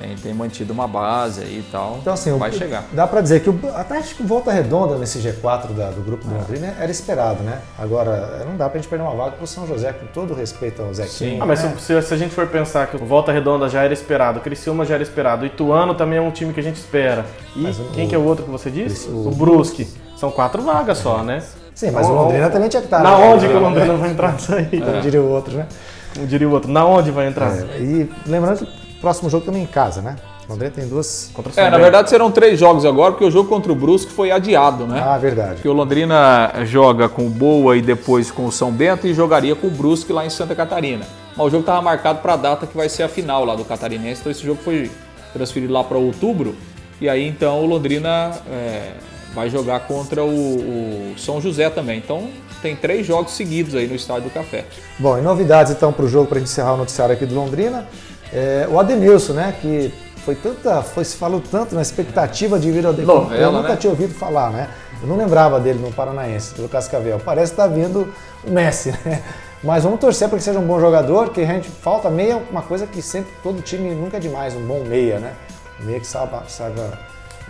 Tem, 0.00 0.16
tem 0.16 0.34
mantido 0.34 0.72
uma 0.72 0.88
base 0.88 1.42
aí 1.42 1.58
e 1.58 1.70
tal. 1.70 1.98
Então, 2.00 2.14
assim, 2.14 2.36
vai 2.36 2.50
o- 2.50 2.52
chegar. 2.52 2.82
dá 2.92 3.06
pra 3.06 3.20
dizer 3.20 3.40
que 3.40 3.48
o, 3.50 3.60
até 3.76 3.98
acho 3.98 4.16
que 4.16 4.22
o 4.22 4.26
Volta 4.26 4.50
Redonda 4.50 4.96
nesse 4.96 5.20
G4 5.20 5.68
da- 5.74 5.90
do 5.90 6.00
grupo 6.00 6.26
do 6.26 6.34
Londrina 6.34 6.74
era 6.80 6.90
esperado, 6.90 7.42
né? 7.44 7.60
Agora, 7.78 8.42
não 8.48 8.56
dá 8.56 8.68
pra 8.68 8.80
gente 8.80 8.88
perder 8.88 9.04
uma 9.04 9.14
vaga 9.14 9.32
pro 9.36 9.46
São 9.46 9.64
José, 9.66 9.92
com 9.92 10.06
todo 10.06 10.34
respeito 10.34 10.82
ao 10.82 10.92
Zequinho. 10.92 11.40
Ah, 11.42 11.46
mas 11.46 11.62
né? 11.62 11.74
se, 11.78 12.02
se- 12.02 12.14
a 12.14 12.16
gente 12.16 12.34
for 12.34 12.48
pensar 12.48 12.88
que 12.88 12.96
o 12.96 13.04
Volta 13.06 13.30
Redonda 13.30 13.68
já 13.68 13.84
era 13.84 13.92
esperado, 13.92 14.40
o 14.40 14.42
Criciúma 14.42 14.84
já 14.84 14.94
era 14.94 15.02
esperado, 15.04 15.44
o 15.44 15.46
Ituano 15.46 15.94
também 15.94 16.18
é 16.18 16.22
um 16.22 16.32
time 16.32 16.52
que 16.52 16.58
a 16.58 16.64
gente 16.64 16.76
espera. 16.76 17.24
E 17.54 17.60
Mas 17.60 17.78
o- 17.78 17.84
quem 17.92 18.08
que 18.08 18.14
é 18.14 18.18
o 18.18 18.24
outro 18.24 18.44
que 18.44 18.50
você 18.50 18.70
disse? 18.70 19.08
o- 19.08 19.28
O, 19.28 19.30
Brusque. 19.30 19.86
São 20.16 20.32
quatro 20.32 20.62
vagas 20.62 20.98
só, 20.98 21.22
né? 21.22 21.42
Sim, 21.82 21.90
mas 21.90 22.06
o 22.06 22.12
Então, 22.12 22.22
Londrina 22.22 22.48
também 22.48 22.68
tinha 22.68 22.80
que 22.80 22.86
estar. 22.86 23.02
Na 23.02 23.18
né? 23.18 23.24
onde 23.26 23.48
que 23.48 23.54
o 23.54 23.58
Londrina 23.58 23.94
vai 23.94 24.10
entrar 24.10 24.32
nisso 24.34 24.54
aí? 24.54 24.80
Como 24.80 25.00
diria 25.00 25.20
o 25.20 25.28
outro, 25.28 25.56
né? 25.56 25.66
Como 26.14 26.26
diria 26.28 26.48
o 26.48 26.52
outro, 26.52 26.70
na 26.70 26.86
onde 26.86 27.10
vai 27.10 27.26
entrar? 27.26 27.50
É, 27.50 27.78
e 27.80 28.08
lembrando 28.24 28.58
que 28.58 28.64
o 28.64 29.00
próximo 29.00 29.28
jogo 29.28 29.44
também 29.44 29.64
em 29.64 29.66
casa, 29.66 30.00
né? 30.00 30.14
O 30.46 30.52
Londrina 30.52 30.72
tem 30.72 30.86
duas. 30.86 31.28
Contra 31.34 31.50
o 31.50 31.52
São 31.52 31.64
É, 31.64 31.70
na 31.70 31.78
verdade 31.78 32.08
serão 32.08 32.30
três 32.30 32.56
jogos 32.56 32.84
agora, 32.84 33.10
porque 33.10 33.24
o 33.24 33.32
jogo 33.32 33.48
contra 33.48 33.72
o 33.72 33.74
Brusque 33.74 34.12
foi 34.12 34.30
adiado, 34.30 34.86
né? 34.86 35.02
Ah, 35.04 35.18
verdade. 35.18 35.54
Porque 35.54 35.68
o 35.68 35.72
Londrina 35.72 36.52
joga 36.66 37.08
com 37.08 37.26
o 37.26 37.28
Boa 37.28 37.76
e 37.76 37.82
depois 37.82 38.30
com 38.30 38.46
o 38.46 38.52
São 38.52 38.70
Bento 38.70 39.08
e 39.08 39.12
jogaria 39.12 39.56
com 39.56 39.66
o 39.66 39.70
Brusque 39.70 40.12
lá 40.12 40.24
em 40.24 40.30
Santa 40.30 40.54
Catarina. 40.54 41.04
Mas 41.36 41.46
o 41.46 41.50
jogo 41.50 41.62
estava 41.62 41.82
marcado 41.82 42.20
para 42.20 42.34
a 42.34 42.36
data 42.36 42.64
que 42.64 42.76
vai 42.76 42.88
ser 42.88 43.02
a 43.02 43.08
final 43.08 43.44
lá 43.44 43.56
do 43.56 43.64
Catarinense, 43.64 44.20
então 44.20 44.30
esse 44.30 44.46
jogo 44.46 44.60
foi 44.62 44.88
transferido 45.32 45.72
lá 45.72 45.82
para 45.82 45.98
outubro. 45.98 46.54
E 47.00 47.08
aí 47.08 47.26
então 47.26 47.58
o 47.60 47.66
Londrina 47.66 48.30
é, 48.48 48.92
vai 49.34 49.48
jogar 49.50 49.80
contra 49.80 50.24
o, 50.24 51.12
o 51.12 51.14
São 51.18 51.40
José 51.40 51.68
também. 51.70 51.98
Então 51.98 52.28
tem 52.60 52.76
três 52.76 53.06
jogos 53.06 53.32
seguidos 53.32 53.74
aí 53.74 53.86
no 53.86 53.94
Estádio 53.94 54.24
do 54.24 54.30
Café. 54.30 54.64
Bom, 54.98 55.18
e 55.18 55.22
novidades 55.22 55.72
então 55.72 55.92
para 55.92 56.04
o 56.04 56.08
jogo, 56.08 56.26
para 56.26 56.38
gente 56.38 56.48
encerrar 56.48 56.74
o 56.74 56.76
noticiário 56.76 57.14
aqui 57.14 57.26
do 57.26 57.34
Londrina. 57.34 57.86
É, 58.32 58.66
o 58.70 58.78
Adenilson, 58.78 59.34
né? 59.34 59.54
Que 59.60 59.92
foi 60.24 60.34
tanta. 60.34 60.82
Foi, 60.82 61.04
se 61.04 61.16
falou 61.16 61.40
tanto 61.40 61.74
na 61.74 61.82
expectativa 61.82 62.58
de 62.58 62.70
vir 62.70 62.86
ao. 62.86 62.92
Novela, 62.92 63.42
Eu 63.42 63.52
nunca 63.52 63.70
né? 63.70 63.76
tinha 63.76 63.90
ouvido 63.90 64.14
falar, 64.14 64.50
né? 64.50 64.68
Eu 65.02 65.08
não 65.08 65.16
lembrava 65.16 65.58
dele 65.58 65.80
no 65.80 65.92
Paranaense, 65.92 66.54
pelo 66.54 66.68
Cascavel. 66.68 67.20
Parece 67.24 67.52
que 67.52 67.60
está 67.60 67.66
vindo 67.66 68.12
o 68.44 68.50
Messi, 68.50 68.92
né? 69.04 69.22
Mas 69.62 69.84
vamos 69.84 70.00
torcer 70.00 70.28
para 70.28 70.38
que 70.38 70.44
seja 70.44 70.58
um 70.58 70.66
bom 70.66 70.80
jogador, 70.80 71.30
que 71.30 71.40
a 71.40 71.46
gente 71.46 71.68
falta 71.68 72.10
meia, 72.10 72.40
uma 72.50 72.62
coisa 72.62 72.86
que 72.86 73.00
sempre 73.00 73.32
todo 73.42 73.62
time 73.62 73.94
nunca 73.94 74.16
é 74.16 74.20
demais, 74.20 74.54
um 74.54 74.66
bom 74.66 74.82
meia, 74.84 75.18
né? 75.18 75.34
Um 75.80 75.86
meia 75.86 76.00
que 76.00 76.06
saiba, 76.06 76.42
saiba 76.48 76.98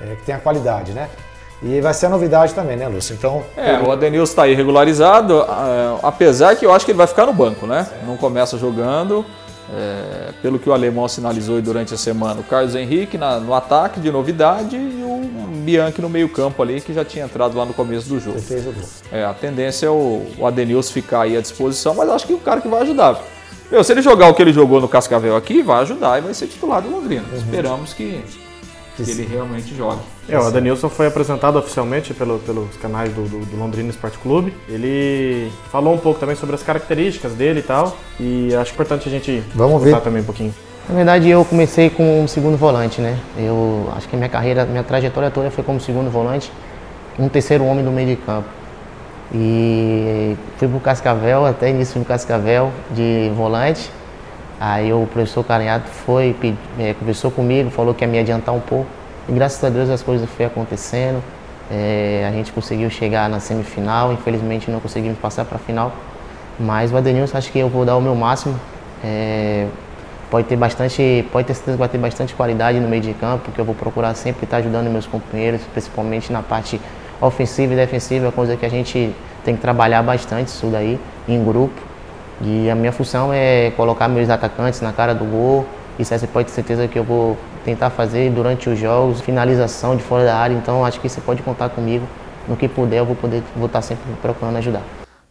é, 0.01 0.15
que 0.17 0.25
tenha 0.25 0.39
qualidade, 0.39 0.93
né? 0.93 1.09
E 1.65 1.81
vai 1.81 1.95
ser 1.95 2.07
a 2.07 2.09
novidade 2.09 2.55
também, 2.55 2.77
né, 2.77 2.89
Lúcio? 2.89 3.15
Então, 3.15 3.43
É, 3.57 3.79
o 3.79 3.91
Adenilson 3.93 4.31
está 4.33 4.43
aí 4.43 4.55
regularizado, 4.55 5.43
ah, 5.43 5.99
apesar 6.03 6.57
que 6.57 6.67
eu 6.67 6.73
acho 6.73 6.85
que 6.85 6.91
ele 6.91 6.99
vai 6.99 7.07
ficar 7.07 7.25
no 7.27 7.33
banco, 7.33 7.67
né? 7.67 7.87
Não 8.07 8.17
começa 8.17 8.59
jogando. 8.59 9.25
é, 9.75 10.33
pelo 10.43 10.59
que 10.59 10.69
o 10.69 10.73
alemão 10.75 11.09
sinalizou 11.09 11.63
durante 11.63 11.95
a 11.95 11.97
semana, 11.97 12.41
o 12.41 12.43
Carlos 12.43 12.75
Henrique 12.75 13.17
na- 13.17 13.39
no 13.41 13.55
ataque 13.55 14.01
de 14.01 14.11
novidade 14.11 14.77
e 14.77 15.03
o 15.03 15.47
Bianchi 15.65 16.03
no 16.03 16.11
meio-campo 16.11 16.61
ali, 16.63 16.79
que 16.79 16.93
já 16.93 17.07
tinha 17.07 17.25
entrado 17.25 17.57
lá 17.57 17.65
no 17.65 17.73
começo 17.73 18.07
do 18.07 18.21
jogo. 18.21 18.39
fez 18.39 18.67
o 18.67 18.73
gol. 18.73 18.83
É, 19.11 19.25
a 19.25 19.33
tendência 19.33 19.87
é 19.87 19.89
o, 19.89 20.27
o 20.37 20.47
Adenilson 20.47 20.93
ficar 20.93 21.23
aí 21.23 21.39
à 21.39 21.41
disposição, 21.41 21.95
mas 21.95 22.07
acho 22.11 22.27
que 22.27 22.35
o 22.35 22.39
cara 22.39 22.61
que 22.61 22.69
vai 22.69 22.83
ajudar. 22.83 23.19
Meu, 23.71 23.83
se 23.83 23.93
ele 23.93 24.03
jogar 24.03 24.29
o 24.29 24.35
que 24.35 24.43
ele 24.43 24.53
jogou 24.53 24.79
no 24.79 24.89
Cascavel 24.89 25.35
aqui, 25.37 25.63
vai 25.63 25.81
ajudar 25.83 26.19
e 26.19 26.21
vai 26.21 26.35
ser 26.35 26.49
titular 26.49 26.83
do 26.83 26.91
Londrina. 26.91 27.25
Esperamos 27.35 27.95
que, 27.95 28.23
que 29.05 29.11
ele 29.11 29.29
realmente 29.31 29.75
jogue. 29.75 30.01
É, 30.29 30.39
o 30.39 30.43
Adenilson 30.43 30.89
foi 30.89 31.07
apresentado 31.07 31.59
oficialmente 31.59 32.15
pelo- 32.15 32.39
pelos 32.41 32.77
canais 32.77 33.13
do, 33.13 33.23
do- 33.23 33.45
do 33.45 33.57
Londrina 33.59 33.91
Esporte 33.91 34.19
Clube. 34.19 34.55
Ele 34.69 35.51
falou 35.71 35.95
um 35.95 35.99
pouco 35.99 36.19
também 36.21 36.37
sobre 36.37 36.55
as 36.55 36.63
características 36.63 37.33
dele 37.33 37.61
e 37.61 37.63
tal. 37.63 37.97
E 38.21 38.55
acho 38.55 38.73
importante 38.73 39.09
a 39.09 39.11
gente 39.13 39.43
Vamos 39.55 39.79
escutar 39.83 39.99
ver. 39.99 40.05
também 40.05 40.23
um 40.23 40.25
pouquinho. 40.27 40.55
Na 40.89 40.95
verdade, 40.97 41.29
eu 41.29 41.45
comecei 41.45 41.89
como 41.91 42.21
um 42.23 42.27
segundo 42.27 42.57
volante, 42.57 43.01
né? 43.01 43.17
Eu 43.39 43.89
acho 43.97 44.09
que 44.09 44.17
minha 44.17 44.29
carreira, 44.29 44.65
minha 44.65 44.83
trajetória 44.83 45.31
toda 45.31 45.51
foi 45.51 45.63
como 45.63 45.81
segundo 45.81 46.11
volante, 46.11 46.51
um 47.19 47.29
terceiro 47.29 47.65
homem 47.65 47.85
do 47.85 47.91
meio 47.91 48.09
de 48.09 48.17
campo. 48.17 48.49
E 49.35 50.37
fui 50.59 50.69
pro 50.69 50.81
Cascavel, 50.81 51.47
até 51.47 51.71
início 51.71 51.99
no 51.99 52.05
Cascavel 52.05 52.71
de 52.91 53.31
volante. 53.35 53.91
Aí 54.65 54.93
o 54.93 55.09
professor 55.13 55.43
Carinhato 55.43 55.89
foi, 55.89 56.37
pe- 56.41 56.55
eh, 56.79 56.95
conversou 56.97 57.33
comigo, 57.33 57.69
falou 57.69 57.93
que 57.93 58.05
ia 58.05 58.09
me 58.09 58.17
adiantar 58.17 58.55
um 58.55 58.61
pouco. 58.61 58.87
E 59.29 59.33
graças 59.33 59.63
a 59.65 59.69
Deus 59.69 59.91
as 59.91 60.03
coisas 60.05 60.31
foram 60.31 60.47
acontecendo. 60.51 61.21
Eh, 61.69 62.25
a 62.29 62.31
gente 62.31 62.53
conseguiu 62.53 62.89
chegar 62.89 63.29
na 63.29 63.41
semifinal, 63.41 64.13
infelizmente 64.13 64.71
não 64.71 64.79
conseguimos 64.79 65.19
passar 65.19 65.45
para 65.45 65.57
a 65.57 65.59
final. 65.59 65.91
Mas 66.61 66.93
o 66.93 66.97
Adenilson 66.97 67.37
acho 67.39 67.51
que 67.51 67.59
eu 67.59 67.69
vou 67.69 67.85
dar 67.85 67.97
o 67.97 68.01
meu 68.01 68.15
máximo. 68.15 68.55
Eh, 69.03 69.67
pode 70.31 70.47
ter 70.47 70.55
bastante, 70.57 71.27
pode 71.33 71.49
ter 71.49 71.55
certeza 71.55 71.77
que 71.77 71.81
vai 71.81 71.89
ter 71.89 71.99
bastante 71.99 72.33
qualidade 72.33 72.79
no 72.79 72.89
meio 72.89 73.03
de 73.03 73.15
campo, 73.15 73.43
porque 73.47 73.61
eu 73.61 73.65
vou 73.65 73.75
procurar 73.75 74.15
sempre 74.15 74.45
estar 74.45 74.59
ajudando 74.59 74.89
meus 74.89 75.07
companheiros, 75.09 75.61
principalmente 75.73 76.33
na 76.33 76.41
parte 76.41 76.81
ofensiva 77.21 77.73
e 77.73 77.77
defensiva, 77.77 78.31
coisa 78.31 78.57
que 78.57 78.65
a 78.65 78.71
gente 78.71 79.13
tem 79.45 79.57
que 79.57 79.61
trabalhar 79.61 80.03
bastante 80.05 80.49
isso 80.49 80.67
daí 80.67 81.01
em 81.29 81.43
grupo. 81.45 81.91
E 82.43 82.69
a 82.69 82.75
minha 82.75 82.93
função 82.93 83.33
é 83.33 83.73
colocar 83.77 84.09
meus 84.09 84.29
atacantes 84.29 84.81
na 84.81 84.93
cara 84.93 85.15
do 85.15 85.25
gol. 85.25 85.67
Isso 85.99 86.13
aí 86.13 86.19
você 86.19 86.27
pode 86.27 86.49
ter 86.49 86.55
certeza 86.55 86.89
que 86.89 86.99
eu 86.99 87.05
vou 87.05 87.37
tentar 87.65 87.91
fazer 87.91 88.31
durante 88.31 88.69
os 88.69 88.79
jogos, 88.79 89.21
finalização 89.21 89.97
de 89.97 90.03
fora 90.03 90.25
da 90.25 90.37
área. 90.37 90.55
Então 90.55 90.85
acho 90.85 91.01
que 91.01 91.09
você 91.09 91.21
pode 91.21 91.43
contar 91.43 91.69
comigo. 91.69 92.07
No 92.49 92.57
que 92.57 92.67
puder, 92.67 92.99
eu 92.99 93.07
vou 93.07 93.15
poder 93.15 93.43
vou 93.55 93.67
estar 93.67 93.83
sempre 93.83 94.05
procurando 94.21 94.57
ajudar. 94.57 94.83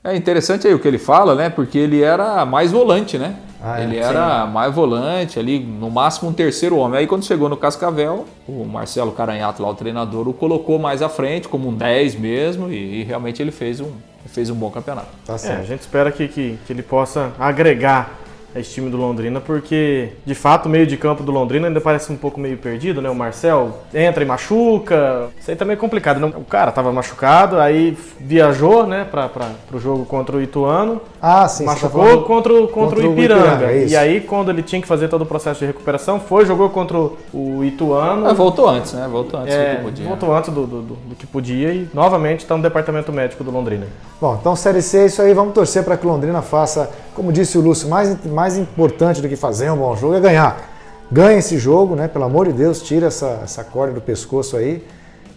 É 0.03 0.15
interessante 0.15 0.65
aí 0.67 0.73
o 0.73 0.79
que 0.79 0.87
ele 0.87 0.97
fala, 0.97 1.35
né? 1.35 1.49
Porque 1.49 1.77
ele 1.77 2.01
era 2.01 2.45
mais 2.45 2.71
volante, 2.71 3.17
né? 3.17 3.35
Ah, 3.63 3.79
é? 3.79 3.83
ele 3.83 3.97
era 3.97 4.45
mais 4.47 4.73
volante, 4.73 5.39
ali, 5.39 5.59
no 5.59 5.89
máximo 5.89 6.29
um 6.29 6.33
terceiro 6.33 6.77
homem. 6.77 6.99
Aí 6.99 7.07
quando 7.07 7.23
chegou 7.23 7.47
no 7.47 7.55
Cascavel, 7.55 8.25
o 8.47 8.65
Marcelo 8.65 9.11
Caranhato, 9.11 9.61
lá 9.61 9.69
o 9.69 9.75
treinador, 9.75 10.27
o 10.27 10.33
colocou 10.33 10.79
mais 10.79 11.01
à 11.01 11.09
frente, 11.09 11.47
como 11.47 11.69
um 11.69 11.73
10 11.73 12.15
mesmo, 12.15 12.69
e, 12.69 13.01
e 13.01 13.03
realmente 13.03 13.41
ele 13.41 13.51
fez 13.51 13.79
um, 13.79 13.91
fez 14.25 14.49
um 14.49 14.55
bom 14.55 14.71
campeonato. 14.71 15.07
Tá 15.25 15.35
É, 15.43 15.53
a 15.53 15.63
gente 15.63 15.81
espera 15.81 16.11
que, 16.11 16.27
que, 16.27 16.57
que 16.65 16.73
ele 16.73 16.81
possa 16.81 17.31
agregar 17.39 18.19
esse 18.55 18.71
time 18.71 18.89
do 18.89 18.97
Londrina, 18.97 19.39
porque 19.39 20.09
de 20.25 20.35
fato 20.35 20.65
o 20.65 20.69
meio 20.69 20.85
de 20.85 20.97
campo 20.97 21.23
do 21.23 21.31
Londrina 21.31 21.67
ainda 21.67 21.81
parece 21.81 22.11
um 22.11 22.17
pouco 22.17 22.39
meio 22.39 22.57
perdido, 22.57 23.01
né? 23.01 23.09
O 23.09 23.15
Marcel 23.15 23.79
entra 23.93 24.23
e 24.23 24.27
machuca. 24.27 25.29
Isso 25.39 25.49
aí 25.49 25.57
também 25.57 25.73
é 25.73 25.77
complicado. 25.77 26.19
Não? 26.19 26.29
O 26.29 26.45
cara 26.45 26.71
tava 26.71 26.91
machucado, 26.91 27.59
aí 27.59 27.97
viajou, 28.19 28.85
né, 28.85 29.05
para 29.09 29.29
o 29.71 29.79
jogo 29.79 30.05
contra 30.05 30.35
o 30.35 30.41
Ituano. 30.41 31.01
Ah, 31.21 31.47
sim. 31.47 31.65
Machucou 31.65 32.21
tá 32.21 32.27
contra, 32.27 32.53
contra, 32.53 32.67
contra, 32.67 32.99
o 32.99 33.11
Ipiranga. 33.11 33.41
O 33.41 33.47
Ipiranga 33.47 33.71
é 33.71 33.87
e 33.87 33.95
aí, 33.95 34.21
quando 34.21 34.49
ele 34.49 34.63
tinha 34.63 34.81
que 34.81 34.87
fazer 34.87 35.07
todo 35.07 35.21
o 35.21 35.25
processo 35.25 35.59
de 35.59 35.65
recuperação, 35.65 36.19
foi, 36.19 36.45
jogou 36.45 36.69
contra 36.69 36.97
o 36.97 37.63
Ituano. 37.63 38.27
Ah, 38.27 38.33
voltou 38.33 38.67
antes, 38.67 38.93
né? 38.93 39.07
Voltou 39.09 39.39
antes 39.39 39.53
é, 39.53 39.73
do 39.73 39.77
que 39.77 39.83
podia. 39.83 40.07
Voltou 40.07 40.35
antes 40.35 40.53
do, 40.53 40.67
do, 40.67 40.81
do, 40.81 40.93
do 40.95 41.15
que 41.15 41.27
podia 41.27 41.73
e 41.73 41.87
novamente 41.93 42.39
está 42.39 42.55
no 42.55 42.63
departamento 42.63 43.11
médico 43.11 43.43
do 43.43 43.51
Londrina. 43.51 43.87
Bom, 44.19 44.37
então 44.39 44.55
Série 44.55 44.81
C 44.81 44.99
é 44.99 45.05
isso 45.05 45.21
aí. 45.21 45.33
Vamos 45.33 45.53
torcer 45.53 45.83
para 45.83 45.97
que 45.97 46.05
o 46.05 46.09
Londrina 46.09 46.41
faça, 46.41 46.89
como 47.15 47.31
disse 47.31 47.57
o 47.57 47.61
Lúcio, 47.61 47.89
mais, 47.89 48.23
mais 48.25 48.40
importante 48.57 49.21
do 49.21 49.29
que 49.29 49.35
fazer 49.35 49.69
um 49.71 49.77
bom 49.77 49.95
jogo 49.95 50.15
é 50.15 50.19
ganhar. 50.19 50.69
Ganhe 51.11 51.39
esse 51.39 51.57
jogo, 51.57 51.95
né? 51.95 52.07
Pelo 52.07 52.25
amor 52.25 52.47
de 52.47 52.53
Deus, 52.53 52.81
tira 52.81 53.07
essa, 53.07 53.41
essa 53.43 53.63
corda 53.63 53.93
do 53.93 54.01
pescoço 54.01 54.55
aí. 54.55 54.85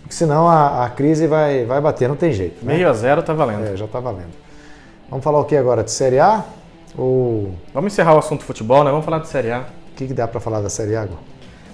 Porque 0.01 0.15
senão 0.15 0.49
a, 0.49 0.85
a 0.85 0.91
crise 0.91 1.27
vai, 1.27 1.65
vai 1.65 1.81
bater, 1.81 2.09
não 2.09 2.17
tem 2.17 2.33
jeito. 2.33 2.65
Né? 2.65 2.75
Meio 2.75 2.89
a 2.89 2.93
zero 2.93 3.23
tá 3.23 3.33
valendo. 3.33 3.67
É, 3.67 3.77
já 3.77 3.87
tá 3.87 3.99
valendo. 3.99 4.35
Vamos 5.09 5.25
falar 5.25 5.41
o 5.41 5.45
que 5.45 5.57
agora? 5.57 5.83
De 5.83 5.91
Série 5.91 6.19
A? 6.19 6.45
Ou... 6.97 7.55
Vamos 7.73 7.93
encerrar 7.93 8.15
o 8.15 8.19
assunto 8.19 8.45
futebol, 8.45 8.85
né? 8.85 8.91
Vamos 8.91 9.05
falar 9.05 9.19
de 9.19 9.29
Série 9.29 9.51
A. 9.51 9.61
O 9.61 9.97
que, 9.97 10.07
que 10.07 10.15
dá 10.15 10.29
para 10.29 10.41
falar 10.41 10.61
da 10.61 10.69
Série 10.69 10.95
A 10.95 11.03
agora? 11.03 11.21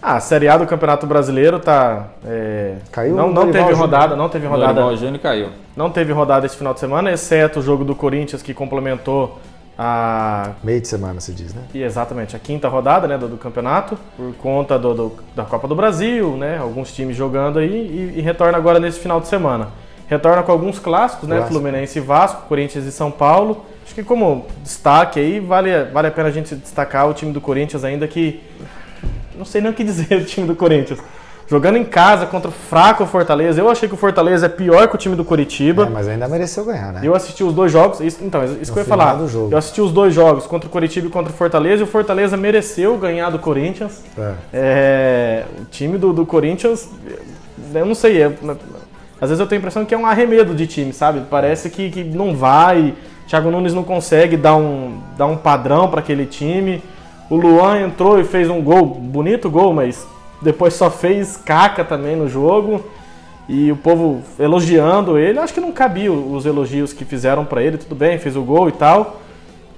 Ah, 0.03 0.17
a 0.17 0.21
Série 0.21 0.49
A 0.49 0.57
do 0.57 0.67
Campeonato 0.67 1.07
Brasileiro 1.07 1.59
tá. 1.59 2.09
É... 2.25 2.77
Caiu 2.91 3.15
Não, 3.15 3.31
não 3.31 3.51
teve 3.51 3.73
rodada, 3.73 4.17
não 4.17 4.29
teve 4.31 4.47
rodada. 4.47 4.87
O 4.87 4.97
Júnior 4.97 5.21
caiu. 5.21 5.49
Não 5.77 5.91
teve 5.91 6.13
rodada 6.13 6.47
esse 6.47 6.57
final 6.57 6.73
de 6.73 6.81
semana, 6.81 7.13
exceto 7.13 7.61
o 7.61 7.63
jogo 7.63 7.85
do 7.85 7.95
Corinthians 7.95 8.41
que 8.41 8.55
complementou 8.55 9.39
a. 9.83 10.53
Meio 10.63 10.79
de 10.79 10.87
semana 10.87 11.21
se 11.23 11.33
diz, 11.33 11.55
né? 11.55 11.63
E 11.73 11.83
exatamente, 11.83 12.37
a 12.37 12.39
quinta 12.39 12.69
rodada 12.69 13.09
né, 13.09 13.17
do, 13.17 13.29
do 13.29 13.39
campeonato, 13.39 13.99
por 14.15 14.35
conta 14.35 14.79
do, 14.79 14.93
do, 14.93 15.13
da 15.35 15.45
Copa 15.45 15.67
do 15.67 15.75
Brasil, 15.75 16.37
né? 16.37 16.59
Alguns 16.59 16.93
times 16.93 17.17
jogando 17.17 17.59
aí 17.59 17.71
e, 18.15 18.19
e, 18.19 18.21
retorna 18.21 18.59
agora 18.59 18.79
nesse 18.79 19.01
final 19.01 19.19
de 19.23 19.27
semana. 19.27 19.69
Retorna 20.07 20.43
com 20.43 20.53
alguns 20.53 20.79
clássicos, 20.79 21.27
né? 21.27 21.37
Clássico. 21.37 21.59
Fluminense 21.59 21.99
e 21.99 22.03
Vasco, 22.03 22.43
Corinthians 22.47 22.85
e 22.85 22.93
São 22.93 23.11
Paulo. 23.11 23.65
Acho 23.83 23.95
que 23.95 24.05
como 24.05 24.45
destaque 24.63 25.19
aí, 25.19 25.41
vale, 25.41 25.85
vale 25.85 26.09
a 26.09 26.11
pena 26.11 26.29
a 26.29 26.33
gente 26.33 26.55
destacar 26.55 27.09
o 27.09 27.15
time 27.15 27.33
do 27.33 27.41
Corinthians 27.41 27.83
ainda 27.83 28.07
que 28.07 28.43
não 29.35 29.47
sei 29.47 29.63
nem 29.63 29.71
o 29.71 29.75
que 29.75 29.83
dizer 29.85 30.21
do 30.21 30.27
time 30.27 30.47
do 30.47 30.55
Corinthians. 30.55 31.01
Jogando 31.51 31.79
em 31.79 31.85
casa 31.85 32.27
contra 32.27 32.49
o 32.49 32.53
fraco 32.53 33.05
Fortaleza. 33.05 33.61
Eu 33.61 33.69
achei 33.69 33.89
que 33.89 33.95
o 33.95 33.99
Fortaleza 33.99 34.47
é 34.47 34.49
pior 34.49 34.87
que 34.87 34.95
o 34.95 34.99
time 34.99 35.17
do 35.17 35.25
Curitiba. 35.25 35.87
É, 35.87 35.91
mas 35.91 36.07
ainda 36.07 36.29
mereceu 36.29 36.65
ganhar, 36.65 36.93
né? 36.93 37.01
Eu 37.03 37.13
assisti 37.13 37.43
os 37.43 37.53
dois 37.53 37.73
jogos. 37.73 37.99
Isso, 37.99 38.23
então, 38.23 38.45
isso 38.45 38.55
no 38.55 38.65
que 38.67 38.71
eu 38.71 38.83
ia 38.83 38.85
falar. 38.85 39.19
Eu 39.51 39.59
assisti 39.59 39.81
os 39.81 39.91
dois 39.91 40.15
jogos 40.15 40.47
contra 40.47 40.69
o 40.69 40.71
Curitiba 40.71 41.09
e 41.09 41.11
contra 41.11 41.33
o 41.33 41.37
Fortaleza. 41.37 41.83
E 41.83 41.83
o 41.83 41.89
Fortaleza 41.89 42.37
mereceu 42.37 42.97
ganhar 42.97 43.31
do 43.31 43.41
Corinthians. 43.41 44.01
É. 44.17 44.35
É, 44.53 45.45
o 45.61 45.65
time 45.65 45.99
do, 45.99 46.13
do 46.13 46.25
Corinthians, 46.25 46.89
eu 47.75 47.85
não 47.85 47.97
sei. 47.97 48.23
É, 48.23 48.27
às 49.21 49.29
vezes 49.29 49.41
eu 49.41 49.47
tenho 49.49 49.59
a 49.59 49.63
impressão 49.63 49.85
que 49.85 49.93
é 49.93 49.99
um 49.99 50.07
arremedo 50.07 50.55
de 50.55 50.69
time, 50.69 50.93
sabe? 50.93 51.23
Parece 51.29 51.69
que, 51.69 51.91
que 51.91 52.05
não 52.05 52.37
vai. 52.37 52.95
Thiago 53.27 53.51
Nunes 53.51 53.75
não 53.75 53.83
consegue 53.83 54.37
dar 54.37 54.55
um, 54.55 55.01
dar 55.19 55.27
um 55.27 55.37
padrão 55.37 55.89
para 55.89 55.99
aquele 55.99 56.27
time. 56.27 56.81
O 57.29 57.35
Luan 57.35 57.81
entrou 57.81 58.21
e 58.21 58.25
fez 58.25 58.49
um 58.49 58.63
gol, 58.63 58.87
bonito 58.87 59.51
gol, 59.51 59.73
mas 59.75 60.07
depois 60.41 60.75
só 60.75 60.91
fez 60.91 61.37
caca 61.37 61.85
também 61.85 62.17
no 62.17 62.29
jogo. 62.29 62.85
E 63.49 63.73
o 63.73 63.77
povo 63.77 64.23
elogiando 64.39 65.19
ele. 65.19 65.39
Acho 65.39 65.53
que 65.53 65.61
não 65.61 65.73
cabia 65.73 66.13
os 66.13 66.47
elogios 66.47 66.93
que 66.93 67.05
fizeram 67.05 67.45
para 67.45 67.63
ele. 67.63 67.79
Tudo 67.79 67.97
bem, 67.97 68.19
fez 68.19 68.37
o 68.37 68.43
gol 68.43 68.69
e 68.69 68.73
tal. 68.73 69.21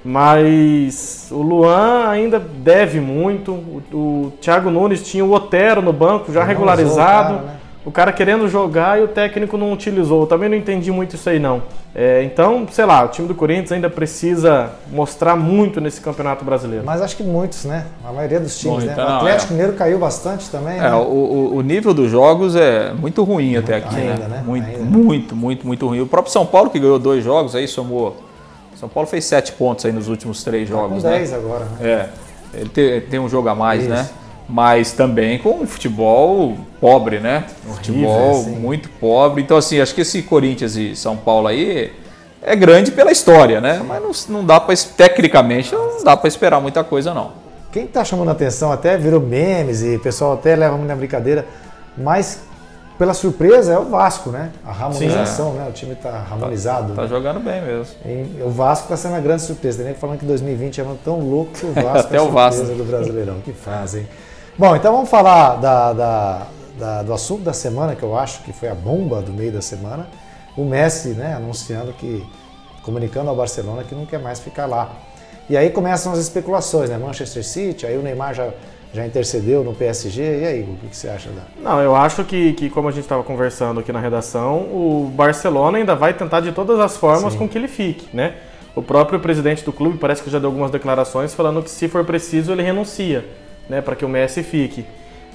Mas 0.05 1.29
o 1.31 1.40
Luan 1.40 2.09
ainda 2.09 2.38
deve 2.38 3.01
muito. 3.01 3.53
O, 3.53 3.83
o 3.92 4.33
Thiago 4.40 4.70
Nunes 4.70 5.03
tinha 5.03 5.25
o 5.25 5.33
Otero 5.33 5.81
no 5.81 5.92
banco 5.92 6.33
já 6.33 6.44
regularizado. 6.44 7.37
Cara, 7.37 7.46
né? 7.46 7.57
O 7.84 7.90
cara 7.90 8.12
querendo 8.12 8.48
jogar 8.48 9.00
e 9.00 9.02
o 9.02 9.08
técnico 9.08 9.56
não 9.56 9.72
utilizou. 9.72 10.22
Eu 10.22 10.26
também 10.26 10.48
não 10.48 10.56
entendi 10.56 10.92
muito 10.92 11.16
isso 11.16 11.28
aí, 11.28 11.38
não. 11.38 11.62
É, 11.94 12.22
então, 12.22 12.66
sei 12.70 12.84
lá, 12.86 13.04
o 13.04 13.08
time 13.08 13.26
do 13.26 13.34
Corinthians 13.34 13.72
ainda 13.72 13.90
precisa 13.90 14.70
mostrar 14.90 15.36
muito 15.36 15.80
nesse 15.80 16.00
campeonato 16.00 16.44
brasileiro. 16.44 16.84
Mas 16.86 17.02
acho 17.02 17.16
que 17.16 17.24
muitos, 17.24 17.64
né? 17.64 17.86
A 18.04 18.12
maioria 18.12 18.38
dos 18.38 18.56
times, 18.58 18.84
né? 18.84 18.94
O 18.96 19.00
Atlético 19.00 19.52
é. 19.52 19.56
Mineiro 19.56 19.76
caiu 19.76 19.98
bastante 19.98 20.48
também. 20.48 20.78
É, 20.78 20.82
né? 20.82 20.94
o, 20.94 21.54
o, 21.56 21.60
nível 21.60 21.92
dos 21.92 22.10
jogos 22.10 22.54
é 22.54 22.92
muito 22.92 23.24
ruim 23.24 23.56
até 23.56 23.76
aqui, 23.76 23.94
né? 23.94 24.12
ainda, 24.12 24.28
né? 24.28 24.36
né? 24.36 24.42
Muito, 24.46 24.66
ainda. 24.68 24.84
muito, 24.84 25.36
muito, 25.36 25.66
muito 25.66 25.86
ruim. 25.88 26.00
O 26.00 26.06
próprio 26.06 26.32
São 26.32 26.46
Paulo, 26.46 26.70
que 26.70 26.78
ganhou 26.78 26.98
dois 26.98 27.24
jogos, 27.24 27.54
aí 27.56 27.66
somou. 27.66 28.16
São 28.76 28.88
Paulo 28.88 29.08
fez 29.08 29.24
sete 29.24 29.52
pontos 29.52 29.84
aí 29.84 29.92
nos 29.92 30.08
últimos 30.08 30.42
três 30.42 30.68
tá 30.68 30.74
jogos, 30.74 31.02
com 31.02 31.08
né? 31.08 31.18
dez 31.18 31.32
agora. 31.32 31.64
Né? 31.78 31.88
É. 31.88 32.08
Ele 32.54 32.68
tem, 32.68 33.00
tem 33.00 33.20
um 33.20 33.28
jogo 33.28 33.48
a 33.48 33.54
mais, 33.54 33.86
né? 33.86 34.02
Isso. 34.02 34.12
né? 34.12 34.21
Mas 34.48 34.92
também 34.92 35.38
com 35.38 35.61
um 35.61 35.66
futebol 35.66 36.57
pobre, 36.81 37.18
né? 37.18 37.44
Um 37.68 37.74
futebol 37.74 38.40
assim. 38.40 38.50
muito 38.57 38.88
pobre. 38.88 39.42
Então, 39.42 39.57
assim, 39.57 39.81
acho 39.81 39.94
que 39.94 40.00
esse 40.00 40.22
Corinthians 40.22 40.76
e 40.76 40.94
São 40.96 41.16
Paulo 41.16 41.48
aí 41.48 41.92
é 42.42 42.57
grande 42.57 42.90
pela 42.90 43.12
história, 43.12 43.61
né? 43.61 43.83
Mas 43.87 44.28
não, 44.28 44.38
não 44.38 44.44
dá 44.44 44.59
para, 44.61 44.74
tecnicamente, 44.96 45.72
não 45.72 46.02
dá 46.02 46.16
para 46.16 46.28
esperar 46.28 46.61
muita 46.61 46.83
coisa, 46.83 47.14
não. 47.14 47.33
Quem 47.70 47.85
está 47.85 48.05
chamando 48.05 48.28
a 48.28 48.33
atenção 48.33 48.70
até 48.70 48.98
virou 48.98 49.20
memes 49.20 49.83
e 49.83 49.96
o 49.96 50.00
pessoal 50.00 50.35
até 50.35 50.55
leva 50.55 50.76
muito 50.76 50.88
na 50.88 50.96
brincadeira, 50.96 51.46
mas 51.96 52.40
pela 52.98 53.14
surpresa 53.14 53.72
é 53.72 53.78
o 53.78 53.87
Vasco, 53.87 54.31
né? 54.31 54.50
A 54.64 54.70
harmonização, 54.70 55.52
Sim, 55.52 55.57
é. 55.57 55.61
né? 55.61 55.68
O 55.68 55.72
time 55.72 55.92
está 55.92 56.11
harmonizado. 56.11 56.90
Tá, 56.90 56.94
tá 56.94 57.02
né? 57.02 57.09
jogando 57.09 57.40
bem 57.40 57.62
mesmo. 57.62 57.94
E 58.05 58.42
o 58.42 58.50
Vasco 58.50 58.85
está 58.85 58.96
sendo 58.96 59.16
a 59.16 59.20
grande 59.20 59.42
surpresa. 59.42 59.78
Tem 59.78 59.87
nem 59.87 59.94
falando 59.94 60.18
que 60.18 60.26
2020 60.26 60.81
é 60.81 60.87
tão 61.05 61.18
louco 61.18 61.52
que 61.52 61.66
o 61.66 61.72
Vasco 61.74 61.98
até 61.98 62.16
é 62.16 62.20
a 62.20 62.22
surpresa 62.22 62.64
Vasco. 62.64 62.76
do 62.76 62.85
Brasileirão. 62.85 63.40
Que 63.40 63.52
fazem. 63.52 64.07
Bom, 64.58 64.76
então 64.76 64.92
vamos 64.92 65.08
falar 65.08 65.56
da, 65.56 65.92
da, 65.94 66.46
da, 66.78 67.02
do 67.02 67.14
assunto 67.14 67.42
da 67.42 67.54
semana, 67.54 67.96
que 67.96 68.02
eu 68.02 68.16
acho 68.16 68.42
que 68.42 68.52
foi 68.52 68.68
a 68.68 68.74
bomba 68.74 69.22
do 69.22 69.32
meio 69.32 69.50
da 69.50 69.62
semana. 69.62 70.06
O 70.54 70.62
Messi 70.62 71.10
né, 71.10 71.34
anunciando 71.34 71.90
que, 71.94 72.22
comunicando 72.82 73.30
ao 73.30 73.36
Barcelona 73.36 73.82
que 73.82 73.94
não 73.94 74.04
quer 74.04 74.18
mais 74.18 74.40
ficar 74.40 74.66
lá. 74.66 74.92
E 75.48 75.56
aí 75.56 75.70
começam 75.70 76.12
as 76.12 76.18
especulações, 76.18 76.90
né? 76.90 76.98
Manchester 76.98 77.42
City, 77.42 77.86
aí 77.86 77.96
o 77.96 78.02
Neymar 78.02 78.34
já, 78.34 78.50
já 78.92 79.06
intercedeu 79.06 79.64
no 79.64 79.72
PSG. 79.72 80.22
E 80.22 80.46
aí, 80.46 80.62
o 80.62 80.86
que 80.86 80.94
você 80.94 81.08
acha 81.08 81.30
da. 81.30 81.42
Não, 81.58 81.80
eu 81.80 81.96
acho 81.96 82.22
que, 82.22 82.52
que 82.52 82.68
como 82.68 82.88
a 82.88 82.92
gente 82.92 83.04
estava 83.04 83.22
conversando 83.22 83.80
aqui 83.80 83.90
na 83.90 84.00
redação, 84.00 84.58
o 84.58 85.10
Barcelona 85.14 85.78
ainda 85.78 85.96
vai 85.96 86.12
tentar 86.12 86.40
de 86.40 86.52
todas 86.52 86.78
as 86.78 86.94
formas 86.94 87.32
Sim. 87.32 87.38
com 87.38 87.48
que 87.48 87.56
ele 87.56 87.68
fique, 87.68 88.14
né? 88.14 88.34
O 88.76 88.82
próprio 88.82 89.18
presidente 89.18 89.64
do 89.64 89.72
clube 89.72 89.96
parece 89.96 90.22
que 90.22 90.30
já 90.30 90.38
deu 90.38 90.48
algumas 90.48 90.70
declarações 90.70 91.32
falando 91.34 91.62
que 91.62 91.70
se 91.70 91.88
for 91.88 92.04
preciso 92.04 92.52
ele 92.52 92.62
renuncia 92.62 93.24
né, 93.72 93.80
para 93.80 93.96
que 93.96 94.04
o 94.04 94.08
Messi 94.08 94.42
fique. 94.42 94.85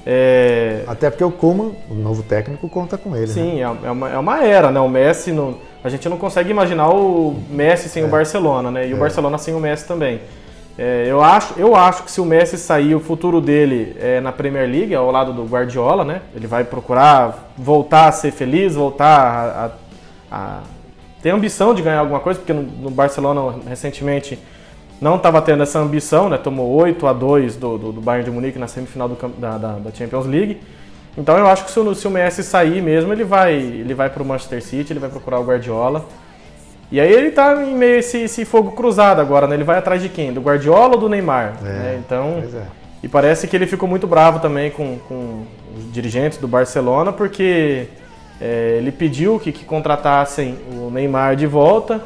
É... 0.06 0.84
Até 0.86 1.10
porque 1.10 1.24
o 1.24 1.32
Koeman, 1.32 1.72
o 1.90 1.96
novo 1.96 2.22
técnico, 2.22 2.70
conta 2.70 3.00
com 3.00 3.16
ele. 3.16 3.28
Sim, 3.28 3.56
né? 3.56 3.62
é, 3.62 3.92
uma, 3.92 4.10
é 4.12 4.18
uma 4.18 4.44
era, 4.46 4.72
né? 4.72 4.80
O 4.80 4.88
Messi, 4.88 5.32
não, 5.32 5.58
a 5.84 5.90
gente 5.90 6.08
não 6.08 6.18
consegue 6.18 6.52
imaginar 6.52 6.90
o 6.90 7.36
Messi 7.50 7.90
sem 7.90 8.04
é. 8.04 8.06
o 8.06 8.10
Barcelona, 8.10 8.70
né? 8.70 8.88
E 8.88 8.92
é. 8.92 8.96
o 8.96 8.98
Barcelona 8.98 9.40
sem 9.40 9.56
o 9.56 9.60
Messi 9.60 9.88
também. 9.88 10.22
É, 10.78 11.06
eu, 11.08 11.24
acho, 11.24 11.56
eu 11.58 11.76
acho 11.76 12.04
que 12.04 12.12
se 12.12 12.22
o 12.22 12.26
Messi 12.26 12.60
sair, 12.60 12.94
o 12.94 13.00
futuro 13.00 13.42
dele 13.42 13.98
é 14.00 14.22
na 14.22 14.32
Premier 14.32 14.70
League, 14.70 14.94
ao 14.94 15.10
lado 15.10 15.34
do 15.34 15.44
Guardiola, 15.44 16.06
né? 16.06 16.22
Ele 16.36 16.46
vai 16.46 16.64
procurar 16.64 17.52
voltar 17.58 18.08
a 18.08 18.12
ser 18.12 18.32
feliz, 18.32 18.76
voltar 18.76 19.10
a, 19.10 19.66
a, 19.66 19.70
a 20.32 20.62
ter 21.24 21.32
ambição 21.32 21.74
de 21.74 21.82
ganhar 21.82 22.02
alguma 22.02 22.20
coisa, 22.20 22.40
porque 22.40 22.54
no, 22.54 22.62
no 22.62 22.92
Barcelona 22.92 23.56
recentemente 23.68 24.38
não 25.00 25.16
estava 25.16 25.42
tendo 25.42 25.64
essa 25.64 25.80
ambição, 25.80 26.30
né? 26.30 26.38
tomou 26.38 26.70
8 26.76 27.06
a 27.06 27.14
2 27.14 27.56
do, 27.56 27.78
do, 27.78 27.92
do 27.94 28.02
Bayern 28.02 28.26
de 28.26 28.32
Munique 28.32 28.58
na 28.58 28.68
semifinal 28.68 29.08
do, 29.08 29.16
da, 29.38 29.58
da, 29.58 29.72
da, 29.74 29.92
Champions 29.92 30.26
League. 30.26 30.60
Então 31.18 31.38
eu 31.38 31.48
acho 31.48 31.66
que 31.66 31.72
se 31.72 31.80
o, 31.80 31.96
se 31.96 32.08
o 32.08 32.12
Messi 32.12 32.44
sair 32.44 32.82
mesmo, 32.82 33.12
ele 33.12 33.24
vai, 33.24 33.54
ele 33.54 33.94
vai 33.94 34.10
para 34.10 34.22
o 34.22 34.26
Manchester 34.26 34.64
City, 34.64 34.94
ele 34.94 35.00
vai 35.00 35.10
procurar 35.10 35.40
o 35.40 35.44
Guardiola. 35.44 36.06
E 36.92 37.00
aí 37.00 37.12
ele 37.12 37.28
está 37.28 37.64
em 37.64 37.76
meio 37.76 38.00
esse, 38.00 38.20
esse 38.20 38.46
fogo 38.46 38.72
cruzado 38.72 39.20
agora, 39.20 39.46
né? 39.46 39.56
Ele 39.56 39.64
vai 39.64 39.78
atrás 39.78 40.02
de 40.02 40.10
quem? 40.10 40.32
Do 40.32 40.42
Guardiola 40.42 40.96
ou 40.96 41.02
do 41.02 41.10
Neymar? 41.10 41.58
É, 41.62 41.66
né? 41.66 42.02
Então, 42.04 42.44
é. 42.54 42.64
E 43.04 43.08
parece 43.08 43.48
que 43.48 43.56
ele 43.56 43.68
ficou 43.68 43.88
muito 43.88 44.08
bravo 44.08 44.40
também 44.40 44.72
com, 44.72 44.98
com 45.08 45.44
os 45.76 45.92
dirigentes 45.92 46.38
do 46.38 46.48
Barcelona, 46.48 47.12
porque 47.12 47.88
é, 48.40 48.78
ele 48.78 48.92
pediu 48.92 49.40
que, 49.40 49.52
que 49.52 49.66
contratassem 49.66 50.58
o 50.72 50.90
Neymar 50.90 51.36
de 51.36 51.46
volta 51.46 52.02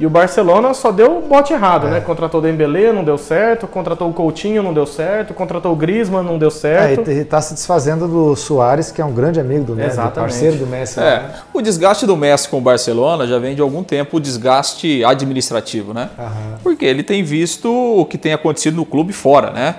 e 0.00 0.06
o 0.06 0.10
Barcelona 0.10 0.72
só 0.72 0.90
deu 0.90 1.18
o 1.18 1.20
bote 1.20 1.52
errado, 1.52 1.86
é. 1.86 1.90
né? 1.90 2.00
Contratou 2.00 2.40
o 2.40 2.42
Dembélé, 2.42 2.90
não 2.90 3.04
deu 3.04 3.18
certo. 3.18 3.68
Contratou 3.68 4.08
o 4.08 4.14
Coutinho, 4.14 4.62
não 4.62 4.72
deu 4.72 4.86
certo. 4.86 5.34
Contratou 5.34 5.74
o 5.74 5.76
Griezmann, 5.76 6.24
não 6.24 6.38
deu 6.38 6.50
certo. 6.50 7.10
É, 7.10 7.12
e 7.12 7.18
está 7.18 7.38
se 7.42 7.52
desfazendo 7.52 8.08
do 8.08 8.34
Soares, 8.34 8.90
que 8.90 9.02
é 9.02 9.04
um 9.04 9.12
grande 9.12 9.38
amigo 9.38 9.62
do 9.62 9.76
Messi, 9.76 9.98
parceiro 10.14 10.56
do 10.56 10.66
Messi. 10.66 10.98
É, 10.98 11.02
né? 11.02 11.34
O 11.52 11.60
desgaste 11.60 12.06
do 12.06 12.16
Messi 12.16 12.48
com 12.48 12.56
o 12.56 12.60
Barcelona 12.62 13.26
já 13.26 13.38
vem 13.38 13.54
de 13.54 13.60
algum 13.60 13.84
tempo 13.84 14.16
o 14.16 14.20
desgaste 14.20 15.04
administrativo, 15.04 15.92
né? 15.92 16.08
Aham. 16.18 16.58
Porque 16.62 16.86
ele 16.86 17.02
tem 17.02 17.22
visto 17.22 17.70
o 17.70 18.06
que 18.06 18.16
tem 18.16 18.32
acontecido 18.32 18.76
no 18.76 18.86
clube 18.86 19.12
fora, 19.12 19.50
né? 19.50 19.74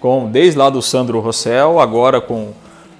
Com, 0.00 0.30
desde 0.30 0.58
lá 0.58 0.70
do 0.70 0.80
Sandro 0.80 1.20
Rossell, 1.20 1.78
agora 1.78 2.18
com 2.18 2.48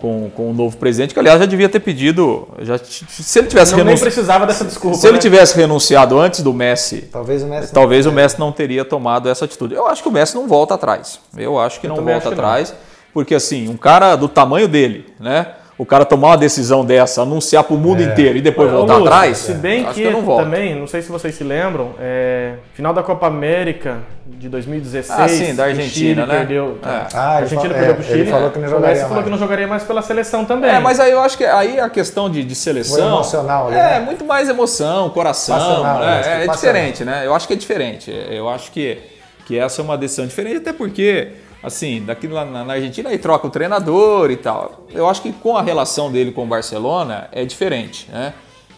com, 0.01 0.31
com 0.35 0.51
o 0.51 0.55
novo 0.55 0.77
presidente, 0.77 1.15
que 1.15 1.21
aliás 1.21 1.39
já 1.39 1.47
devia 1.47 1.69
ter 1.69 1.81
pedido. 1.81 2.49
Já, 2.61 2.79
se 2.79 3.39
ele 3.39 3.49
tivesse 3.49 3.75
Não 3.75 3.85
nem 3.85 3.99
precisava 3.99 4.47
dessa 4.47 4.65
desculpa. 4.65 4.97
Se 4.97 5.07
ele 5.07 5.15
né? 5.15 5.21
tivesse 5.21 5.57
renunciado 5.57 6.19
antes 6.19 6.41
do 6.43 6.53
Messi, 6.53 7.09
Talvez 7.11 7.43
o 7.43 7.47
Messi. 7.47 7.73
talvez 7.73 8.07
o 8.07 8.13
Messi 8.13 8.39
não 8.39 8.53
teria 8.53 8.85
tomado 8.85 9.29
essa 9.29 9.45
atitude. 9.45 9.75
Eu 9.75 9.87
acho 9.87 10.03
que 10.03 10.09
o 10.09 10.13
Messi 10.13 10.35
não 10.35 10.47
volta 10.47 10.75
atrás. 10.75 11.21
Eu 11.37 11.59
acho 11.59 11.81
que 11.81 11.89
não 11.89 11.97
também 11.97 12.15
volta 12.15 12.29
que 12.31 12.35
não. 12.35 12.45
atrás, 12.45 12.75
porque 13.13 13.35
assim, 13.35 13.69
um 13.69 13.77
cara 13.77 14.17
do 14.17 14.29
tamanho 14.29 14.69
dele, 14.69 15.07
né? 15.19 15.47
O 15.79 15.85
cara 15.85 16.07
tomar 16.07 16.29
uma 16.29 16.39
decisão 16.39 16.83
dessa, 16.87 17.21
anunciar 17.21 17.63
para 17.63 17.75
o 17.75 17.79
mundo 17.79 18.03
inteiro 18.03 18.39
e 18.39 18.41
depois 18.41 18.73
Ô, 18.73 18.77
voltar 18.79 18.95
Lúcio, 18.95 19.07
atrás, 19.13 19.37
Se 19.37 19.53
bem 19.53 19.85
acho 19.85 19.93
que, 19.93 20.03
eu 20.05 20.11
não 20.11 20.37
também, 20.39 20.75
não 20.75 20.87
sei 20.87 21.03
se 21.03 21.11
vocês 21.13 21.35
se 21.35 21.45
lembram, 21.45 21.91
é, 22.01 22.55
final 22.73 22.95
da 22.95 23.03
Copa 23.03 23.27
América 23.27 23.99
de 24.27 24.49
2016. 24.49 25.21
Ah, 25.21 25.29
sim, 25.29 25.55
da 25.55 25.65
o 25.65 25.67
Argentina, 25.67 25.91
Chile 26.23 26.27
né? 26.27 26.39
Perdeu, 26.39 26.79
É. 26.83 26.89
Ah, 26.89 27.05
a 27.13 27.35
ele 27.35 27.43
Argentina 27.43 27.75
falou- 27.75 27.75
perdeu 27.75 27.91
é, 27.91 27.95
pro 27.95 28.05
ele 28.05 28.19
Chile. 28.21 28.31
falou 28.31 28.51
que 28.51 28.59
não 28.59 28.67
o 28.67 28.71
jogaria 28.71 28.89
Messi 28.89 29.01
falou 29.03 29.15
mais. 29.17 29.25
que 29.27 29.31
não 29.31 29.39
jogaria 29.39 29.67
mais 29.69 29.83
pela 29.83 30.01
seleção 30.03 30.45
também. 30.47 30.71
É, 30.71 30.81
mas 30.81 30.99
aí 30.99 31.13
eu 31.13 31.21
acho 31.21 31.37
que 31.37 31.45
aí 31.45 31.79
a 31.79 31.91
questão 31.91 32.31
de, 32.31 32.43
de 32.43 32.55
seleção. 32.55 32.97
Foi 32.97 33.07
emocional 33.07 33.67
ali, 33.69 33.77
É, 33.77 33.83
né? 33.83 34.01
muito 34.01 34.25
mais 34.25 34.49
emoção, 34.49 35.11
coração. 35.11 35.59
Passional, 35.59 35.99
né? 36.01 36.07
né? 36.07 36.41
É, 36.41 36.45
é 36.45 36.49
diferente, 36.49 37.05
né? 37.05 37.23
Eu 37.27 37.35
acho 37.35 37.47
que 37.47 37.53
é 37.53 37.57
diferente. 37.57 38.11
Eu 38.31 38.49
acho 38.49 38.73
que, 38.73 38.97
que 39.45 39.59
essa 39.59 39.83
é 39.83 39.85
uma 39.85 39.99
decisão 39.99 40.27
diferente, 40.27 40.57
até 40.57 40.73
porque, 40.73 41.29
assim, 41.67 42.01
daqui 42.05 42.29
na, 42.29 42.45
na 42.45 42.75
Argentina 42.75 43.11
aí 43.11 43.19
troca 43.19 43.49
o 43.49 43.51
treinador 43.51 44.31
e 44.31 44.37
tal. 44.37 44.87
Eu 44.93 45.09
acho 45.09 45.21
que 45.21 45.33
com 45.33 45.57
a 45.57 45.63
relação 45.63 46.13
dele 46.13 46.31
com 46.31 46.45
o 46.45 46.47
Barcelona 46.47 47.29
é 47.33 47.45
diferente, 47.45 48.09
né? 48.09 48.33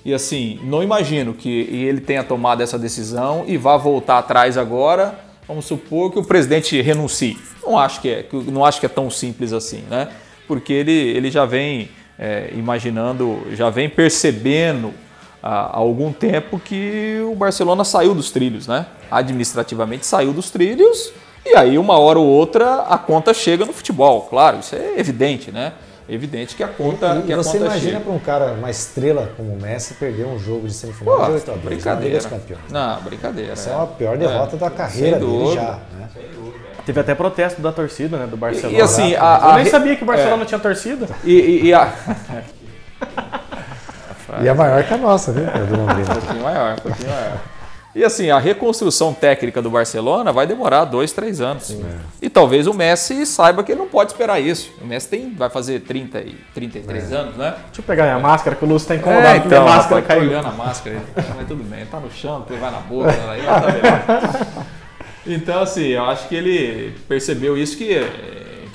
E 0.04 0.14
assim, 0.14 0.58
não 0.62 0.82
imagino 0.82 1.34
que 1.34 1.50
ele 1.70 2.00
tenha 2.00 2.24
tomado 2.24 2.62
essa 2.62 2.78
decisão 2.78 3.44
e 3.46 3.58
vá 3.58 3.76
voltar 3.76 4.16
atrás 4.18 4.56
agora. 4.56 5.18
Vamos 5.46 5.66
supor 5.66 6.10
que 6.10 6.18
o 6.18 6.24
presidente 6.24 6.80
renuncie. 6.80 7.36
Não 7.62 7.76
acho 7.76 8.00
que 8.00 8.08
é, 8.08 8.26
não 8.46 8.64
acho 8.64 8.80
que 8.80 8.86
é 8.86 8.88
tão 8.88 9.10
simples 9.10 9.52
assim, 9.52 9.84
né? 9.90 10.08
Porque 10.46 10.72
ele, 10.72 10.92
ele 10.92 11.30
já 11.30 11.44
vem 11.44 11.90
é, 12.18 12.50
imaginando, 12.54 13.42
já 13.52 13.68
vem 13.68 13.90
percebendo 13.90 14.94
há, 15.42 15.76
há 15.76 15.76
algum 15.76 16.10
tempo 16.10 16.58
que 16.58 17.20
o 17.30 17.34
Barcelona 17.34 17.84
saiu 17.84 18.14
dos 18.14 18.30
trilhos, 18.30 18.66
né? 18.66 18.86
Administrativamente 19.10 20.06
saiu 20.06 20.32
dos 20.32 20.50
trilhos 20.50 21.12
e 21.52 21.56
aí 21.56 21.78
uma 21.78 21.98
hora 21.98 22.18
ou 22.18 22.26
outra 22.26 22.82
a 22.82 22.98
conta 22.98 23.32
chega 23.34 23.64
no 23.64 23.72
futebol. 23.72 24.22
Claro, 24.30 24.58
isso 24.60 24.74
é 24.74 24.98
evidente, 24.98 25.50
né? 25.50 25.72
Evidente 26.08 26.56
que 26.56 26.62
a 26.62 26.68
conta, 26.68 27.16
E 27.18 27.26
que 27.26 27.32
a 27.34 27.36
você 27.36 27.58
conta 27.58 27.64
imagina 27.72 28.00
para 28.00 28.12
um 28.12 28.18
cara, 28.18 28.52
uma 28.52 28.70
estrela 28.70 29.30
como 29.36 29.52
o 29.52 29.60
Messi, 29.60 29.92
perder 29.94 30.24
um 30.26 30.38
jogo 30.38 30.66
de 30.66 30.72
semifinal 30.72 31.18
Pô, 31.18 31.24
de 31.26 31.32
8 31.32 31.50
a 31.50 31.54
2 31.54 31.64
na 31.64 31.70
Liga 31.70 31.76
brincadeira. 31.76 32.16
dos 32.16 32.26
Campeões. 32.26 32.62
Não, 32.70 33.00
brincadeira. 33.02 33.52
Essa 33.52 33.70
é 33.70 33.74
a 33.74 33.86
pior 33.86 34.16
derrota 34.16 34.56
da 34.56 34.70
carreira 34.70 35.18
sem 35.18 35.28
dele 35.28 35.54
já. 35.54 35.78
Né? 35.98 36.08
Teve 36.86 37.00
até 37.00 37.14
protesto 37.14 37.60
da 37.60 37.70
torcida, 37.70 38.16
né, 38.16 38.26
do 38.26 38.38
Barcelona. 38.38 38.78
E 38.78 38.80
assim, 38.80 39.12
Eu 39.12 39.22
a, 39.22 39.50
a 39.50 39.54
nem 39.56 39.64
re- 39.64 39.70
sabia 39.70 39.96
que 39.96 40.02
o 40.02 40.06
Barcelona 40.06 40.42
é, 40.42 40.46
tinha 40.46 40.58
torcida. 40.58 41.06
e, 41.22 41.32
e- 41.34 41.64
e 41.66 41.74
a, 41.74 41.92
E 44.42 44.48
é 44.48 44.54
maior 44.54 44.82
que 44.84 44.94
a 44.94 44.96
nossa, 44.96 45.32
viu? 45.32 45.44
A 45.48 45.58
do 45.58 45.76
Londrina. 45.76 46.10
Um 46.10 46.20
pouquinho 46.20 46.42
maior, 46.44 46.72
um 46.72 46.76
pouquinho 46.76 47.10
maior. 47.10 47.38
E 47.98 48.04
assim, 48.04 48.30
a 48.30 48.38
reconstrução 48.38 49.12
técnica 49.12 49.60
do 49.60 49.68
Barcelona 49.70 50.32
vai 50.32 50.46
demorar 50.46 50.84
dois, 50.84 51.10
três 51.10 51.40
anos. 51.40 51.76
E 52.22 52.30
talvez 52.30 52.68
o 52.68 52.72
Messi 52.72 53.26
saiba 53.26 53.64
que 53.64 53.72
ele 53.72 53.80
não 53.80 53.88
pode 53.88 54.12
esperar 54.12 54.38
isso. 54.40 54.70
O 54.80 54.86
Messi 54.86 55.08
tem, 55.08 55.34
vai 55.34 55.50
fazer 55.50 55.80
30 55.80 56.20
e 56.20 56.36
33 56.54 57.12
anos, 57.12 57.36
né? 57.36 57.56
Deixa 57.66 57.80
eu 57.80 57.84
pegar 57.84 58.04
minha 58.04 58.20
máscara, 58.20 58.54
que 58.54 58.64
o 58.64 58.68
Lúcio 58.68 58.86
tá 58.86 58.94
incomodado 58.94 59.26
É, 59.26 59.36
então, 59.38 59.64
minha 59.64 59.74
máscara 59.76 60.00
rapaz, 60.00 60.06
caiu. 60.06 60.30
olhando 60.30 60.46
a 60.46 60.52
máscara, 60.52 61.02
mas 61.36 61.48
tudo 61.48 61.64
bem, 61.64 61.84
tá 61.86 61.98
no 61.98 62.08
chão, 62.12 62.38
depois 62.38 62.60
vai 62.60 62.70
na 62.70 62.78
boca, 62.78 63.10
aí 63.10 63.42
tá. 63.42 64.66
Então, 65.26 65.60
assim, 65.60 65.88
eu 65.88 66.04
acho 66.04 66.28
que 66.28 66.36
ele 66.36 66.94
percebeu 67.08 67.58
isso 67.58 67.76
que, 67.76 68.00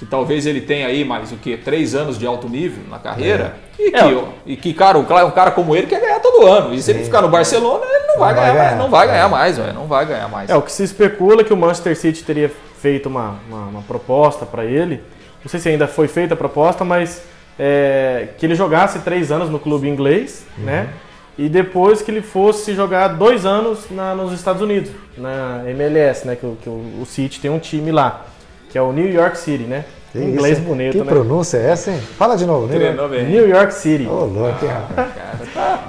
que 0.03 0.09
talvez 0.09 0.45
ele 0.45 0.59
tenha 0.61 0.87
aí 0.87 1.05
mais 1.05 1.31
o 1.31 1.37
quê? 1.37 1.57
Três 1.57 1.95
anos 1.95 2.17
de 2.17 2.25
alto 2.25 2.49
nível 2.49 2.83
na 2.89 2.99
carreira. 2.99 3.55
E, 3.79 3.89
que, 3.91 3.95
É. 3.97 4.23
e 4.45 4.55
que, 4.57 4.73
cara, 4.73 4.97
um 4.97 5.05
cara 5.05 5.25
um 5.25 5.31
cara 5.31 5.51
como 5.51 5.75
ele 5.75 5.87
quer 5.87 5.99
ganhar 6.01 6.19
todo 6.19 6.45
ano. 6.45 6.73
E 6.73 6.81
se 6.81 6.91
ele 6.91 7.03
ficar 7.03 7.21
no 7.21 7.29
Barcelona, 7.29 7.83
ele 7.85 8.07
não 8.07 8.19
vai, 8.19 8.33
Não 8.33 8.35
vai 8.35 8.35
ganhar, 8.35 8.53
mais, 8.53 8.69
ganhar. 8.69 8.75
não 8.83 8.89
vai 8.89 9.07
ganhar 9.07 9.29
mais, 9.29 9.57
velho. 9.57 9.73
Não 9.73 9.87
vai 9.87 10.05
ganhar 10.05 10.27
mais. 10.27 10.49
É, 10.49 10.55
o 10.55 10.61
que 10.61 10.71
se 10.71 10.83
especula 10.83 11.41
é 11.41 11.43
que 11.43 11.53
o 11.53 11.57
Manchester 11.57 11.95
City 11.97 12.23
teria 12.23 12.51
feito 12.79 13.07
uma, 13.07 13.35
uma, 13.49 13.65
uma 13.67 13.81
proposta 13.81 14.45
para 14.45 14.65
ele. 14.65 15.01
Não 15.43 15.49
sei 15.49 15.59
se 15.59 15.69
ainda 15.69 15.87
foi 15.87 16.07
feita 16.07 16.33
a 16.33 16.37
proposta, 16.37 16.83
mas 16.85 17.21
é, 17.57 18.27
que 18.37 18.45
ele 18.45 18.55
jogasse 18.55 18.99
três 18.99 19.31
anos 19.31 19.49
no 19.49 19.59
clube 19.59 19.87
inglês, 19.87 20.45
né? 20.57 20.89
E 21.37 21.49
depois 21.49 22.01
que 22.01 22.11
ele 22.11 22.21
fosse 22.21 22.75
jogar 22.75 23.07
dois 23.09 23.43
anos 23.45 23.89
na- 23.89 24.13
nos 24.13 24.31
Estados 24.33 24.61
Unidos, 24.61 24.91
na 25.17 25.63
MLS, 25.67 26.27
né? 26.27 26.35
Que, 26.35 26.45
que 26.61 26.69
o, 26.69 27.01
o 27.01 27.05
City 27.07 27.39
tem 27.39 27.49
um 27.49 27.57
time 27.59 27.91
lá, 27.91 28.25
que 28.73 28.77
é 28.77 28.81
o 28.81 28.91
New 28.91 29.09
York 29.09 29.37
City, 29.37 29.63
né? 29.63 29.85
Que 30.11 30.19
inglês 30.19 30.57
isso, 30.57 30.67
bonito, 30.67 30.91
Que 30.91 30.97
né? 30.99 31.05
pronúncia 31.05 31.57
é 31.57 31.69
essa, 31.69 31.91
hein? 31.91 31.99
Fala 32.17 32.35
de 32.35 32.45
novo, 32.45 32.67
né? 32.67 32.75
Treinou. 32.75 33.07
New 33.07 33.47
York 33.47 33.73
City. 33.73 34.05
Ô, 34.05 34.25
louco, 34.25 34.65
hein, 34.65 34.71
rapaz? 34.71 35.09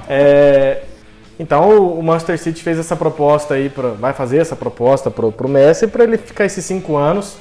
É, 0.09 0.83
então 1.39 1.69
o- 1.71 1.99
o 1.99 2.03
Manchester 2.03 2.39
City 2.39 2.63
fez 2.63 2.79
essa 2.79 2.95
proposta 2.97 3.55
aí, 3.55 3.69
pra, 3.69 3.89
vai 3.91 4.13
fazer 4.13 4.39
essa 4.39 4.55
proposta 4.55 5.11
pro, 5.11 5.33
pro 5.33 5.49
Messi 5.49 5.87
para 5.87 6.05
ele 6.05 6.17
ficar 6.19 6.45
esses 6.45 6.65
cinco 6.65 6.97
anos. 6.97 7.37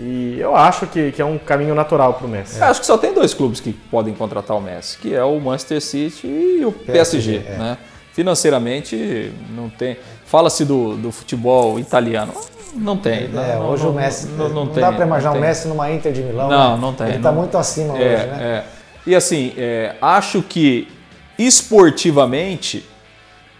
E 0.00 0.38
eu 0.38 0.54
acho 0.54 0.86
que, 0.86 1.10
que 1.10 1.20
é 1.20 1.24
um 1.24 1.38
caminho 1.38 1.74
natural 1.74 2.14
pro 2.14 2.28
Messi. 2.28 2.58
Eu 2.60 2.66
Acho 2.66 2.80
que 2.80 2.86
só 2.86 2.96
tem 2.96 3.12
dois 3.12 3.34
clubes 3.34 3.58
que 3.58 3.72
podem 3.72 4.14
contratar 4.14 4.56
o 4.56 4.60
Messi, 4.60 4.96
que 4.98 5.12
é 5.12 5.24
o 5.24 5.40
Manchester 5.40 5.80
City 5.82 6.26
e 6.26 6.64
o 6.64 6.70
PSG. 6.72 7.42
é. 7.46 7.56
né? 7.58 7.78
Financeiramente, 8.12 9.32
não 9.54 9.68
tem. 9.68 9.96
Fala-se 10.24 10.64
do, 10.64 10.96
do 10.96 11.10
futebol 11.10 11.78
italiano. 11.80 12.32
Não 12.74 12.96
tem. 12.96 13.24
É, 13.24 13.28
não, 13.28 13.68
hoje 13.68 13.84
não, 13.84 13.90
o 13.90 13.94
Messi. 13.94 14.26
Não, 14.28 14.48
não 14.48 14.66
dá 14.66 14.92
para 14.92 15.06
imaginar 15.06 15.32
não 15.32 15.38
o. 15.38 15.40
Messi 15.40 15.68
numa 15.68 15.90
Inter 15.90 16.12
de 16.12 16.22
Milão. 16.22 16.48
Não, 16.48 16.74
né? 16.74 16.80
não 16.80 16.92
tem. 16.92 17.06
Ele 17.08 17.16
está 17.16 17.30
não. 17.30 17.38
muito 17.38 17.56
acima 17.56 17.98
É, 17.98 18.14
hoje, 18.14 18.26
né? 18.26 18.38
é. 18.40 18.64
E 19.06 19.14
assim, 19.14 19.54
é, 19.56 19.96
acho 20.02 20.42
que 20.42 20.88
esportivamente, 21.38 22.84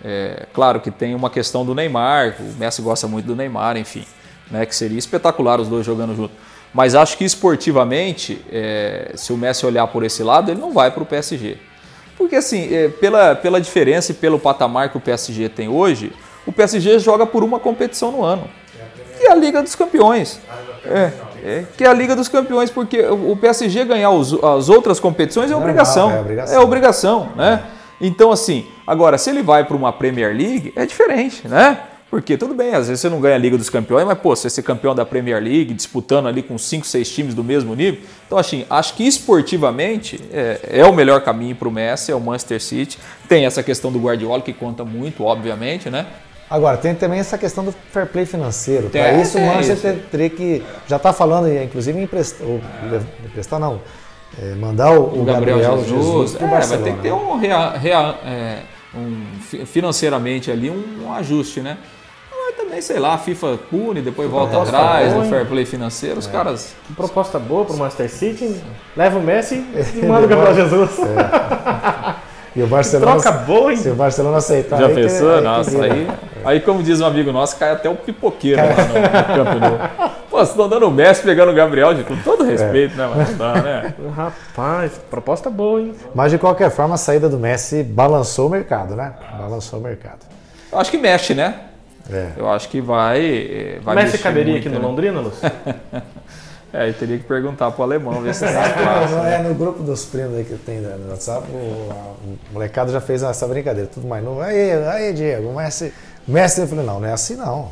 é, 0.04 0.46
claro 0.52 0.80
que 0.80 0.90
tem 0.90 1.14
uma 1.14 1.30
questão 1.30 1.64
do 1.64 1.74
Neymar, 1.74 2.36
o 2.38 2.58
Messi 2.58 2.82
gosta 2.82 3.08
muito 3.08 3.24
do 3.24 3.34
Neymar, 3.34 3.76
enfim, 3.76 4.04
né, 4.50 4.66
que 4.66 4.74
seria 4.76 4.98
espetacular 4.98 5.60
os 5.60 5.68
dois 5.68 5.86
jogando 5.86 6.14
junto. 6.14 6.34
Mas 6.74 6.94
acho 6.94 7.16
que 7.16 7.24
esportivamente, 7.24 8.44
é, 8.52 9.12
se 9.14 9.32
o 9.32 9.38
Messi 9.38 9.64
olhar 9.64 9.86
por 9.86 10.04
esse 10.04 10.22
lado, 10.22 10.50
ele 10.50 10.60
não 10.60 10.72
vai 10.72 10.90
para 10.90 11.02
o 11.02 11.06
PSG. 11.06 11.56
Porque 12.16 12.36
assim, 12.36 12.68
pela, 13.00 13.34
pela 13.34 13.60
diferença 13.60 14.12
e 14.12 14.14
pelo 14.14 14.38
patamar 14.38 14.90
que 14.90 14.98
o 14.98 15.00
PSG 15.00 15.48
tem 15.48 15.68
hoje, 15.68 16.12
o 16.44 16.52
PSG 16.52 16.98
joga 16.98 17.24
por 17.24 17.44
uma 17.44 17.58
competição 17.58 18.10
no 18.12 18.24
ano. 18.24 18.50
É 19.28 19.32
a 19.32 19.34
Liga 19.34 19.62
dos 19.62 19.74
Campeões. 19.74 20.40
É, 20.84 21.12
é, 21.44 21.64
que 21.76 21.84
é 21.84 21.86
a 21.88 21.92
Liga 21.92 22.16
dos 22.16 22.28
Campeões, 22.28 22.70
porque 22.70 23.00
o 23.02 23.36
PSG 23.36 23.84
ganhar 23.84 24.10
os- 24.10 24.32
as 24.42 24.68
outras 24.68 24.98
competições 24.98 25.50
é 25.50 25.56
obrigação. 25.56 26.10
é 26.10 26.20
obrigação. 26.20 26.56
É 26.56 26.60
obrigação, 26.60 27.28
né? 27.36 27.62
Então, 28.00 28.30
assim, 28.32 28.66
agora, 28.86 29.18
se 29.18 29.28
ele 29.30 29.42
vai 29.42 29.64
para 29.64 29.76
uma 29.76 29.92
Premier 29.92 30.34
League, 30.34 30.72
é 30.76 30.86
diferente, 30.86 31.46
né? 31.46 31.78
Porque 32.10 32.38
tudo 32.38 32.54
bem, 32.54 32.74
às 32.74 32.88
vezes 32.88 33.02
você 33.02 33.10
não 33.10 33.20
ganha 33.20 33.34
a 33.34 33.38
Liga 33.38 33.58
dos 33.58 33.68
Campeões, 33.68 34.06
mas 34.06 34.16
pô, 34.18 34.34
você 34.34 34.48
ser 34.48 34.62
campeão 34.62 34.94
da 34.94 35.04
Premier 35.04 35.42
League, 35.42 35.74
disputando 35.74 36.26
ali 36.26 36.42
com 36.42 36.56
5, 36.56 36.86
6 36.86 37.10
times 37.10 37.34
do 37.34 37.44
mesmo 37.44 37.74
nível. 37.74 38.00
Então, 38.26 38.38
assim, 38.38 38.64
acho 38.70 38.94
que 38.94 39.06
esportivamente 39.06 40.18
é, 40.32 40.60
é 40.80 40.84
o 40.86 40.92
melhor 40.94 41.20
caminho 41.20 41.54
para 41.54 41.68
o 41.68 41.70
Messi, 41.70 42.10
é 42.10 42.14
o 42.14 42.20
Manchester 42.20 42.62
City. 42.62 42.98
Tem 43.28 43.44
essa 43.44 43.62
questão 43.62 43.92
do 43.92 43.98
Guardiola 43.98 44.40
que 44.40 44.54
conta 44.54 44.84
muito, 44.86 45.22
obviamente, 45.24 45.90
né? 45.90 46.06
Agora, 46.50 46.76
tem 46.78 46.94
também 46.94 47.20
essa 47.20 47.36
questão 47.36 47.62
do 47.64 47.74
fair 47.92 48.06
play 48.06 48.24
financeiro. 48.24 48.88
Para 48.88 49.02
Tem, 49.12 49.20
isso, 49.20 49.36
o 49.36 49.40
é 49.40 49.46
Manchester 49.54 49.94
isso. 49.94 50.02
teria 50.10 50.30
que. 50.30 50.62
Já 50.86 50.96
está 50.96 51.12
falando, 51.12 51.46
inclusive, 51.52 51.98
em 51.98 52.04
emprestar. 52.04 52.46
ou, 52.46 52.60
emprestar 53.26 53.60
não. 53.60 53.80
é, 54.42 54.54
mandar 54.54 54.92
o, 54.92 55.20
o 55.20 55.24
Gabriel, 55.24 55.84
Jesus, 55.84 56.32
para 56.32 56.46
o 56.46 56.54
é, 56.54 56.60
vai 56.60 56.78
ter 56.78 56.92
que 56.94 57.00
ter 57.02 57.12
um, 57.12 57.38
rea- 57.38 57.70
rea- 57.76 58.14
é, 58.24 58.58
um 58.94 59.24
fi- 59.42 59.66
financeiramente 59.66 60.50
ali 60.50 60.70
um, 60.70 61.06
um 61.06 61.12
ajuste, 61.12 61.60
né? 61.60 61.76
Mas 62.30 62.56
também, 62.56 62.80
sei 62.80 62.98
lá, 62.98 63.12
a 63.14 63.18
FIFA 63.18 63.58
pune, 63.70 64.00
depois 64.00 64.30
volta 64.30 64.52
Proposta 64.52 64.76
atrás 64.76 65.12
no 65.14 65.24
hein? 65.24 65.30
fair 65.30 65.46
play 65.46 65.66
financeiro, 65.66 66.18
os 66.18 66.26
caras. 66.26 66.74
Que 66.86 66.94
proposta 66.94 67.38
boa 67.38 67.66
pro 67.66 67.76
Manchester 67.76 68.08
City. 68.10 68.56
Leva 68.96 69.18
o 69.18 69.22
Messi 69.22 69.56
e 69.94 70.06
manda 70.06 70.24
o 70.24 70.28
Gabriel 70.28 70.54
Jesus. 70.54 70.90
E 72.56 72.62
o 72.62 72.66
Barcelona. 72.66 73.12
Troca 73.20 73.30
boa, 73.30 73.70
hein? 73.70 73.76
Se 73.76 73.88
o 73.90 73.94
Barcelona 73.94 74.38
aceitar. 74.38 74.78
Já 74.80 74.86
aí 74.86 74.94
que- 74.94 75.00
pensou? 75.02 75.30
aí 75.30 75.36
que 75.38 75.44
Nossa, 75.44 75.82
aí, 75.84 76.08
aí, 76.48 76.60
como 76.60 76.82
diz 76.82 77.00
um 77.00 77.06
amigo 77.06 77.30
nosso, 77.32 77.56
cai 77.56 77.70
até 77.72 77.88
o 77.88 77.94
pipoqueiro 77.96 78.60
lá 78.60 78.84
no, 78.84 78.94
no 78.94 79.44
campo 79.44 79.60
do. 79.60 80.08
Pô, 80.30 80.36
vocês 80.38 80.50
estão 80.50 80.68
dando 80.68 80.86
o 80.86 80.90
Messi 80.90 81.22
pegando 81.22 81.50
o 81.50 81.54
Gabriel, 81.54 81.94
de 81.94 82.04
com 82.04 82.16
todo 82.16 82.44
respeito, 82.44 82.96
né? 82.96 83.10
Mas 83.14 83.30
não 83.30 83.36
dá, 83.38 83.62
né? 83.62 83.94
Rapaz, 84.14 84.92
proposta 85.10 85.48
boa, 85.50 85.80
hein? 85.80 85.94
Mas 86.14 86.30
de 86.32 86.38
qualquer 86.38 86.70
forma, 86.70 86.94
a 86.94 86.98
saída 86.98 87.28
do 87.28 87.38
Messi 87.38 87.82
balançou 87.82 88.46
o 88.46 88.50
mercado, 88.50 88.94
né? 88.96 89.12
Balançou 89.38 89.78
o 89.78 89.82
mercado. 89.82 90.20
Eu 90.70 90.78
acho 90.78 90.90
que 90.90 90.98
mexe, 90.98 91.34
né? 91.34 91.60
É. 92.10 92.28
Eu 92.36 92.48
acho 92.50 92.68
que 92.68 92.80
vai. 92.80 93.20
eh, 93.20 93.78
vai 93.82 93.94
Messi 93.96 94.12
mexer 94.12 94.22
caberia 94.22 94.52
muito, 94.52 94.66
aqui 94.66 94.74
no 94.74 94.80
né? 94.80 94.86
Londrina, 94.86 95.20
Lúcio? 95.20 95.50
É, 96.70 96.82
aí 96.82 96.92
teria 96.92 97.16
que 97.16 97.24
perguntar 97.24 97.70
pro 97.70 97.82
alemão, 97.82 98.20
ver 98.20 98.34
se 98.34 98.44
tá 98.44 98.50
É, 98.50 98.68
fácil. 98.68 99.16
no, 99.16 99.24
é, 99.24 99.38
no 99.42 99.54
grupo 99.54 99.82
dos 99.82 100.04
primos 100.04 100.36
aí 100.36 100.44
que 100.44 100.54
tem 100.54 100.80
no 100.80 101.08
WhatsApp, 101.12 101.46
o, 101.50 101.88
a- 101.90 101.94
o 102.22 102.38
molecado 102.52 102.92
já 102.92 103.00
fez 103.00 103.22
essa 103.22 103.46
brincadeira, 103.48 103.88
tudo 103.92 104.06
mais 104.06 104.22
novo. 104.22 104.42
Aí, 104.42 104.70
aí, 104.72 105.14
Diego, 105.14 105.48
o 105.48 105.56
Messi. 105.56 105.94
Messi, 106.28 106.60
eu 106.60 106.68
falei, 106.68 106.84
não, 106.84 107.00
não 107.00 107.08
é 107.08 107.12
assim 107.12 107.36
não. 107.36 107.70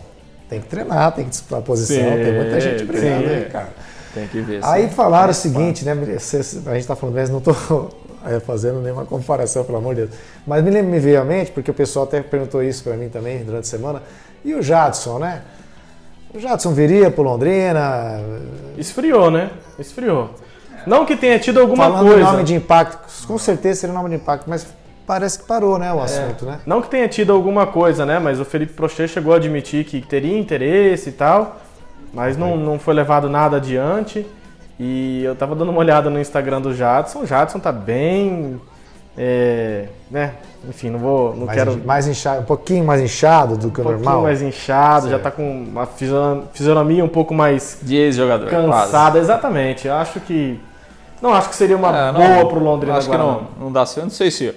Tem 0.49 0.61
que 0.61 0.69
treinar, 0.69 1.13
tem 1.13 1.25
que 1.25 1.31
disputar 1.31 1.59
a 1.59 1.63
posição, 1.63 1.97
Sim, 1.97 2.25
tem 2.25 2.33
muita 2.33 2.61
gente 2.61 2.85
brigando 2.85 3.29
sim. 3.29 3.35
aí, 3.35 3.45
cara. 3.47 3.69
Tem 4.15 4.29
que 4.29 4.41
ver. 4.41 4.65
Aí 4.65 4.89
falaram 4.89 5.25
o 5.25 5.35
Faz 5.35 5.39
seguinte, 5.39 5.85
né? 5.85 5.93
A 5.93 6.75
gente 6.75 6.87
tá 6.87 6.97
falando, 6.97 7.17
mas 7.17 7.29
não 7.29 7.41
tô 7.41 7.55
é, 8.25 8.39
fazendo 8.41 8.81
nenhuma 8.81 9.05
comparação, 9.05 9.65
pelo 9.65 9.79
amor 9.79 9.95
de 9.95 10.07
Deus. 10.07 10.15
Mas 10.47 10.65
me, 10.65 10.83
me 10.83 10.99
veio 10.99 11.21
à 11.21 11.25
mente, 11.25 11.51
porque 11.51 11.71
o 11.71 11.75
pessoal 11.75 12.07
até 12.07 12.23
perguntou 12.23 12.63
isso 12.63 12.83
para 12.85 12.97
mim 12.97 13.09
também 13.09 13.45
durante 13.45 13.65
a 13.65 13.69
semana. 13.69 14.03
E 14.45 14.55
o 14.55 14.63
Jadson, 14.63 15.19
né? 15.19 15.43
O 16.33 16.39
Jadson 16.39 16.73
viria 16.73 17.11
pro 17.11 17.25
Londrina. 17.25 18.21
Esfriou, 18.79 19.31
né? 19.31 19.51
Esfriou. 19.79 20.31
Não 20.87 21.05
que 21.05 21.17
tenha 21.17 21.39
tido 21.39 21.61
alguma 21.61 21.85
falando 21.85 22.07
coisa. 22.07 22.23
nome 22.23 22.45
de 22.45 22.55
impacto, 22.55 23.27
com 23.27 23.37
certeza 23.37 23.81
seria 23.81 23.95
nome 23.95 24.11
de 24.11 24.17
impacto, 24.17 24.49
mas 24.49 24.67
parece 25.07 25.39
que 25.39 25.45
parou, 25.47 25.79
né, 25.79 25.93
o 25.93 26.01
assunto, 26.01 26.45
né? 26.45 26.59
Não 26.67 26.83
que 26.83 26.89
tenha 26.91 27.07
tido 27.09 27.33
alguma 27.33 27.67
coisa, 27.67 28.05
né? 28.05 28.19
Mas 28.19 28.41
o 28.41 28.45
Felipe 28.45 28.73
Prochet 28.73 29.09
chegou 29.09 29.33
a 29.33 29.37
admitir 29.37 29.85
que 29.85 30.01
teria 30.01 30.39
interesse 30.39 31.11
e 31.11 31.13
tal, 31.13 31.57
mas 32.13 32.37
não, 32.37 32.57
não 32.57 32.79
foi 32.79 32.95
levado 32.95 33.29
nada 33.29 33.57
adiante. 33.59 34.27
E 34.79 35.23
eu 35.25 35.35
tava 35.35 35.55
dando 35.55 35.71
uma 35.71 35.79
olhada 35.79 36.11
no 36.11 36.21
Instagram 36.21 36.61
do 36.61 36.75
Jadson. 36.75 37.21
O 37.21 37.27
Jadson 37.27 37.59
tá 37.59 37.73
bem. 37.73 38.61
é, 39.17 39.87
né? 40.11 40.35
Enfim, 40.69 40.91
não 40.91 40.99
vou. 40.99 41.35
Não 41.35 41.47
mais, 41.47 41.59
quero. 41.59 41.73
in- 41.73 41.83
mais 41.85 42.07
inchado, 42.09 42.41
um 42.41 42.45
pouquinho 42.45 42.85
mais 42.85 43.01
inchado 43.01 43.57
do 43.57 43.71
que 43.71 43.81
um 43.81 43.85
o 43.85 43.87
pouquinho 43.87 44.05
normal. 44.05 44.23
mais 44.23 44.43
inchado, 44.43 45.09
já 45.09 45.19
tá 45.19 45.31
com 45.31 45.43
uma 45.63 45.87
fisionom- 45.87 46.43
fisionomia 46.53 47.05
um 47.05 47.09
pouco 47.09 47.33
mais 47.33 47.79
De 47.81 47.97
ex-jogador. 47.97 48.51
quase. 48.51 48.67
cansada. 48.67 49.19
Exatamente. 49.19 49.87
Eu 49.89 49.95
acho 49.95 50.21
que. 50.21 50.61
Não 51.23 51.33
acho 51.33 51.49
que 51.49 51.55
seria 51.57 51.77
uma 51.77 51.89
É, 51.97 52.13
não, 52.13 52.21
boa 52.21 52.49
pro 52.51 52.61
Londrina 52.61 52.99
Acho 52.99 53.09
que 53.09 53.15
agora. 53.15 53.41
não, 53.59 53.65
não 53.67 53.73
dá 53.73 53.87
certo. 53.87 53.99
Eu 54.01 54.03
não 54.05 54.11
sei 54.11 54.31
se, 54.31 54.55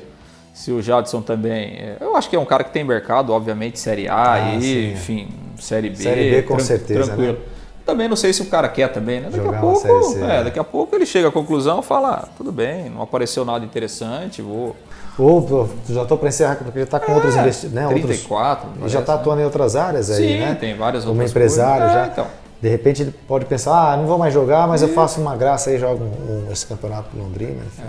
se 0.59 0.71
o 0.73 0.81
Jadson 0.81 1.21
também. 1.21 1.75
é, 1.77 1.95
Eu 2.01 2.17
acho 2.17 2.29
que 2.29 2.35
é 2.35 2.39
um 2.39 2.43
cara 2.45 2.65
que 2.65 2.71
tem 2.71 2.83
mercado, 2.83 3.31
obviamente, 3.31 3.79
Série 3.79 4.09
A 4.09 4.33
Ah, 4.33 4.55
e, 4.55 4.61
sim. 4.61 4.91
enfim, 4.91 5.27
Série 5.57 5.89
B. 5.89 5.95
Série 5.95 6.31
B, 6.31 6.41
com 6.43 6.59
certeza, 6.59 7.03
Tranquilo. 7.05 7.37
Também 7.85 8.09
não 8.09 8.15
sei 8.17 8.33
se 8.33 8.41
o 8.41 8.45
cara 8.45 8.67
quer 8.67 8.89
também, 8.91 9.21
né? 9.21 9.29
Daqui 9.31 9.37
Jogar 9.43 9.57
a 9.57 9.61
pouco. 9.61 9.79
C, 9.79 10.17
é, 10.17 10.21
né? 10.21 10.43
daqui 10.43 10.59
a 10.59 10.63
pouco 10.63 10.93
ele 10.95 11.05
chega 11.05 11.29
à 11.29 11.31
conclusão 11.31 11.79
e 11.79 11.83
fala: 11.83 12.09
ah, 12.23 12.27
tudo 12.37 12.51
bem, 12.51 12.89
não 12.89 13.01
apareceu 13.01 13.45
nada 13.45 13.63
interessante, 13.63 14.41
vou. 14.41 14.75
Ou 15.17 15.69
já 15.89 16.03
tô 16.05 16.17
para 16.17 16.27
encerrar, 16.29 16.55
porque 16.57 16.77
ele 16.79 16.85
tá 16.85 16.99
com 16.99 17.13
outros 17.13 17.35
investimentos, 17.35 17.73
né? 17.75 17.87
Outros, 17.87 18.05
34. 18.05 18.67
e 18.67 18.71
já 18.73 18.79
parece, 18.79 18.97
está 18.99 19.13
né? 19.15 19.19
atuando 19.21 19.41
em 19.41 19.45
outras 19.45 19.75
áreas 19.77 20.11
aí, 20.11 20.15
Sim, 20.33 20.39
né? 20.39 20.57
tem 20.59 20.75
várias 20.75 21.03
Como 21.03 21.13
outras 21.15 21.31
empresário 21.31 21.85
coisas. 21.87 21.93
já. 21.93 22.05
É, 22.05 22.07
então. 22.11 22.27
De 22.61 22.67
repente 22.69 23.01
ele 23.01 23.15
pode 23.27 23.45
pensar, 23.45 23.93
ah, 23.93 23.97
não 23.97 24.05
vou 24.05 24.17
mais 24.17 24.33
jogar, 24.33 24.67
mas 24.67 24.81
eu 24.81 24.89
faço 24.89 25.19
uma 25.21 25.35
graça 25.37 25.69
aí, 25.69 25.79
jogo 25.79 26.03
um- 26.03 26.47
um- 26.47 26.51
esse 26.51 26.65
campeonato 26.65 27.07
Londrina. 27.17 27.63
enfim. 27.65 27.83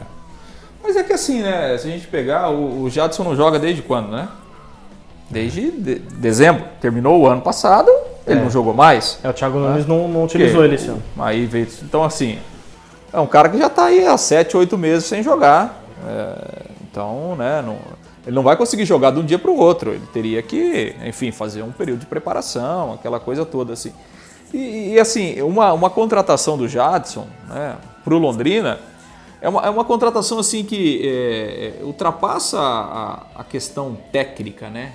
Mas 0.83 0.97
é 0.97 1.03
que 1.03 1.13
assim, 1.13 1.43
né? 1.43 1.77
Se 1.79 1.87
a 1.89 1.91
gente 1.91 2.07
pegar, 2.07 2.51
o, 2.51 2.83
o 2.83 2.91
Jadson 2.91 3.23
não 3.25 3.37
joga 3.37 3.59
desde 3.59 3.83
quando, 3.83 4.11
né? 4.11 4.29
Desde 5.31 5.71
de- 5.71 5.95
dezembro. 5.99 6.65
Terminou 6.81 7.21
o 7.21 7.27
ano 7.27 7.41
passado, 7.43 7.91
ele 8.27 8.41
não 8.41 8.51
jogou 8.51 8.75
mais. 8.75 9.19
É, 9.23 9.29
o 9.29 9.33
Thiago 9.33 9.59
Nunes 9.59 9.87
não, 9.87 10.09
não 10.09 10.25
utilizou 10.25 10.65
ele 10.65 10.75
esse 10.75 10.89
ano. 10.89 11.03
Aí 11.19 11.47
veio. 11.47 11.69
Então, 11.83 12.03
assim, 12.03 12.39
é 13.13 13.21
um 13.21 13.27
cara 13.27 13.49
que 13.49 13.59
já 13.59 13.67
está 13.69 13.85
aí 13.87 14.07
há 14.07 14.17
7, 14.17 14.57
8 14.57 14.77
meses 14.79 15.05
sem 15.05 15.23
jogar. 15.23 15.85
É, 16.07 16.63
então, 16.83 17.37
né, 17.37 17.63
não- 17.65 17.79
ele 18.27 18.35
não 18.35 18.43
vai 18.43 18.57
conseguir 18.57 18.85
jogar 18.85 19.11
de 19.13 19.19
um 19.21 19.25
dia 19.25 19.39
para 19.39 19.51
o 19.51 19.57
outro. 19.57 19.91
Ele 19.93 20.07
teria 20.13 20.43
que, 20.43 20.95
enfim, 21.05 21.31
fazer 21.31 21.63
um 21.63 21.71
período 21.71 22.01
de 22.01 22.07
preparação, 22.07 22.95
aquela 22.95 23.21
coisa 23.21 23.45
toda 23.47 23.73
assim. 23.73 23.93
E, 24.53 24.95
e, 24.95 24.99
assim, 25.01 25.41
uma, 25.43 25.73
uma 25.73 25.89
contratação 25.89 26.59
do 26.59 26.67
Jadson 26.67 27.27
né, 27.49 27.77
para 28.03 28.15
o 28.15 28.19
Londrina 28.19 28.81
é 29.43 29.49
uma, 29.49 29.67
é 29.67 29.71
uma 29.71 29.85
contratação 29.85 30.39
assim 30.39 30.65
que 30.65 31.01
é, 31.03 31.81
é, 31.81 31.85
ultrapassa 31.85 32.59
a, 32.59 33.19
a 33.37 33.45
questão 33.45 33.97
técnica, 34.13 34.69
né? 34.69 34.93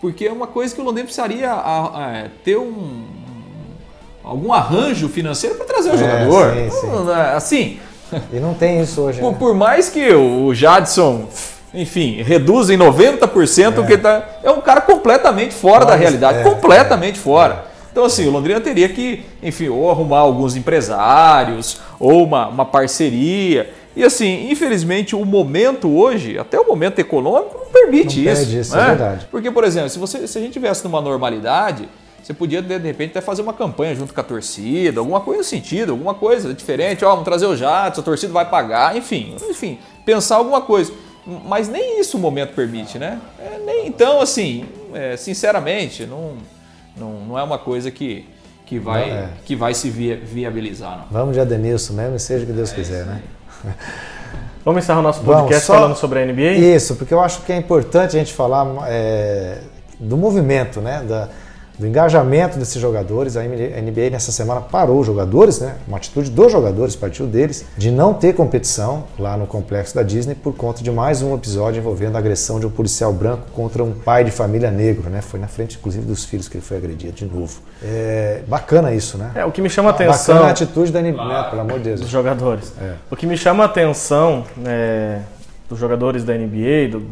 Porque 0.00 0.26
é 0.26 0.32
uma 0.32 0.46
coisa 0.46 0.74
que 0.74 0.80
o 0.80 0.84
Londrina 0.84 1.06
precisaria 1.06 1.50
a- 1.50 1.86
a- 1.86 2.26
ter 2.44 2.56
um, 2.56 3.04
algum 4.22 4.52
arranjo 4.52 5.08
financeiro 5.08 5.56
para 5.56 5.64
trazer 5.66 5.90
o 5.90 5.94
É, 5.94 5.98
jogador. 5.98 6.54
sim, 6.54 6.70
sim. 6.70 7.10
É, 7.10 7.34
Assim, 7.34 7.80
E 8.32 8.40
não 8.40 8.54
tem 8.54 8.80
isso 8.80 9.00
hoje, 9.02 9.20
por, 9.20 9.32
né? 9.32 9.36
por 9.38 9.54
mais 9.54 9.88
que 9.90 10.12
o 10.14 10.54
Jadson, 10.54 11.28
enfim, 11.74 12.22
reduza 12.22 12.72
em 12.72 12.78
90% 12.78 13.78
o 13.80 13.86
que 13.86 13.92
ele 13.94 14.02
tá. 14.02 14.24
É 14.42 14.50
um 14.50 14.60
cara 14.62 14.80
completamente 14.80 15.52
fora 15.54 15.84
da 15.84 15.92
Mas, 15.92 16.00
realidade, 16.00 16.38
é, 16.38 16.42
completamente 16.42 17.18
fora. 17.18 17.66
Então, 17.90 18.04
assim, 18.04 18.26
o 18.26 18.30
Londrina 18.30 18.60
teria 18.60 18.88
que, 18.88 19.24
enfim, 19.42 19.68
ou 19.68 19.90
arrumar 19.90 20.18
alguns 20.18 20.56
empresários, 20.56 21.80
ou 21.98 22.24
uma, 22.24 22.48
uma 22.48 22.64
parceria. 22.64 23.72
E 23.96 24.04
assim, 24.04 24.50
infelizmente, 24.50 25.16
o 25.16 25.24
momento 25.24 25.88
hoje, 25.88 26.38
até 26.38 26.58
o 26.60 26.66
momento 26.66 26.98
econômico, 27.00 27.58
não 27.58 27.66
permite 27.66 28.20
Não 28.22 28.32
isso. 28.32 28.42
pede 28.42 28.58
isso, 28.58 28.76
né? 28.76 28.82
é 28.82 28.86
verdade. 28.86 29.28
Porque, 29.30 29.50
por 29.50 29.64
exemplo, 29.64 29.88
se, 29.88 29.98
você, 29.98 30.26
se 30.28 30.38
a 30.38 30.40
gente 30.40 30.52
tivesse 30.52 30.84
numa 30.84 31.00
normalidade, 31.00 31.88
você 32.22 32.34
podia, 32.34 32.60
de 32.60 32.76
repente, 32.76 33.10
até 33.10 33.20
fazer 33.20 33.42
uma 33.42 33.54
campanha 33.54 33.94
junto 33.94 34.12
com 34.12 34.20
a 34.20 34.22
torcida, 34.22 35.00
alguma 35.00 35.20
coisa 35.20 35.38
no 35.38 35.44
sentido, 35.44 35.92
alguma 35.92 36.14
coisa 36.14 36.52
diferente. 36.52 37.04
Ó, 37.04 37.10
vamos 37.10 37.24
trazer 37.24 37.46
o 37.46 37.56
Jadson, 37.56 38.00
a 38.00 38.04
torcida 38.04 38.32
vai 38.32 38.48
pagar, 38.48 38.96
enfim, 38.96 39.34
enfim, 39.48 39.78
pensar 40.04 40.36
alguma 40.36 40.60
coisa. 40.60 40.92
Mas 41.46 41.68
nem 41.68 41.98
isso 42.00 42.16
o 42.16 42.20
momento 42.20 42.54
permite, 42.54 42.98
né? 42.98 43.18
É, 43.38 43.58
nem, 43.64 43.86
então, 43.86 44.20
assim, 44.20 44.64
é, 44.94 45.16
sinceramente, 45.16 46.06
não, 46.06 46.34
não, 46.98 47.12
não 47.26 47.38
é 47.38 47.42
uma 47.42 47.58
coisa 47.58 47.90
que, 47.90 48.28
que, 48.66 48.78
vai, 48.78 49.08
Não, 49.10 49.16
é. 49.16 49.28
que 49.44 49.54
vai 49.56 49.74
se 49.74 49.88
via- 49.90 50.16
viabilizar, 50.16 50.98
não. 50.98 51.04
Vamos 51.10 51.34
de 51.34 51.40
Adenilson 51.40 51.94
mesmo, 51.94 52.16
e 52.16 52.20
seja 52.20 52.44
o 52.44 52.46
que 52.46 52.52
Deus 52.52 52.72
quiser, 52.72 53.04
né? 53.06 53.22
Vamos 54.64 54.84
encerrar 54.84 54.98
o 54.98 55.02
nosso 55.02 55.22
podcast 55.22 55.66
só- 55.66 55.74
falando 55.74 55.96
sobre 55.96 56.20
a 56.20 56.26
NBA? 56.26 56.52
Isso, 56.52 56.96
porque 56.96 57.14
eu 57.14 57.20
acho 57.20 57.42
que 57.42 57.52
é 57.52 57.56
importante 57.56 58.16
a 58.16 58.18
gente 58.18 58.34
falar 58.34 58.66
é, 58.88 59.58
do 59.98 60.16
movimento, 60.16 60.80
né? 60.80 61.02
Da, 61.08 61.28
do 61.78 61.86
engajamento 61.86 62.58
desses 62.58 62.80
jogadores. 62.80 63.36
A 63.36 63.42
NBA 63.44 64.10
nessa 64.10 64.32
semana 64.32 64.60
parou 64.60 64.98
os 65.00 65.06
jogadores, 65.06 65.60
né? 65.60 65.76
Uma 65.86 65.96
atitude 65.98 66.28
dos 66.30 66.50
jogadores, 66.50 66.96
partiu 66.96 67.26
deles, 67.26 67.64
de 67.76 67.90
não 67.90 68.12
ter 68.12 68.34
competição 68.34 69.04
lá 69.18 69.36
no 69.36 69.46
complexo 69.46 69.94
da 69.94 70.02
Disney 70.02 70.34
por 70.34 70.54
conta 70.54 70.82
de 70.82 70.90
mais 70.90 71.22
um 71.22 71.34
episódio 71.34 71.78
envolvendo 71.78 72.16
a 72.16 72.18
agressão 72.18 72.58
de 72.58 72.66
um 72.66 72.70
policial 72.70 73.12
branco 73.12 73.44
contra 73.52 73.84
um 73.84 73.92
pai 73.92 74.24
de 74.24 74.30
família 74.30 74.70
negro, 74.70 75.08
né? 75.08 75.20
Foi 75.22 75.38
na 75.38 75.46
frente, 75.46 75.76
inclusive, 75.78 76.04
dos 76.04 76.24
filhos 76.24 76.48
que 76.48 76.56
ele 76.56 76.64
foi 76.64 76.76
agredido 76.78 77.12
de 77.12 77.24
novo. 77.26 77.60
É 77.82 78.42
bacana 78.48 78.92
isso, 78.92 79.16
né? 79.16 79.30
É, 79.36 79.44
o 79.44 79.52
que 79.52 79.62
me 79.62 79.70
chama 79.70 79.90
a 79.90 79.92
atenção. 79.92 80.34
Bacana 80.34 80.48
a 80.48 80.52
atitude 80.52 80.90
da 80.90 81.00
NBA, 81.00 81.24
né? 81.24 81.46
Pelo 81.50 81.60
amor 81.62 81.78
de 81.78 81.84
Deus. 81.84 82.00
dos 82.00 82.10
jogadores. 82.10 82.72
É. 82.80 82.94
O 83.10 83.14
que 83.14 83.26
me 83.26 83.36
chama 83.36 83.62
a 83.62 83.66
atenção 83.66 84.44
é, 84.66 85.20
dos 85.68 85.78
jogadores 85.78 86.24
da 86.24 86.34
NBA, 86.34 86.88
do- 86.90 87.06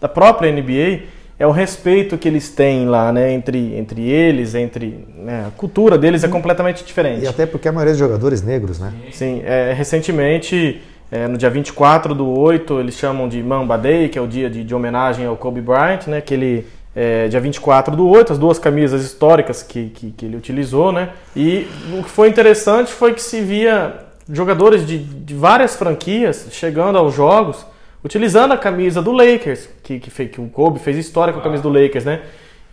da 0.00 0.08
própria 0.08 0.50
NBA, 0.50 1.02
é 1.38 1.46
o 1.46 1.50
respeito 1.50 2.16
que 2.16 2.26
eles 2.26 2.48
têm 2.48 2.86
lá, 2.86 3.12
né, 3.12 3.32
entre, 3.32 3.76
entre 3.76 4.08
eles, 4.08 4.54
entre 4.54 5.06
né, 5.18 5.46
a 5.48 5.50
cultura 5.50 5.98
deles 5.98 6.24
é 6.24 6.28
completamente 6.28 6.82
diferente. 6.82 7.24
E 7.24 7.28
até 7.28 7.44
porque 7.44 7.68
a 7.68 7.72
maioria 7.72 7.92
dos 7.92 7.98
jogadores 7.98 8.42
negros, 8.42 8.78
né? 8.78 8.92
Sim, 9.12 9.42
é, 9.44 9.74
recentemente, 9.74 10.80
é, 11.10 11.28
no 11.28 11.36
dia 11.36 11.50
24 11.50 12.14
do 12.14 12.26
8, 12.26 12.80
eles 12.80 12.94
chamam 12.94 13.28
de 13.28 13.42
Mamba 13.42 13.76
Day, 13.76 14.08
que 14.08 14.18
é 14.18 14.22
o 14.22 14.26
dia 14.26 14.48
de, 14.48 14.64
de 14.64 14.74
homenagem 14.74 15.26
ao 15.26 15.36
Kobe 15.36 15.60
Bryant, 15.60 16.06
né? 16.06 16.22
Que 16.22 16.32
ele, 16.32 16.66
é, 16.94 17.28
dia 17.28 17.40
24 17.40 17.94
do 17.94 18.08
8, 18.08 18.32
as 18.32 18.38
duas 18.38 18.58
camisas 18.58 19.04
históricas 19.04 19.62
que, 19.62 19.90
que, 19.90 20.10
que 20.12 20.24
ele 20.24 20.38
utilizou, 20.38 20.90
né? 20.90 21.10
E 21.36 21.68
o 21.98 22.02
que 22.02 22.08
foi 22.08 22.28
interessante 22.28 22.90
foi 22.90 23.12
que 23.12 23.20
se 23.20 23.42
via 23.42 23.94
jogadores 24.32 24.86
de, 24.86 24.98
de 24.98 25.34
várias 25.34 25.76
franquias 25.76 26.48
chegando 26.50 26.96
aos 26.96 27.14
jogos 27.14 27.64
utilizando 28.04 28.52
a 28.52 28.56
camisa 28.58 29.02
do 29.02 29.12
Lakers, 29.12 29.68
que, 29.82 29.98
que, 29.98 30.10
fez, 30.10 30.30
que 30.30 30.40
o 30.40 30.48
Kobe 30.48 30.78
fez 30.78 30.96
história 30.96 31.32
com 31.32 31.40
a 31.40 31.42
camisa 31.42 31.62
do 31.62 31.68
Lakers, 31.68 32.04
né? 32.04 32.20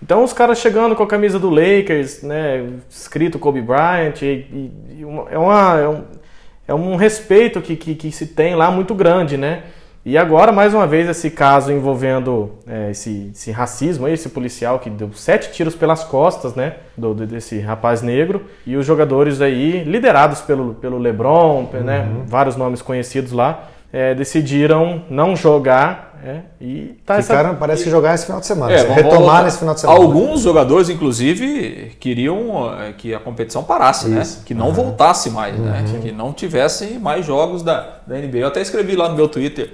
Então 0.02 0.24
os 0.24 0.34
caras 0.34 0.60
chegando 0.60 0.96
com 0.96 1.04
a 1.04 1.08
camisa 1.08 1.40
do 1.40 1.50
Lakers, 1.50 2.24
né, 2.24 2.66
escrito 2.90 3.40
Kobe 3.40 3.62
Bryant, 3.62 4.22
e, 4.22 4.26
e- 4.26 4.72
e 5.00 5.06
uma- 5.06 5.30
é, 5.32 5.38
uma, 5.38 5.80
é, 5.80 5.88
um, 5.88 6.04
é 6.68 6.74
um 6.74 6.96
respeito 6.98 7.62
que, 7.62 7.76
que, 7.76 7.96
que 7.96 8.12
se 8.12 8.28
tem 8.28 8.54
lá 8.54 8.70
muito 8.70 8.94
grande, 8.94 9.38
né? 9.38 9.64
E 10.06 10.18
agora, 10.18 10.52
mais 10.52 10.74
uma 10.74 10.86
vez, 10.86 11.08
esse 11.08 11.32
caso 11.32 11.72
envolvendo 11.72 12.52
é, 12.68 12.92
esse, 12.92 13.32
esse 13.34 13.50
racismo, 13.52 14.06
esse 14.06 14.28
policial 14.28 14.78
que 14.78 14.90
deu 14.90 15.10
sete 15.14 15.54
tiros 15.54 15.74
pelas 15.74 16.04
costas, 16.04 16.54
né, 16.54 16.74
do, 16.98 17.14
desse 17.14 17.58
rapaz 17.62 18.02
negro, 18.02 18.42
e 18.68 18.76
os 18.76 18.86
jogadores 18.86 19.40
aí, 19.40 19.86
liderados 19.86 20.42
pelo, 20.42 20.74
pelo 20.74 20.98
LeBron, 20.98 21.70
né, 21.86 22.06
vários 22.28 22.58
nomes 22.58 22.82
conhecidos 22.82 23.32
lá, 23.32 23.70
é, 23.94 24.14
decidiram 24.16 25.04
não 25.10 25.36
jogar 25.36 26.12
é, 26.26 26.40
e 26.60 26.98
tá 27.06 27.16
essa- 27.18 27.34
Ficaram, 27.34 27.56
parece 27.56 27.84
que 27.84 27.90
jogar 27.90 28.16
esse 28.16 28.26
final 28.26 28.40
de 28.40 28.48
semana. 28.48 28.72
É, 28.74 28.82
retomar 28.94 29.44
nesse 29.44 29.60
final 29.60 29.74
de 29.74 29.82
semana. 29.82 30.00
Alguns 30.00 30.40
jogadores, 30.42 30.88
inclusive, 30.90 31.98
queriam 32.00 32.74
eh, 32.80 32.94
que 32.98 33.14
a 33.14 33.20
competição 33.20 33.62
parasse, 33.64 34.08
né? 34.08 34.24
Que 34.46 34.54
não 34.54 34.72
voltasse 34.72 35.30
mais, 35.30 35.60
né? 35.60 35.84
Que 36.02 36.12
não 36.14 36.32
tivesse 36.32 36.98
mais 36.98 37.26
jogos 37.26 37.62
da, 37.62 38.00
da 38.08 38.16
NBA. 38.18 38.38
Eu 38.40 38.48
até 38.48 38.62
escrevi 38.62 38.96
lá 38.96 39.10
no 39.10 39.16
meu 39.16 39.28
Twitter. 39.28 39.74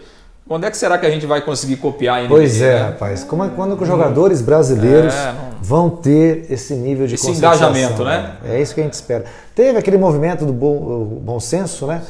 Quando 0.49 0.63
é 0.65 0.71
que 0.71 0.77
será 0.77 0.97
que 0.97 1.05
a 1.05 1.12
gente 1.12 1.27
vai 1.27 1.41
conseguir 1.41 1.75
copiar 1.75 2.17
a 2.17 2.21
NBA? 2.23 2.27
Pois 2.29 2.59
é, 2.59 2.73
né? 2.73 2.81
rapaz. 2.85 3.23
Como 3.23 3.43
é, 3.43 3.49
quando 3.55 3.77
que 3.77 3.83
os 3.83 3.88
jogadores 3.88 4.41
brasileiros 4.41 5.13
É, 5.13 5.31
vão 5.62 5.91
ter 5.91 6.47
esse 6.49 6.73
nível 6.73 7.06
de 7.06 7.13
Esse 7.13 7.29
engajamento, 7.29 8.04
né? 8.04 8.31
É 8.43 8.60
isso 8.60 8.73
que 8.73 8.81
a 8.81 8.83
gente 8.83 8.93
espera. 8.93 9.25
Teve 9.54 9.77
aquele 9.77 10.00
movimento 10.00 10.47
do 10.47 10.52
bom, 10.52 11.19
bom 11.21 11.39
senso, 11.39 11.85
né? 11.85 12.02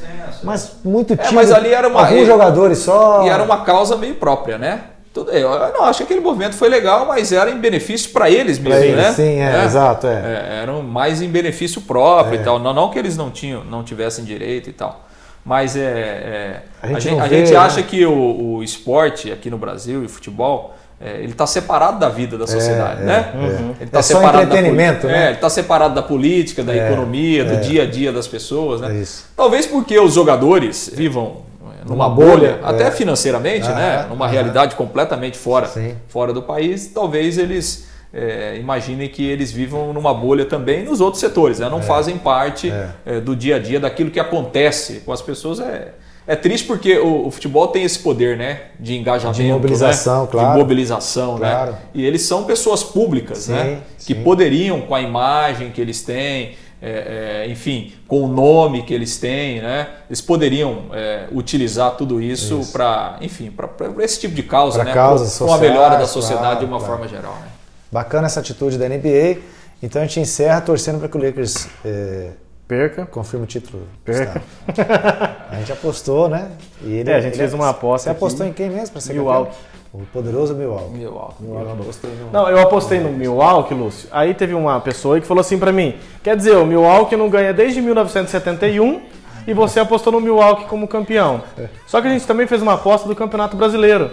Mas 0.42 0.72
muito 0.86 1.18
tímido. 1.18 1.36
mas 1.36 1.52
ali 1.52 1.74
era 1.74 1.90
uma- 1.90 2.08
Alguns 2.08 2.26
jogadores 2.26 2.78
só. 2.78 3.26
E 3.26 3.30
era 3.30 3.44
uma 3.44 3.66
causa 3.66 3.98
meio 3.98 4.16
própria, 4.16 4.58
né? 4.58 4.84
Tudo, 5.14 5.32
eu 5.32 5.50
não 5.74 5.84
acho 5.84 5.98
que 5.98 6.04
aquele 6.04 6.22
movimento 6.22 6.56
foi 6.56 6.70
legal, 6.70 7.06
mas 7.08 7.34
era 7.34 7.50
em 7.52 7.60
benefício 7.60 8.12
para 8.12 8.30
eles 8.30 8.58
mesmo, 8.58 8.80
eles, 8.86 8.96
né? 8.96 9.12
sim, 9.12 9.42
é, 9.42 9.66
exato, 9.66 10.08
é. 10.08 10.14
É, 10.14 10.60
Eram 10.62 10.82
mais 10.82 11.22
em 11.22 11.28
benefício 11.28 11.82
próprio 11.82 12.40
e 12.40 12.44
tal. 12.44 12.58
Não, 12.58 12.74
não 12.74 12.90
que 12.90 12.98
eles 12.98 13.18
não 13.18 13.30
tinham, 13.32 13.66
não 13.66 13.84
tivessem 13.84 14.24
direito 14.24 14.70
e 14.70 14.74
tal. 14.74 15.09
Mas 15.46 15.76
é, 15.76 15.82
é, 15.82 16.62
A 16.82 16.88
a 16.96 17.00
gente 17.00 17.20
a 17.20 17.26
vê, 17.28 17.38
gente 17.40 17.52
né? 17.54 17.58
acha 17.58 17.82
que 17.82 18.06
o, 18.06 18.56
o 18.58 18.64
esporte 18.64 19.32
aqui 19.32 19.50
no 19.50 19.58
Brasil 19.58 20.04
e 20.04 20.06
o 20.06 20.10
futebol 20.10 20.76
é, 21.02 21.18
ele 21.20 21.32
está 21.32 21.48
separado 21.48 21.98
da 21.98 22.10
vida 22.10 22.38
da 22.38 22.46
sociedade, 22.46 23.02
é, 23.02 23.06
né? 23.06 23.32
é. 23.34 23.82
Ele 23.82 23.90
tá 23.90 24.00
É 24.00 24.02
só 24.02 24.16
separado 24.18 24.38
da 24.38 24.44
entretenimento, 24.58 25.02
poli- 25.02 25.14
né? 25.14 25.20
É, 25.24 25.26
ele 25.28 25.36
está 25.36 25.50
separado 25.50 25.96
da 25.96 26.02
política, 26.02 26.62
da 26.62 26.76
É, 26.76 26.88
economia, 26.88 27.46
do 27.46 27.54
é. 27.54 27.56
dia 27.58 27.84
a 27.84 27.86
dia 27.86 28.12
das 28.12 28.28
pessoas, 28.28 28.82
né? 28.82 29.02
É. 29.02 29.04
Talvez 29.36 29.66
porque 29.66 29.98
os 29.98 30.14
jogadores 30.14 30.92
vivam 30.94 31.38
é, 31.82 31.88
numa 31.90 32.10
bolha, 32.10 32.30
bolha, 32.56 32.60
até 32.64 32.88
é. 32.88 32.92
financeiramente, 32.92 33.66
Ah, 33.70 33.76
né? 33.76 34.06
Numa 34.10 34.26
ah. 34.26 34.30
realidade 34.30 34.76
completamente 34.76 35.38
fora, 35.38 35.68
Sim. 35.68 35.96
fora 36.10 36.34
do 36.34 36.42
país, 36.42 36.88
talvez 36.88 37.38
eles 37.38 37.88
é, 38.14 38.57
imaginem 38.60 39.07
que 39.07 39.24
eles 39.24 39.51
vivam 39.51 39.93
numa 39.93 40.14
bolha 40.14 40.45
também 40.45 40.84
nos 40.84 40.99
outros 41.01 41.20
setores, 41.20 41.60
né? 41.60 41.70
não 41.70 41.82
fazem 41.82 42.18
parte 42.18 42.70
É. 42.72 42.89
é, 43.05 43.20
do 43.20 43.36
dia 43.36 43.57
a 43.57 43.60
dia 43.60 43.80
daquilo 43.80 44.10
que 44.10 44.20
acontece 44.20 45.01
com 45.05 45.12
as 45.14 45.22
pessoas. 45.22 45.60
É, 45.60 45.93
é 46.26 46.36
triste 46.36 46.66
porque 46.68 46.97
o, 46.97 47.28
o 47.28 47.32
futebol 47.32 47.68
tem 47.68 47.84
esse 47.84 47.99
poder, 47.99 48.38
né? 48.38 48.62
De 48.80 48.95
engajamento, 48.95 49.41
De 49.41 49.51
mobilização, 49.51 50.22
né? 50.24 50.28
claro. 50.32 50.51
de 50.53 50.57
mobilização, 50.60 51.38
Claro. 51.38 51.72
né? 51.72 51.78
E 51.93 52.05
eles 52.05 52.22
são 52.24 52.43
pessoas 52.43 52.84
públicas, 52.84 53.39
Sim, 53.39 53.53
né? 53.53 53.80
Que 53.97 54.14
sim. 54.16 54.24
poderiam, 54.24 54.82
com 54.82 54.93
a 54.95 55.01
imagem 55.01 55.72
que 55.72 55.80
eles 55.82 56.03
têm, 56.03 56.55
é, 56.82 57.43
é, 57.45 57.51
enfim, 57.51 57.93
com 58.07 58.22
o 58.22 58.28
nome 58.28 58.84
que 58.84 58.93
eles 58.93 59.18
têm, 59.18 59.60
né? 59.62 59.88
Eles 60.10 60.22
poderiam 60.22 60.86
é, 60.93 61.26
utilizar 61.32 61.91
tudo 61.97 62.22
isso, 62.22 62.62
para, 62.72 63.18
enfim, 63.22 63.51
para 63.51 63.70
esse 64.03 64.20
tipo 64.20 64.34
de 64.36 64.43
causa, 64.43 64.78
Pra 64.78 64.86
né? 64.86 64.93
causas 64.93 65.38
Com 65.38 65.53
a 65.53 65.57
melhora 65.57 65.97
da 65.97 66.07
sociedade 66.07 66.41
claro, 66.43 66.60
de 66.60 66.66
uma 66.66 66.78
claro. 66.80 66.93
forma 66.93 67.07
geral, 67.07 67.34
né? 67.41 67.47
Bacana 67.92 68.28
essa 68.28 68.40
atitude 68.40 68.78
da 68.78 68.88
NBA. 68.88 69.40
Então 69.82 70.02
a 70.02 70.06
gente 70.06 70.20
encerra 70.20 70.62
torcendo 70.62 71.00
para 71.00 71.08
que 71.08 71.18
o 71.18 71.24
Lakers 71.24 71.68
é, 71.86 72.32
Perca. 72.68 73.06
confirme 73.06 73.46
o 73.46 73.48
título. 73.48 73.84
Perca. 74.06 74.42
A 75.50 75.56
gente 75.56 75.72
apostou, 75.72 76.28
né? 76.30 76.50
E 76.84 76.94
ele, 76.98 77.10
É, 77.10 77.16
a 77.16 77.22
gente 77.22 77.32
ele- 77.34 77.38
fez 77.40 77.54
uma 77.54 77.70
aposta 77.70 78.04
Você 78.06 78.10
aqui. 78.10 78.18
apostou 78.18 78.46
em 78.46 78.54
quem 78.54 78.70
mesmo 78.70 78.92
para 78.92 79.02
ser 79.02 79.14
Milwaukee. 79.14 79.56
O 79.92 80.00
poderoso 80.14 80.54
Milwaukee. 80.54 80.94
Milwaukee. 80.98 81.44
Eu 81.44 81.76
gostei 81.84 82.12
no- 82.12 82.32
Não, 82.32 82.48
eu 82.48 82.60
apostei 82.60 83.00
no 83.00 83.10
Milwaukee, 83.12 83.74
Lúcio. 83.74 84.08
Aí 84.12 84.36
teve 84.36 84.54
uma 84.54 84.80
pessoa 84.82 85.16
aí 85.16 85.22
que 85.22 85.26
falou 85.26 85.42
assim 85.42 85.58
pra 85.58 85.72
mim: 85.72 85.96
quer 86.22 86.36
dizer, 86.38 86.56
o 86.58 86.66
Milwaukee 86.66 87.16
não 87.16 87.28
ganha 87.28 87.52
desde 87.54 87.82
1971 87.82 89.02
e 89.48 89.54
você 89.54 89.80
apostou 89.80 90.14
no 90.14 90.22
Milwaukee 90.22 90.66
como 90.66 90.88
campeão. 90.88 91.42
Só 91.88 92.02
que 92.02 92.08
a 92.08 92.12
gente 92.12 92.28
também 92.28 92.46
fez 92.46 92.62
uma 92.62 92.74
aposta 92.74 93.08
do 93.08 93.16
Campeonato 93.16 93.58
Brasileiro. 93.58 94.12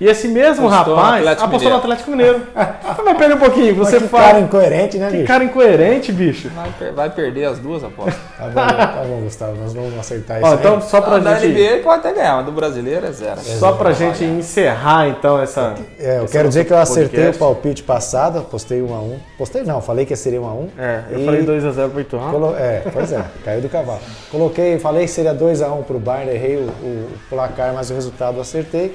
E 0.00 0.06
esse 0.06 0.26
mesmo 0.26 0.66
Apostou 0.66 0.96
no 0.96 1.00
rapaz 1.00 1.18
Atlético 1.22 1.44
apostou 1.46 1.70
no. 1.70 1.76
Atlético 1.76 2.10
Mineiro. 2.10 2.42
Mas 3.04 3.16
pera 3.18 3.34
um 3.34 3.38
pouquinho, 3.38 3.76
Mas 3.76 3.88
você 3.88 4.00
que 4.00 4.08
fala. 4.08 4.24
cara 4.24 4.40
incoerente, 4.40 4.98
né, 4.98 5.06
Que 5.10 5.16
bicho? 5.18 5.26
cara 5.28 5.44
incoerente, 5.44 6.12
bicho. 6.12 6.48
Vai, 6.50 6.70
per- 6.78 6.92
vai 6.92 7.10
perder 7.10 7.44
as 7.44 7.58
duas 7.58 7.84
apostas. 7.84 8.14
Tá 8.36 8.46
bom, 8.48 8.54
tá 8.76 9.04
bom, 9.06 9.20
Gustavo. 9.22 9.56
Nós 9.56 9.72
vamos 9.72 9.96
acertar 9.98 10.38
isso 10.40 10.46
Ó, 10.50 10.54
então, 10.54 10.80
só 10.80 11.00
pra 11.00 11.18
da 11.18 11.36
gente. 11.38 11.52
NBA 11.52 11.82
pode 11.82 12.00
até 12.00 12.12
ganhar, 12.12 12.36
mas 12.36 12.46
do 12.46 12.52
brasileiro 12.52 13.06
é 13.06 13.12
zero. 13.12 13.40
Só 13.40 13.72
pra 13.72 13.92
gente 13.92 14.24
encerrar 14.24 15.08
então 15.08 15.40
essa. 15.40 15.74
É, 15.98 16.18
eu 16.18 16.26
quero 16.26 16.48
dizer 16.48 16.64
que 16.64 16.72
eu 16.72 16.78
acertei 16.78 17.08
podcast. 17.26 17.36
o 17.36 17.38
palpite 17.38 17.82
passado, 17.84 18.38
apostei 18.40 18.82
1 18.82 18.94
a 18.94 18.98
1 19.00 19.18
Postei 19.38 19.62
não, 19.62 19.80
falei 19.80 20.04
que 20.04 20.14
seria 20.16 20.40
1 20.42 20.44
a 20.46 20.52
1 20.52 20.68
É, 20.78 21.00
eu 21.12 21.20
E 21.20 21.24
falei 21.24 21.42
2x0 21.44 21.90
pro 21.90 22.00
Ituano. 22.00 22.30
colo- 22.32 22.56
É, 22.58 22.82
pois 22.92 23.12
é, 23.12 23.24
caiu 23.44 23.60
do 23.62 23.68
cavalo. 23.68 24.00
Coloquei, 24.30 24.78
falei 24.78 25.04
que 25.06 25.10
seria 25.12 25.32
2 25.32 25.62
a 25.62 25.72
1 25.72 25.82
pro 25.84 25.98
Bayern, 25.98 26.32
errei 26.34 26.56
o, 26.56 26.68
o 26.68 27.08
placar, 27.30 27.72
mas 27.72 27.90
o 27.90 27.94
resultado 27.94 28.36
eu 28.36 28.40
acertei. 28.42 28.94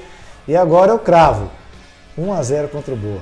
E 0.50 0.56
agora 0.56 0.90
eu 0.90 0.98
cravo 0.98 1.48
1 2.18 2.32
a 2.32 2.42
0 2.42 2.66
contra 2.70 2.92
o 2.92 2.96
Boa. 2.96 3.20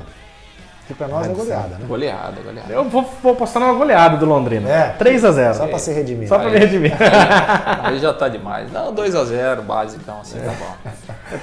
Que 0.87 0.95
pra 0.95 1.07
nós 1.07 1.27
é 1.27 1.29
goleada, 1.29 1.77
né? 1.77 1.85
Goleada, 1.87 2.41
goleada. 2.41 2.73
Eu 2.73 2.85
vou, 2.89 3.03
vou 3.23 3.33
apostar 3.33 3.61
numa 3.61 3.75
goleada 3.75 4.17
do 4.17 4.25
Londrina. 4.25 4.67
É. 4.67 4.97
3x0. 4.99 5.53
Só 5.53 5.67
pra 5.67 5.79
se 5.79 5.93
redimir. 5.93 6.27
Só 6.27 6.39
pra 6.39 6.49
me 6.49 6.59
redimir. 6.59 6.95
Aí 7.85 7.99
já 7.99 8.15
tá 8.15 8.31
demais. 8.31 8.73
Não, 8.73 8.95
2x0, 8.95 9.61
basicão, 9.61 10.23
assim, 10.23 10.39
tá 10.39 10.55
bom. 10.59 10.91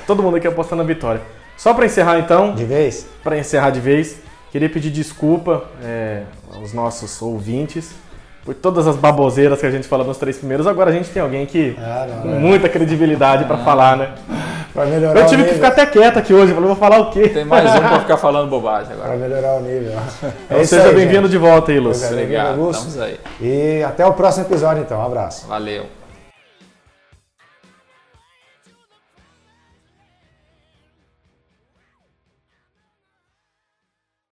Todo 0.07 0.23
mundo 0.23 0.38
aqui 0.38 0.47
apostando 0.47 0.81
na 0.81 0.88
vitória. 0.88 1.21
Só 1.55 1.71
pra 1.75 1.86
encerrar 1.86 2.17
então, 2.17 2.55
De 2.55 2.65
vez? 2.65 3.05
pra 3.23 3.38
encerrar 3.38 3.69
de 3.69 3.79
vez, 3.79 4.17
queria 4.51 4.67
pedir 4.71 4.89
desculpa 4.89 5.65
é, 5.83 6.23
aos 6.51 6.73
nossos 6.73 7.21
ouvintes 7.21 7.91
por 8.46 8.54
todas 8.54 8.88
as 8.88 8.96
baboseiras 8.96 9.60
que 9.60 9.66
a 9.66 9.72
gente 9.72 9.88
falou 9.88 10.06
nos 10.06 10.18
três 10.18 10.38
primeiros. 10.38 10.68
Agora 10.68 10.91
a 10.91 10.93
gente 10.93 11.10
tem 11.10 11.22
alguém 11.22 11.46
que 11.46 11.76
Ah, 11.82 12.06
não, 12.08 12.22
com 12.22 12.30
é. 12.36 12.39
muita 12.39 12.70
credibilidade 12.70 13.43
pra 13.46 13.58
falar, 13.58 13.98
né? 13.98 14.10
Pra 14.72 14.86
melhorar 14.86 15.22
Eu 15.22 15.26
tive 15.26 15.46
que 15.46 15.54
ficar 15.54 15.70
até 15.70 15.86
quieto 15.86 16.18
aqui 16.18 16.34
hoje, 16.34 16.54
falei, 16.54 16.68
vou 16.68 16.76
falar 16.76 17.00
o 17.00 17.10
quê? 17.10 17.30
Tem 17.30 17.43
mais 17.46 17.74
um 17.74 17.80
pra 17.80 18.00
ficar 18.02 18.18
falando 18.18 18.50
bobagem 18.50 18.96
Pra 18.96 19.06
agora. 19.06 19.18
melhorar 19.18 19.54
o 19.56 19.62
nível. 19.62 19.93
É 20.24 20.30
Então 20.50 20.62
isso 20.62 20.76
seja 20.76 20.91
bem-vindo 20.91 21.28
de 21.28 21.38
volta 21.38 21.72
aí, 21.72 21.80
Lúcio. 21.80 22.08
Obrigado. 22.08 22.50
Augusto. 22.60 22.88
estamos 22.88 23.02
aí. 23.02 23.20
E 23.41 23.84
até 23.84 24.06
o 24.06 24.14
próximo 24.14 24.46
episódio, 24.46 24.84
então. 24.84 25.00
Um 25.00 25.06
abraço. 25.06 25.48
Valeu. 25.48 26.05